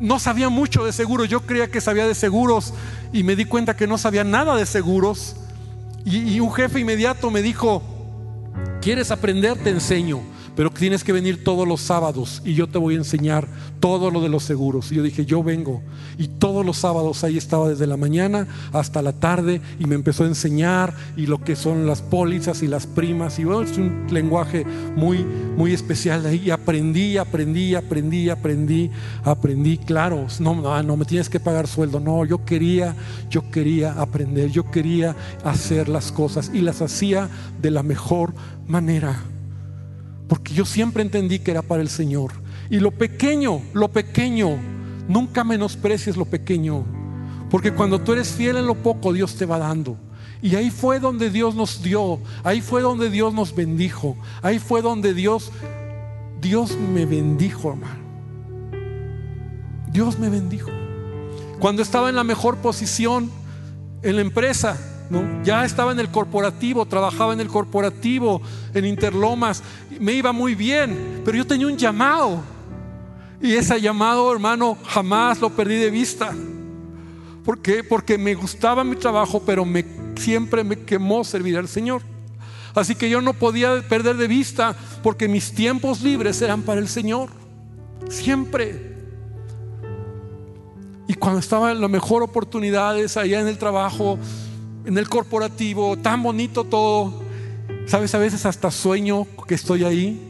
No 0.00 0.18
sabía 0.18 0.48
mucho 0.48 0.84
de 0.84 0.92
seguros, 0.92 1.28
yo 1.28 1.40
creía 1.42 1.70
que 1.70 1.80
sabía 1.80 2.06
de 2.06 2.14
seguros 2.14 2.74
y 3.12 3.22
me 3.22 3.36
di 3.36 3.44
cuenta 3.44 3.76
que 3.76 3.86
no 3.86 3.96
sabía 3.96 4.24
nada 4.24 4.56
de 4.56 4.66
seguros. 4.66 5.36
Y, 6.04 6.34
y 6.34 6.40
un 6.40 6.52
jefe 6.52 6.80
inmediato 6.80 7.30
me 7.30 7.42
dijo, 7.42 7.82
¿quieres 8.82 9.10
aprender? 9.10 9.56
Te 9.56 9.70
enseño 9.70 10.20
pero 10.54 10.70
tienes 10.70 11.02
que 11.02 11.12
venir 11.12 11.42
todos 11.42 11.66
los 11.66 11.80
sábados 11.80 12.42
y 12.44 12.54
yo 12.54 12.68
te 12.68 12.78
voy 12.78 12.94
a 12.94 12.98
enseñar 12.98 13.48
todo 13.80 14.10
lo 14.10 14.20
de 14.20 14.28
los 14.28 14.44
seguros. 14.44 14.92
Y 14.92 14.96
yo 14.96 15.02
dije, 15.02 15.24
yo 15.24 15.42
vengo. 15.42 15.82
Y 16.18 16.28
todos 16.28 16.64
los 16.64 16.76
sábados 16.76 17.24
ahí 17.24 17.38
estaba 17.38 17.70
desde 17.70 17.86
la 17.86 17.96
mañana 17.96 18.46
hasta 18.72 19.02
la 19.02 19.12
tarde 19.12 19.60
y 19.78 19.86
me 19.86 19.94
empezó 19.94 20.24
a 20.24 20.28
enseñar 20.28 20.94
y 21.16 21.26
lo 21.26 21.42
que 21.42 21.56
son 21.56 21.86
las 21.86 22.02
pólizas 22.02 22.62
y 22.62 22.68
las 22.68 22.86
primas. 22.86 23.38
Y 23.38 23.44
bueno, 23.44 23.62
es 23.62 23.78
un 23.78 24.06
lenguaje 24.10 24.66
muy, 24.94 25.24
muy 25.56 25.72
especial 25.72 26.26
ahí. 26.26 26.42
Y 26.44 26.50
aprendí, 26.50 27.16
aprendí, 27.16 27.74
aprendí, 27.74 28.28
aprendí, 28.28 28.90
aprendí. 29.24 29.78
Claro, 29.78 30.26
no, 30.38 30.54
no, 30.54 30.82
no 30.82 30.96
me 30.96 31.04
tienes 31.06 31.30
que 31.30 31.40
pagar 31.40 31.66
sueldo. 31.66 31.98
No, 31.98 32.24
yo 32.26 32.44
quería, 32.44 32.94
yo 33.30 33.50
quería 33.50 33.92
aprender, 33.94 34.50
yo 34.50 34.70
quería 34.70 35.16
hacer 35.44 35.88
las 35.88 36.12
cosas 36.12 36.50
y 36.52 36.60
las 36.60 36.82
hacía 36.82 37.30
de 37.60 37.70
la 37.70 37.82
mejor 37.82 38.34
manera. 38.66 39.31
Porque 40.32 40.54
yo 40.54 40.64
siempre 40.64 41.02
entendí 41.02 41.40
que 41.40 41.50
era 41.50 41.60
para 41.60 41.82
el 41.82 41.90
Señor. 41.90 42.32
Y 42.70 42.80
lo 42.80 42.90
pequeño, 42.90 43.60
lo 43.74 43.88
pequeño, 43.88 44.56
nunca 45.06 45.44
menosprecies 45.44 46.16
lo 46.16 46.24
pequeño. 46.24 46.86
Porque 47.50 47.74
cuando 47.74 48.00
tú 48.00 48.14
eres 48.14 48.32
fiel 48.32 48.56
en 48.56 48.66
lo 48.66 48.74
poco, 48.74 49.12
Dios 49.12 49.36
te 49.36 49.44
va 49.44 49.58
dando. 49.58 49.94
Y 50.40 50.56
ahí 50.56 50.70
fue 50.70 51.00
donde 51.00 51.28
Dios 51.28 51.54
nos 51.54 51.82
dio, 51.82 52.18
ahí 52.44 52.62
fue 52.62 52.80
donde 52.80 53.10
Dios 53.10 53.34
nos 53.34 53.54
bendijo, 53.54 54.16
ahí 54.40 54.58
fue 54.58 54.80
donde 54.80 55.12
Dios, 55.12 55.52
Dios 56.40 56.78
me 56.78 57.04
bendijo, 57.04 57.72
hermano. 57.72 58.00
Dios 59.92 60.18
me 60.18 60.30
bendijo. 60.30 60.70
Cuando 61.58 61.82
estaba 61.82 62.08
en 62.08 62.16
la 62.16 62.24
mejor 62.24 62.56
posición 62.56 63.30
en 64.00 64.16
la 64.16 64.22
empresa, 64.22 64.78
ya 65.44 65.64
estaba 65.64 65.92
en 65.92 66.00
el 66.00 66.10
corporativo, 66.10 66.86
trabajaba 66.86 67.32
en 67.32 67.40
el 67.40 67.48
corporativo, 67.48 68.40
en 68.72 68.84
Interlomas, 68.84 69.62
me 69.98 70.12
iba 70.12 70.32
muy 70.32 70.54
bien, 70.54 71.22
pero 71.24 71.36
yo 71.36 71.46
tenía 71.46 71.66
un 71.66 71.76
llamado. 71.76 72.42
Y 73.40 73.54
ese 73.54 73.80
llamado, 73.80 74.32
hermano, 74.32 74.78
jamás 74.86 75.40
lo 75.40 75.50
perdí 75.50 75.76
de 75.76 75.90
vista. 75.90 76.32
¿Por 77.44 77.58
qué? 77.58 77.82
Porque 77.82 78.16
me 78.16 78.34
gustaba 78.34 78.84
mi 78.84 78.94
trabajo, 78.94 79.42
pero 79.44 79.64
me, 79.64 79.84
siempre 80.16 80.62
me 80.62 80.78
quemó 80.78 81.24
servir 81.24 81.58
al 81.58 81.66
Señor. 81.66 82.02
Así 82.74 82.94
que 82.94 83.10
yo 83.10 83.20
no 83.20 83.34
podía 83.34 83.82
perder 83.88 84.16
de 84.16 84.28
vista 84.28 84.76
porque 85.02 85.28
mis 85.28 85.52
tiempos 85.52 86.02
libres 86.02 86.40
eran 86.40 86.62
para 86.62 86.80
el 86.80 86.88
Señor. 86.88 87.30
Siempre. 88.08 88.92
Y 91.08 91.14
cuando 91.14 91.40
estaba 91.40 91.72
en 91.72 91.80
las 91.80 91.90
mejores 91.90 92.28
oportunidades 92.28 93.16
allá 93.16 93.40
en 93.40 93.48
el 93.48 93.58
trabajo, 93.58 94.18
en 94.84 94.98
el 94.98 95.08
corporativo, 95.08 95.96
tan 95.96 96.22
bonito 96.22 96.64
todo, 96.64 97.22
sabes, 97.86 98.14
a 98.14 98.18
veces 98.18 98.46
hasta 98.46 98.70
sueño 98.70 99.26
que 99.46 99.54
estoy 99.54 99.84
ahí, 99.84 100.20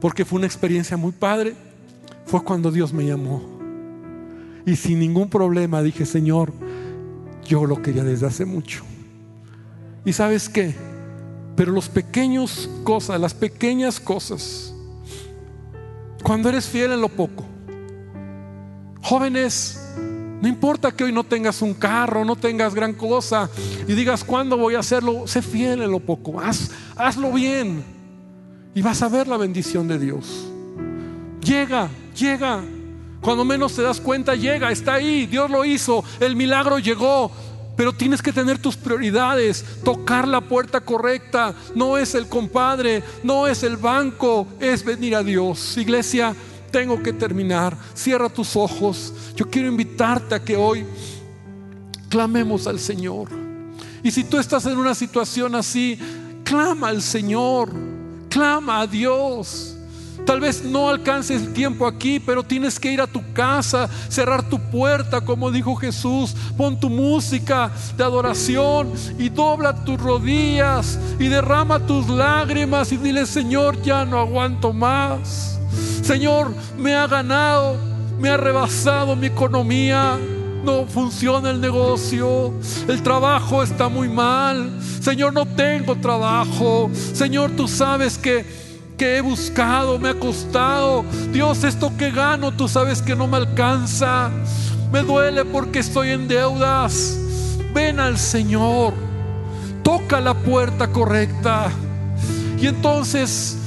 porque 0.00 0.24
fue 0.24 0.38
una 0.38 0.46
experiencia 0.46 0.96
muy 0.96 1.12
padre, 1.12 1.54
fue 2.26 2.42
cuando 2.42 2.70
Dios 2.70 2.92
me 2.92 3.06
llamó. 3.06 3.42
Y 4.66 4.76
sin 4.76 4.98
ningún 4.98 5.28
problema 5.28 5.82
dije, 5.82 6.06
Señor, 6.06 6.52
yo 7.46 7.66
lo 7.66 7.82
quería 7.82 8.04
desde 8.04 8.26
hace 8.26 8.44
mucho. 8.44 8.82
¿Y 10.04 10.12
sabes 10.12 10.48
qué? 10.48 10.74
Pero 11.56 11.72
los 11.72 11.88
pequeños 11.88 12.68
cosas, 12.82 13.20
las 13.20 13.34
pequeñas 13.34 14.00
cosas, 14.00 14.74
cuando 16.22 16.48
eres 16.48 16.66
fiel 16.66 16.92
en 16.92 17.00
lo 17.00 17.08
poco, 17.08 17.44
jóvenes, 19.02 19.83
no 20.40 20.48
importa 20.48 20.92
que 20.92 21.04
hoy 21.04 21.12
no 21.12 21.24
tengas 21.24 21.62
un 21.62 21.74
carro, 21.74 22.24
no 22.24 22.36
tengas 22.36 22.74
gran 22.74 22.92
cosa 22.92 23.48
y 23.86 23.94
digas, 23.94 24.24
¿cuándo 24.24 24.56
voy 24.56 24.74
a 24.74 24.80
hacerlo? 24.80 25.26
Sé 25.26 25.42
fiel 25.42 25.82
en 25.82 25.90
lo 25.90 26.00
poco, 26.00 26.40
Haz, 26.40 26.70
hazlo 26.96 27.32
bien 27.32 27.84
y 28.74 28.82
vas 28.82 29.02
a 29.02 29.08
ver 29.08 29.28
la 29.28 29.36
bendición 29.36 29.88
de 29.88 29.98
Dios. 29.98 30.48
Llega, 31.40 31.88
llega. 32.18 32.62
Cuando 33.20 33.44
menos 33.44 33.74
te 33.74 33.82
das 33.82 34.00
cuenta, 34.00 34.34
llega, 34.34 34.70
está 34.70 34.94
ahí, 34.94 35.26
Dios 35.26 35.50
lo 35.50 35.64
hizo, 35.64 36.04
el 36.20 36.36
milagro 36.36 36.78
llegó. 36.78 37.30
Pero 37.76 37.92
tienes 37.92 38.22
que 38.22 38.32
tener 38.32 38.58
tus 38.58 38.76
prioridades, 38.76 39.64
tocar 39.82 40.28
la 40.28 40.40
puerta 40.42 40.80
correcta. 40.80 41.54
No 41.74 41.98
es 41.98 42.14
el 42.14 42.28
compadre, 42.28 43.02
no 43.24 43.48
es 43.48 43.64
el 43.64 43.76
banco, 43.76 44.46
es 44.60 44.84
venir 44.84 45.16
a 45.16 45.24
Dios. 45.24 45.76
Iglesia, 45.76 46.36
tengo 46.74 47.00
que 47.00 47.12
terminar. 47.12 47.76
Cierra 47.94 48.28
tus 48.28 48.56
ojos. 48.56 49.12
Yo 49.36 49.48
quiero 49.48 49.68
invitarte 49.68 50.34
a 50.34 50.42
que 50.42 50.56
hoy 50.56 50.84
clamemos 52.08 52.66
al 52.66 52.80
Señor. 52.80 53.28
Y 54.02 54.10
si 54.10 54.24
tú 54.24 54.38
estás 54.40 54.66
en 54.66 54.76
una 54.76 54.92
situación 54.92 55.54
así, 55.54 55.96
clama 56.42 56.88
al 56.88 57.00
Señor, 57.00 57.70
clama 58.28 58.80
a 58.80 58.88
Dios. 58.88 59.76
Tal 60.26 60.40
vez 60.40 60.64
no 60.64 60.88
alcances 60.88 61.42
el 61.42 61.52
tiempo 61.52 61.86
aquí, 61.86 62.18
pero 62.18 62.42
tienes 62.42 62.80
que 62.80 62.90
ir 62.90 63.00
a 63.00 63.06
tu 63.06 63.22
casa, 63.32 63.88
cerrar 64.08 64.48
tu 64.48 64.58
puerta, 64.58 65.20
como 65.20 65.52
dijo 65.52 65.76
Jesús. 65.76 66.34
Pon 66.56 66.80
tu 66.80 66.90
música 66.90 67.70
de 67.96 68.02
adoración 68.02 68.90
y 69.16 69.28
dobla 69.28 69.84
tus 69.84 70.00
rodillas 70.00 70.98
y 71.20 71.28
derrama 71.28 71.78
tus 71.78 72.08
lágrimas 72.08 72.90
y 72.90 72.96
dile, 72.96 73.26
Señor, 73.26 73.80
ya 73.82 74.04
no 74.04 74.18
aguanto 74.18 74.72
más. 74.72 75.53
Señor, 76.02 76.52
me 76.78 76.94
ha 76.94 77.06
ganado, 77.06 77.76
me 78.18 78.28
ha 78.30 78.36
rebasado 78.36 79.16
mi 79.16 79.26
economía. 79.26 80.18
No 80.64 80.86
funciona 80.86 81.50
el 81.50 81.60
negocio, 81.60 82.54
el 82.88 83.02
trabajo 83.02 83.62
está 83.62 83.88
muy 83.88 84.08
mal. 84.08 84.80
Señor, 85.02 85.34
no 85.34 85.44
tengo 85.44 85.94
trabajo. 85.96 86.90
Señor, 87.12 87.50
tú 87.50 87.68
sabes 87.68 88.16
que 88.16 88.64
que 88.96 89.16
he 89.16 89.20
buscado, 89.20 89.98
me 89.98 90.10
ha 90.10 90.14
costado. 90.14 91.04
Dios, 91.32 91.64
esto 91.64 91.92
que 91.96 92.10
gano, 92.10 92.52
tú 92.52 92.68
sabes 92.68 93.02
que 93.02 93.16
no 93.16 93.26
me 93.26 93.36
alcanza. 93.36 94.30
Me 94.92 95.02
duele 95.02 95.44
porque 95.44 95.80
estoy 95.80 96.10
en 96.10 96.28
deudas. 96.28 97.18
Ven 97.74 97.98
al 97.98 98.18
Señor, 98.18 98.94
toca 99.82 100.20
la 100.20 100.34
puerta 100.34 100.88
correcta. 100.88 101.70
Y 102.60 102.68
entonces 102.68 103.58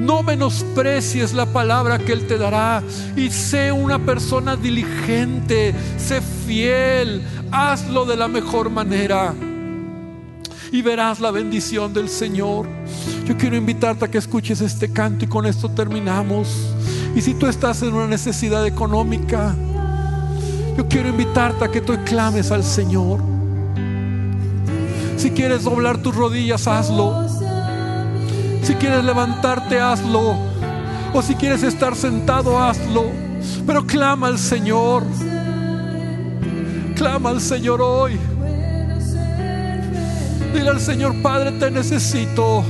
no 0.00 0.22
menosprecies 0.22 1.32
la 1.32 1.46
palabra 1.46 1.98
que 1.98 2.12
Él 2.12 2.26
te 2.26 2.38
dará 2.38 2.82
y 3.16 3.30
sé 3.30 3.72
una 3.72 3.98
persona 3.98 4.56
diligente, 4.56 5.74
sé 5.96 6.20
fiel, 6.20 7.22
hazlo 7.50 8.04
de 8.04 8.16
la 8.16 8.28
mejor 8.28 8.70
manera 8.70 9.34
y 10.70 10.82
verás 10.82 11.20
la 11.20 11.30
bendición 11.30 11.92
del 11.92 12.08
Señor. 12.08 12.66
Yo 13.24 13.36
quiero 13.36 13.56
invitarte 13.56 14.04
a 14.04 14.10
que 14.10 14.18
escuches 14.18 14.60
este 14.60 14.92
canto 14.92 15.24
y 15.24 15.28
con 15.28 15.46
esto 15.46 15.70
terminamos. 15.70 16.48
Y 17.14 17.20
si 17.20 17.34
tú 17.34 17.46
estás 17.46 17.82
en 17.82 17.94
una 17.94 18.06
necesidad 18.06 18.66
económica, 18.66 19.54
yo 20.76 20.86
quiero 20.88 21.08
invitarte 21.08 21.64
a 21.64 21.70
que 21.70 21.80
tú 21.80 21.94
clames 22.04 22.50
al 22.50 22.62
Señor. 22.62 23.20
Si 25.16 25.30
quieres 25.30 25.64
doblar 25.64 25.98
tus 25.98 26.14
rodillas, 26.14 26.68
hazlo. 26.68 27.27
Si 28.68 28.74
quieres 28.74 29.02
levantarte, 29.02 29.80
hazlo. 29.80 30.36
O 31.14 31.22
si 31.22 31.34
quieres 31.36 31.62
estar 31.62 31.96
sentado, 31.96 32.62
hazlo. 32.62 33.06
Pero 33.66 33.86
clama 33.86 34.26
al 34.26 34.38
Señor. 34.38 35.04
Clama 36.94 37.30
al 37.30 37.40
Señor 37.40 37.80
hoy. 37.80 38.20
Dile 40.52 40.68
al 40.68 40.80
Señor, 40.80 41.14
Padre, 41.22 41.52
te 41.52 41.70
necesito. 41.70 42.62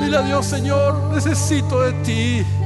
Dile 0.00 0.16
a 0.16 0.22
Dios, 0.22 0.46
Señor, 0.46 1.12
necesito 1.12 1.82
de 1.82 1.92
ti. 2.04 2.65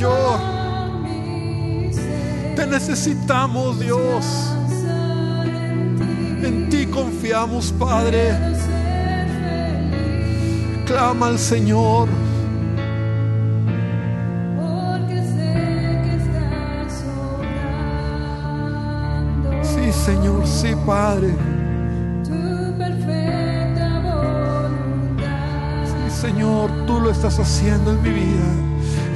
Señor. 0.00 0.40
Te 2.56 2.66
necesitamos, 2.66 3.78
Dios. 3.78 4.24
En 6.42 6.68
ti 6.70 6.86
confiamos, 6.86 7.70
Padre 7.72 8.34
clama 10.86 11.26
al 11.26 11.38
Señor. 11.38 12.08
Sí, 19.62 19.92
Señor, 19.92 20.46
sí, 20.46 20.74
Padre. 20.86 21.28
Señor, 26.08 26.70
tú 26.86 27.00
lo 27.00 27.10
estás 27.10 27.38
haciendo 27.38 27.92
en 27.92 28.02
mi 28.02 28.10
vida. 28.10 28.69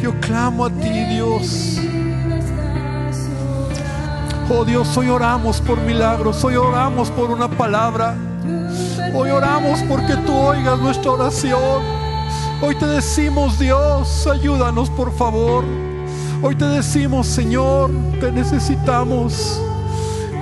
Yo 0.05 0.13
clamo 0.21 0.67
a 0.67 0.69
ti, 0.69 1.05
Dios. 1.15 1.79
Oh 4.51 4.63
Dios, 4.67 4.95
hoy 4.99 5.09
oramos 5.09 5.63
por 5.63 5.81
milagros, 5.81 6.45
hoy 6.45 6.57
oramos 6.57 7.11
por 7.11 7.31
una 7.31 7.49
palabra. 7.49 8.15
Hoy 9.15 9.31
oramos 9.31 9.81
porque 9.89 10.15
tú 10.27 10.35
oigas 10.35 10.79
nuestra 10.79 11.13
oración. 11.13 11.83
Hoy 12.61 12.75
te 12.75 12.85
decimos, 12.85 13.59
Dios, 13.59 14.27
ayúdanos 14.27 14.91
por 14.91 15.11
favor. 15.17 15.65
Hoy 16.43 16.55
te 16.55 16.67
decimos, 16.67 17.27
Señor, 17.27 17.91
te 18.21 18.31
necesitamos. 18.31 19.59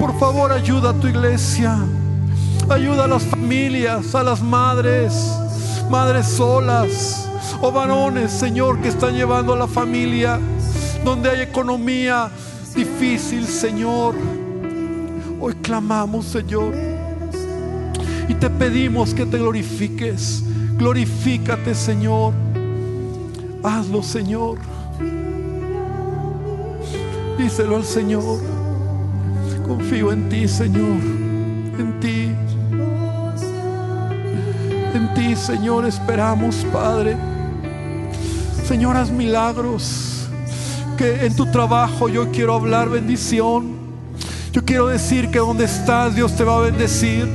Por 0.00 0.18
favor, 0.18 0.50
ayuda 0.50 0.90
a 0.90 0.94
tu 0.94 1.06
iglesia. 1.06 1.78
Ayuda 2.68 3.04
a 3.04 3.06
las 3.06 3.22
familias, 3.22 4.12
a 4.16 4.24
las 4.24 4.42
madres, 4.42 5.32
madres 5.88 6.26
solas 6.26 7.21
o 7.64 7.70
varones, 7.70 8.32
Señor, 8.32 8.80
que 8.80 8.88
están 8.88 9.14
llevando 9.14 9.52
a 9.52 9.56
la 9.56 9.68
familia 9.68 10.40
donde 11.04 11.30
hay 11.30 11.42
economía 11.42 12.28
difícil, 12.74 13.46
Señor. 13.46 14.16
Hoy 15.40 15.54
clamamos, 15.62 16.26
Señor. 16.26 16.74
Y 18.28 18.34
te 18.34 18.50
pedimos 18.50 19.14
que 19.14 19.26
te 19.26 19.38
glorifiques. 19.38 20.42
Glorifícate, 20.76 21.76
Señor. 21.76 22.34
Hazlo, 23.62 24.02
Señor. 24.02 24.58
Díselo 27.38 27.76
al 27.76 27.84
Señor. 27.84 28.40
Confío 29.64 30.10
en 30.10 30.28
ti, 30.28 30.48
Señor. 30.48 30.98
En 31.78 32.00
ti. 32.00 32.32
En 34.94 35.14
ti, 35.14 35.36
Señor, 35.36 35.86
esperamos, 35.86 36.66
Padre. 36.72 37.31
Señor, 38.66 38.96
haz 38.96 39.10
milagros. 39.10 40.26
Que 40.96 41.26
en 41.26 41.34
tu 41.34 41.46
trabajo 41.46 42.08
yo 42.08 42.30
quiero 42.30 42.54
hablar 42.54 42.88
bendición. 42.88 43.76
Yo 44.52 44.64
quiero 44.64 44.86
decir 44.86 45.30
que 45.30 45.38
donde 45.38 45.64
estás 45.64 46.14
Dios 46.14 46.36
te 46.36 46.44
va 46.44 46.56
a 46.56 46.60
bendecir. 46.60 47.28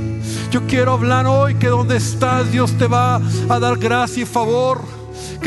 Yo 0.51 0.65
quiero 0.67 0.93
hablar 0.93 1.25
hoy 1.25 1.55
que 1.55 1.67
donde 1.67 1.97
estás 1.97 2.51
Dios 2.51 2.77
te 2.77 2.87
va 2.87 3.19
a 3.49 3.59
dar 3.59 3.77
gracia 3.77 4.23
y 4.23 4.25
favor. 4.25 4.81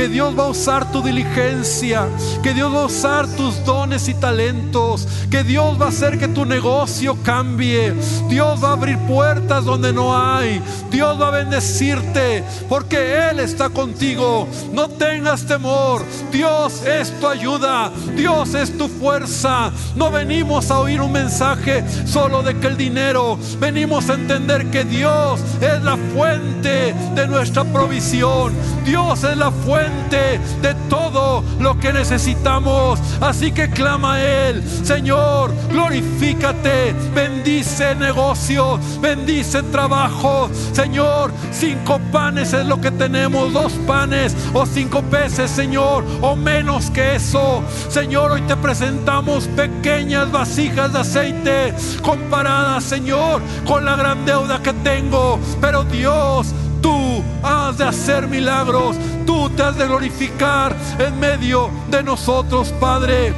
Que 0.01 0.09
Dios 0.09 0.34
va 0.34 0.44
a 0.44 0.48
usar 0.48 0.90
tu 0.90 1.03
diligencia. 1.03 2.09
Que 2.42 2.55
Dios 2.55 2.74
va 2.74 2.84
a 2.84 2.86
usar 2.86 3.28
tus 3.36 3.62
dones 3.66 4.09
y 4.09 4.14
talentos. 4.14 5.07
Que 5.30 5.44
Dios 5.44 5.78
va 5.78 5.84
a 5.84 5.88
hacer 5.90 6.18
que 6.18 6.26
tu 6.26 6.46
negocio 6.46 7.18
cambie. 7.22 7.92
Dios 8.26 8.64
va 8.64 8.70
a 8.70 8.72
abrir 8.72 8.96
puertas 9.01 9.66
donde 9.66 9.92
no 9.92 10.16
hay. 10.16 10.62
Dios 10.90 11.20
va 11.20 11.28
a 11.28 11.32
bendecirte 11.32 12.42
porque 12.66 13.28
Él 13.28 13.40
está 13.40 13.68
contigo. 13.68 14.48
No 14.72 14.88
tengas 14.88 15.44
temor. 15.44 16.03
Dios 16.32 16.82
es 16.86 17.12
tu 17.20 17.28
ayuda. 17.28 17.92
Dios 18.16 18.55
es 18.55 18.78
tu 18.78 18.88
fuerza. 18.88 19.70
No 19.96 20.11
venimos 20.11 20.70
a 20.70 20.78
oír 20.78 21.03
un 21.03 21.12
mensaje 21.12 21.84
solo 22.07 22.42
de 22.42 22.59
que 22.59 22.68
el 22.68 22.78
dinero. 22.78 23.38
Venimos 23.59 24.09
a 24.09 24.14
entender 24.14 24.70
que 24.70 24.82
Dios 24.84 25.40
es 25.61 25.82
la 25.82 25.98
fuente 26.14 26.94
de 27.14 27.28
nuestra 27.28 27.64
provisión. 27.64 28.55
Dios 28.86 29.24
es 29.24 29.36
la 29.36 29.51
fuente 29.51 29.89
de 30.11 30.74
todo 30.88 31.45
lo 31.61 31.78
que 31.78 31.93
necesitamos. 31.93 32.99
Así 33.20 33.53
que 33.53 33.70
clama 33.70 34.20
Él, 34.20 34.62
Señor, 34.82 35.53
glorifícate, 35.70 36.95
bendice 37.14 37.95
negocio, 37.95 38.78
bendice 39.01 39.62
trabajo. 39.64 40.51
Señor, 40.72 41.32
cinco 41.53 42.01
panes 42.11 42.53
es 42.53 42.66
lo 42.66 42.80
que 42.80 42.91
tenemos, 42.91 43.53
dos 43.53 43.72
panes 43.86 44.36
o 44.53 44.66
cinco 44.66 45.03
peces, 45.03 45.51
Señor, 45.51 46.05
o 46.20 46.34
menos 46.34 46.91
que 46.91 47.16
eso. 47.16 47.62
Señor, 47.88 48.32
hoy 48.32 48.43
te 48.43 48.57
presentamos 48.57 49.47
pequeñas 49.49 50.30
vasijas 50.32 50.93
de 50.93 50.99
aceite 50.99 51.74
comparadas, 52.03 52.84
Señor, 52.84 53.41
con 53.64 53.84
la 53.84 53.97
gran 53.97 54.24
deuda 54.24 54.61
que 54.61 54.72
tengo. 54.72 55.38
Pero 55.61 55.84
Dios, 55.84 56.53
Tú 56.81 57.22
has 57.43 57.78
de 57.78 57.85
hacer 57.85 58.26
milagros, 58.28 58.97
tú 59.26 59.51
te 59.51 59.62
has 59.62 59.76
de 59.76 59.87
glorificar 59.87 60.74
en 60.99 61.18
medio 61.18 61.70
de 61.91 62.03
nosotros, 62.03 62.72
Padre. 62.81 63.33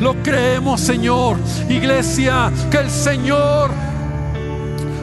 Lo 0.00 0.14
creemos, 0.22 0.80
Señor. 0.80 1.36
Iglesia, 1.68 2.50
que 2.70 2.78
el 2.78 2.90
Señor 2.90 3.70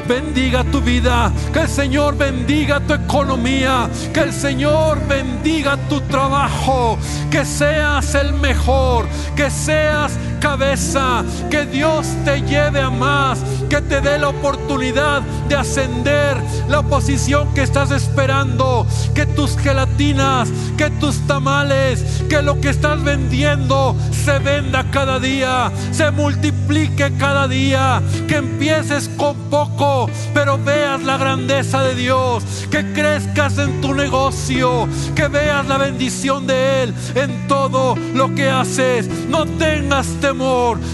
bendiga 0.07 0.63
tu 0.65 0.81
vida, 0.81 1.31
que 1.53 1.61
el 1.61 1.69
Señor 1.69 2.17
bendiga 2.17 2.79
tu 2.81 2.93
economía, 2.93 3.89
que 4.13 4.19
el 4.19 4.33
Señor 4.33 4.99
bendiga 5.07 5.77
tu 5.87 6.01
trabajo, 6.01 6.97
que 7.29 7.45
seas 7.45 8.13
el 8.15 8.33
mejor, 8.33 9.07
que 9.35 9.49
seas 9.49 10.11
cabeza, 10.41 11.23
que 11.49 11.65
Dios 11.65 12.07
te 12.25 12.41
lleve 12.41 12.81
a 12.81 12.89
más, 12.89 13.39
que 13.69 13.79
te 13.79 14.01
dé 14.01 14.17
la 14.17 14.29
oportunidad 14.29 15.21
de 15.47 15.55
ascender 15.55 16.35
la 16.67 16.81
posición 16.81 17.53
que 17.53 17.61
estás 17.61 17.91
esperando, 17.91 18.85
que 19.13 19.25
tus 19.25 19.55
gelatinas, 19.57 20.49
que 20.77 20.89
tus 20.89 21.25
tamales, 21.27 22.03
que 22.27 22.41
lo 22.41 22.59
que 22.59 22.69
estás 22.69 23.01
vendiendo 23.03 23.95
se 24.11 24.39
venda 24.39 24.83
cada 24.91 25.19
día, 25.19 25.71
se 25.91 26.09
multiplique 26.11 27.13
cada 27.17 27.47
día, 27.47 28.01
que 28.27 28.37
empieces 28.37 29.09
con 29.09 29.35
poco, 29.49 30.09
pero 30.33 30.57
veas 30.57 31.03
la 31.03 31.17
grandeza 31.17 31.83
de 31.83 31.95
Dios, 31.95 32.43
que 32.71 32.91
crezcas 32.93 33.57
en 33.59 33.79
tu 33.79 33.93
negocio, 33.93 34.87
que 35.15 35.27
veas 35.27 35.67
la 35.67 35.77
bendición 35.77 36.47
de 36.47 36.83
Él 36.83 36.93
en 37.13 37.47
todo 37.47 37.95
lo 38.15 38.33
que 38.33 38.49
haces. 38.49 39.07
No 39.29 39.45
tengas 39.45 40.07
temor, 40.19 40.30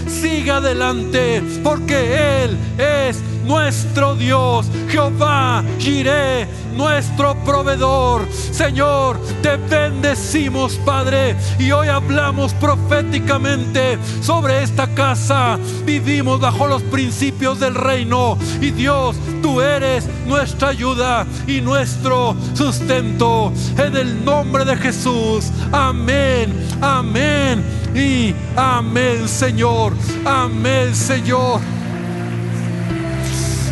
siga 0.08 0.56
adelante, 0.56 1.42
porque 1.62 2.42
Él 2.42 2.58
es 2.76 3.22
nuestro 3.44 4.16
Dios, 4.16 4.66
Jehová 4.88 5.64
Jireh, 5.78 6.48
nuestro 6.76 7.36
proveedor. 7.44 8.26
Señor, 8.32 9.20
te 9.40 9.56
bendecimos, 9.56 10.74
Padre, 10.84 11.36
y 11.58 11.70
hoy 11.70 11.86
hablamos 11.86 12.52
proféticamente 12.54 13.98
sobre 14.20 14.62
esta 14.62 14.88
casa. 14.88 15.56
Vivimos 15.84 16.40
bajo 16.40 16.66
los 16.66 16.82
principios 16.82 17.60
del 17.60 17.76
reino 17.76 18.36
y 18.60 18.70
Dios, 18.72 19.16
tú 19.40 19.60
eres 19.60 20.08
nuestra 20.26 20.70
ayuda 20.70 21.26
y 21.46 21.60
nuestro 21.60 22.34
sustento. 22.54 23.52
En 23.78 23.96
el 23.96 24.24
nombre 24.24 24.64
de 24.64 24.76
Jesús, 24.76 25.52
amén, 25.72 26.52
amén 26.80 27.77
y 27.94 28.34
amén, 28.56 29.28
Señor. 29.28 29.92
Amén, 30.24 30.94
Señor. 30.94 31.60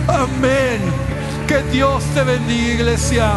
Amén. 0.08 0.80
Que 1.46 1.62
Dios 1.72 2.02
te 2.14 2.22
bendiga, 2.22 2.74
iglesia. 2.74 3.32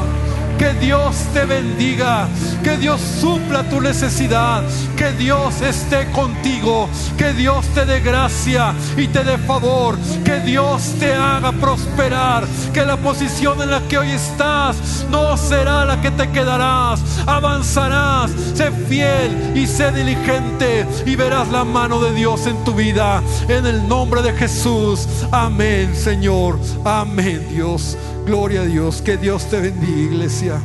Que 0.60 0.74
Dios 0.74 1.16
te 1.34 1.46
bendiga, 1.46 2.28
que 2.62 2.76
Dios 2.76 3.00
supla 3.00 3.64
tu 3.70 3.80
necesidad, 3.80 4.62
que 4.98 5.14
Dios 5.14 5.62
esté 5.62 6.12
contigo, 6.12 6.90
que 7.18 7.32
Dios 7.32 7.66
te 7.68 7.86
dé 7.86 8.02
gracia 8.02 8.74
y 8.98 9.08
te 9.08 9.24
dé 9.24 9.38
favor, 9.38 9.98
que 10.26 10.42
Dios 10.42 10.96
te 11.00 11.14
haga 11.14 11.54
prosperar, 11.54 12.46
que 12.74 12.84
la 12.84 12.98
posición 12.98 13.62
en 13.62 13.72
la 13.72 13.80
que 13.88 14.00
hoy 14.00 14.12
estás 14.12 15.06
no 15.10 15.38
será 15.38 15.86
la 15.86 16.02
que 16.02 16.12
te 16.12 16.30
quedarás, 16.30 17.00
avanzarás, 17.26 18.30
sé 18.54 18.70
fiel 18.90 19.54
y 19.56 19.66
sé 19.66 19.94
diligente 19.94 20.86
y 21.06 21.16
verás 21.16 21.48
la 21.48 21.64
mano 21.64 22.02
de 22.02 22.14
Dios 22.14 22.48
en 22.48 22.62
tu 22.66 22.74
vida, 22.74 23.24
en 23.48 23.66
el 23.66 23.88
nombre 23.88 24.22
de 24.22 24.34
Jesús. 24.34 25.08
Amén, 25.32 25.96
Señor. 25.96 26.60
Amén, 26.84 27.48
Dios. 27.50 27.98
Gloria 28.30 28.62
a 28.62 28.66
Dios. 28.66 29.02
Que 29.02 29.18
Dios 29.18 29.50
te 29.50 29.60
bendiga, 29.60 30.02
iglesia. 30.02 30.62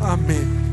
Amén. 0.00 0.65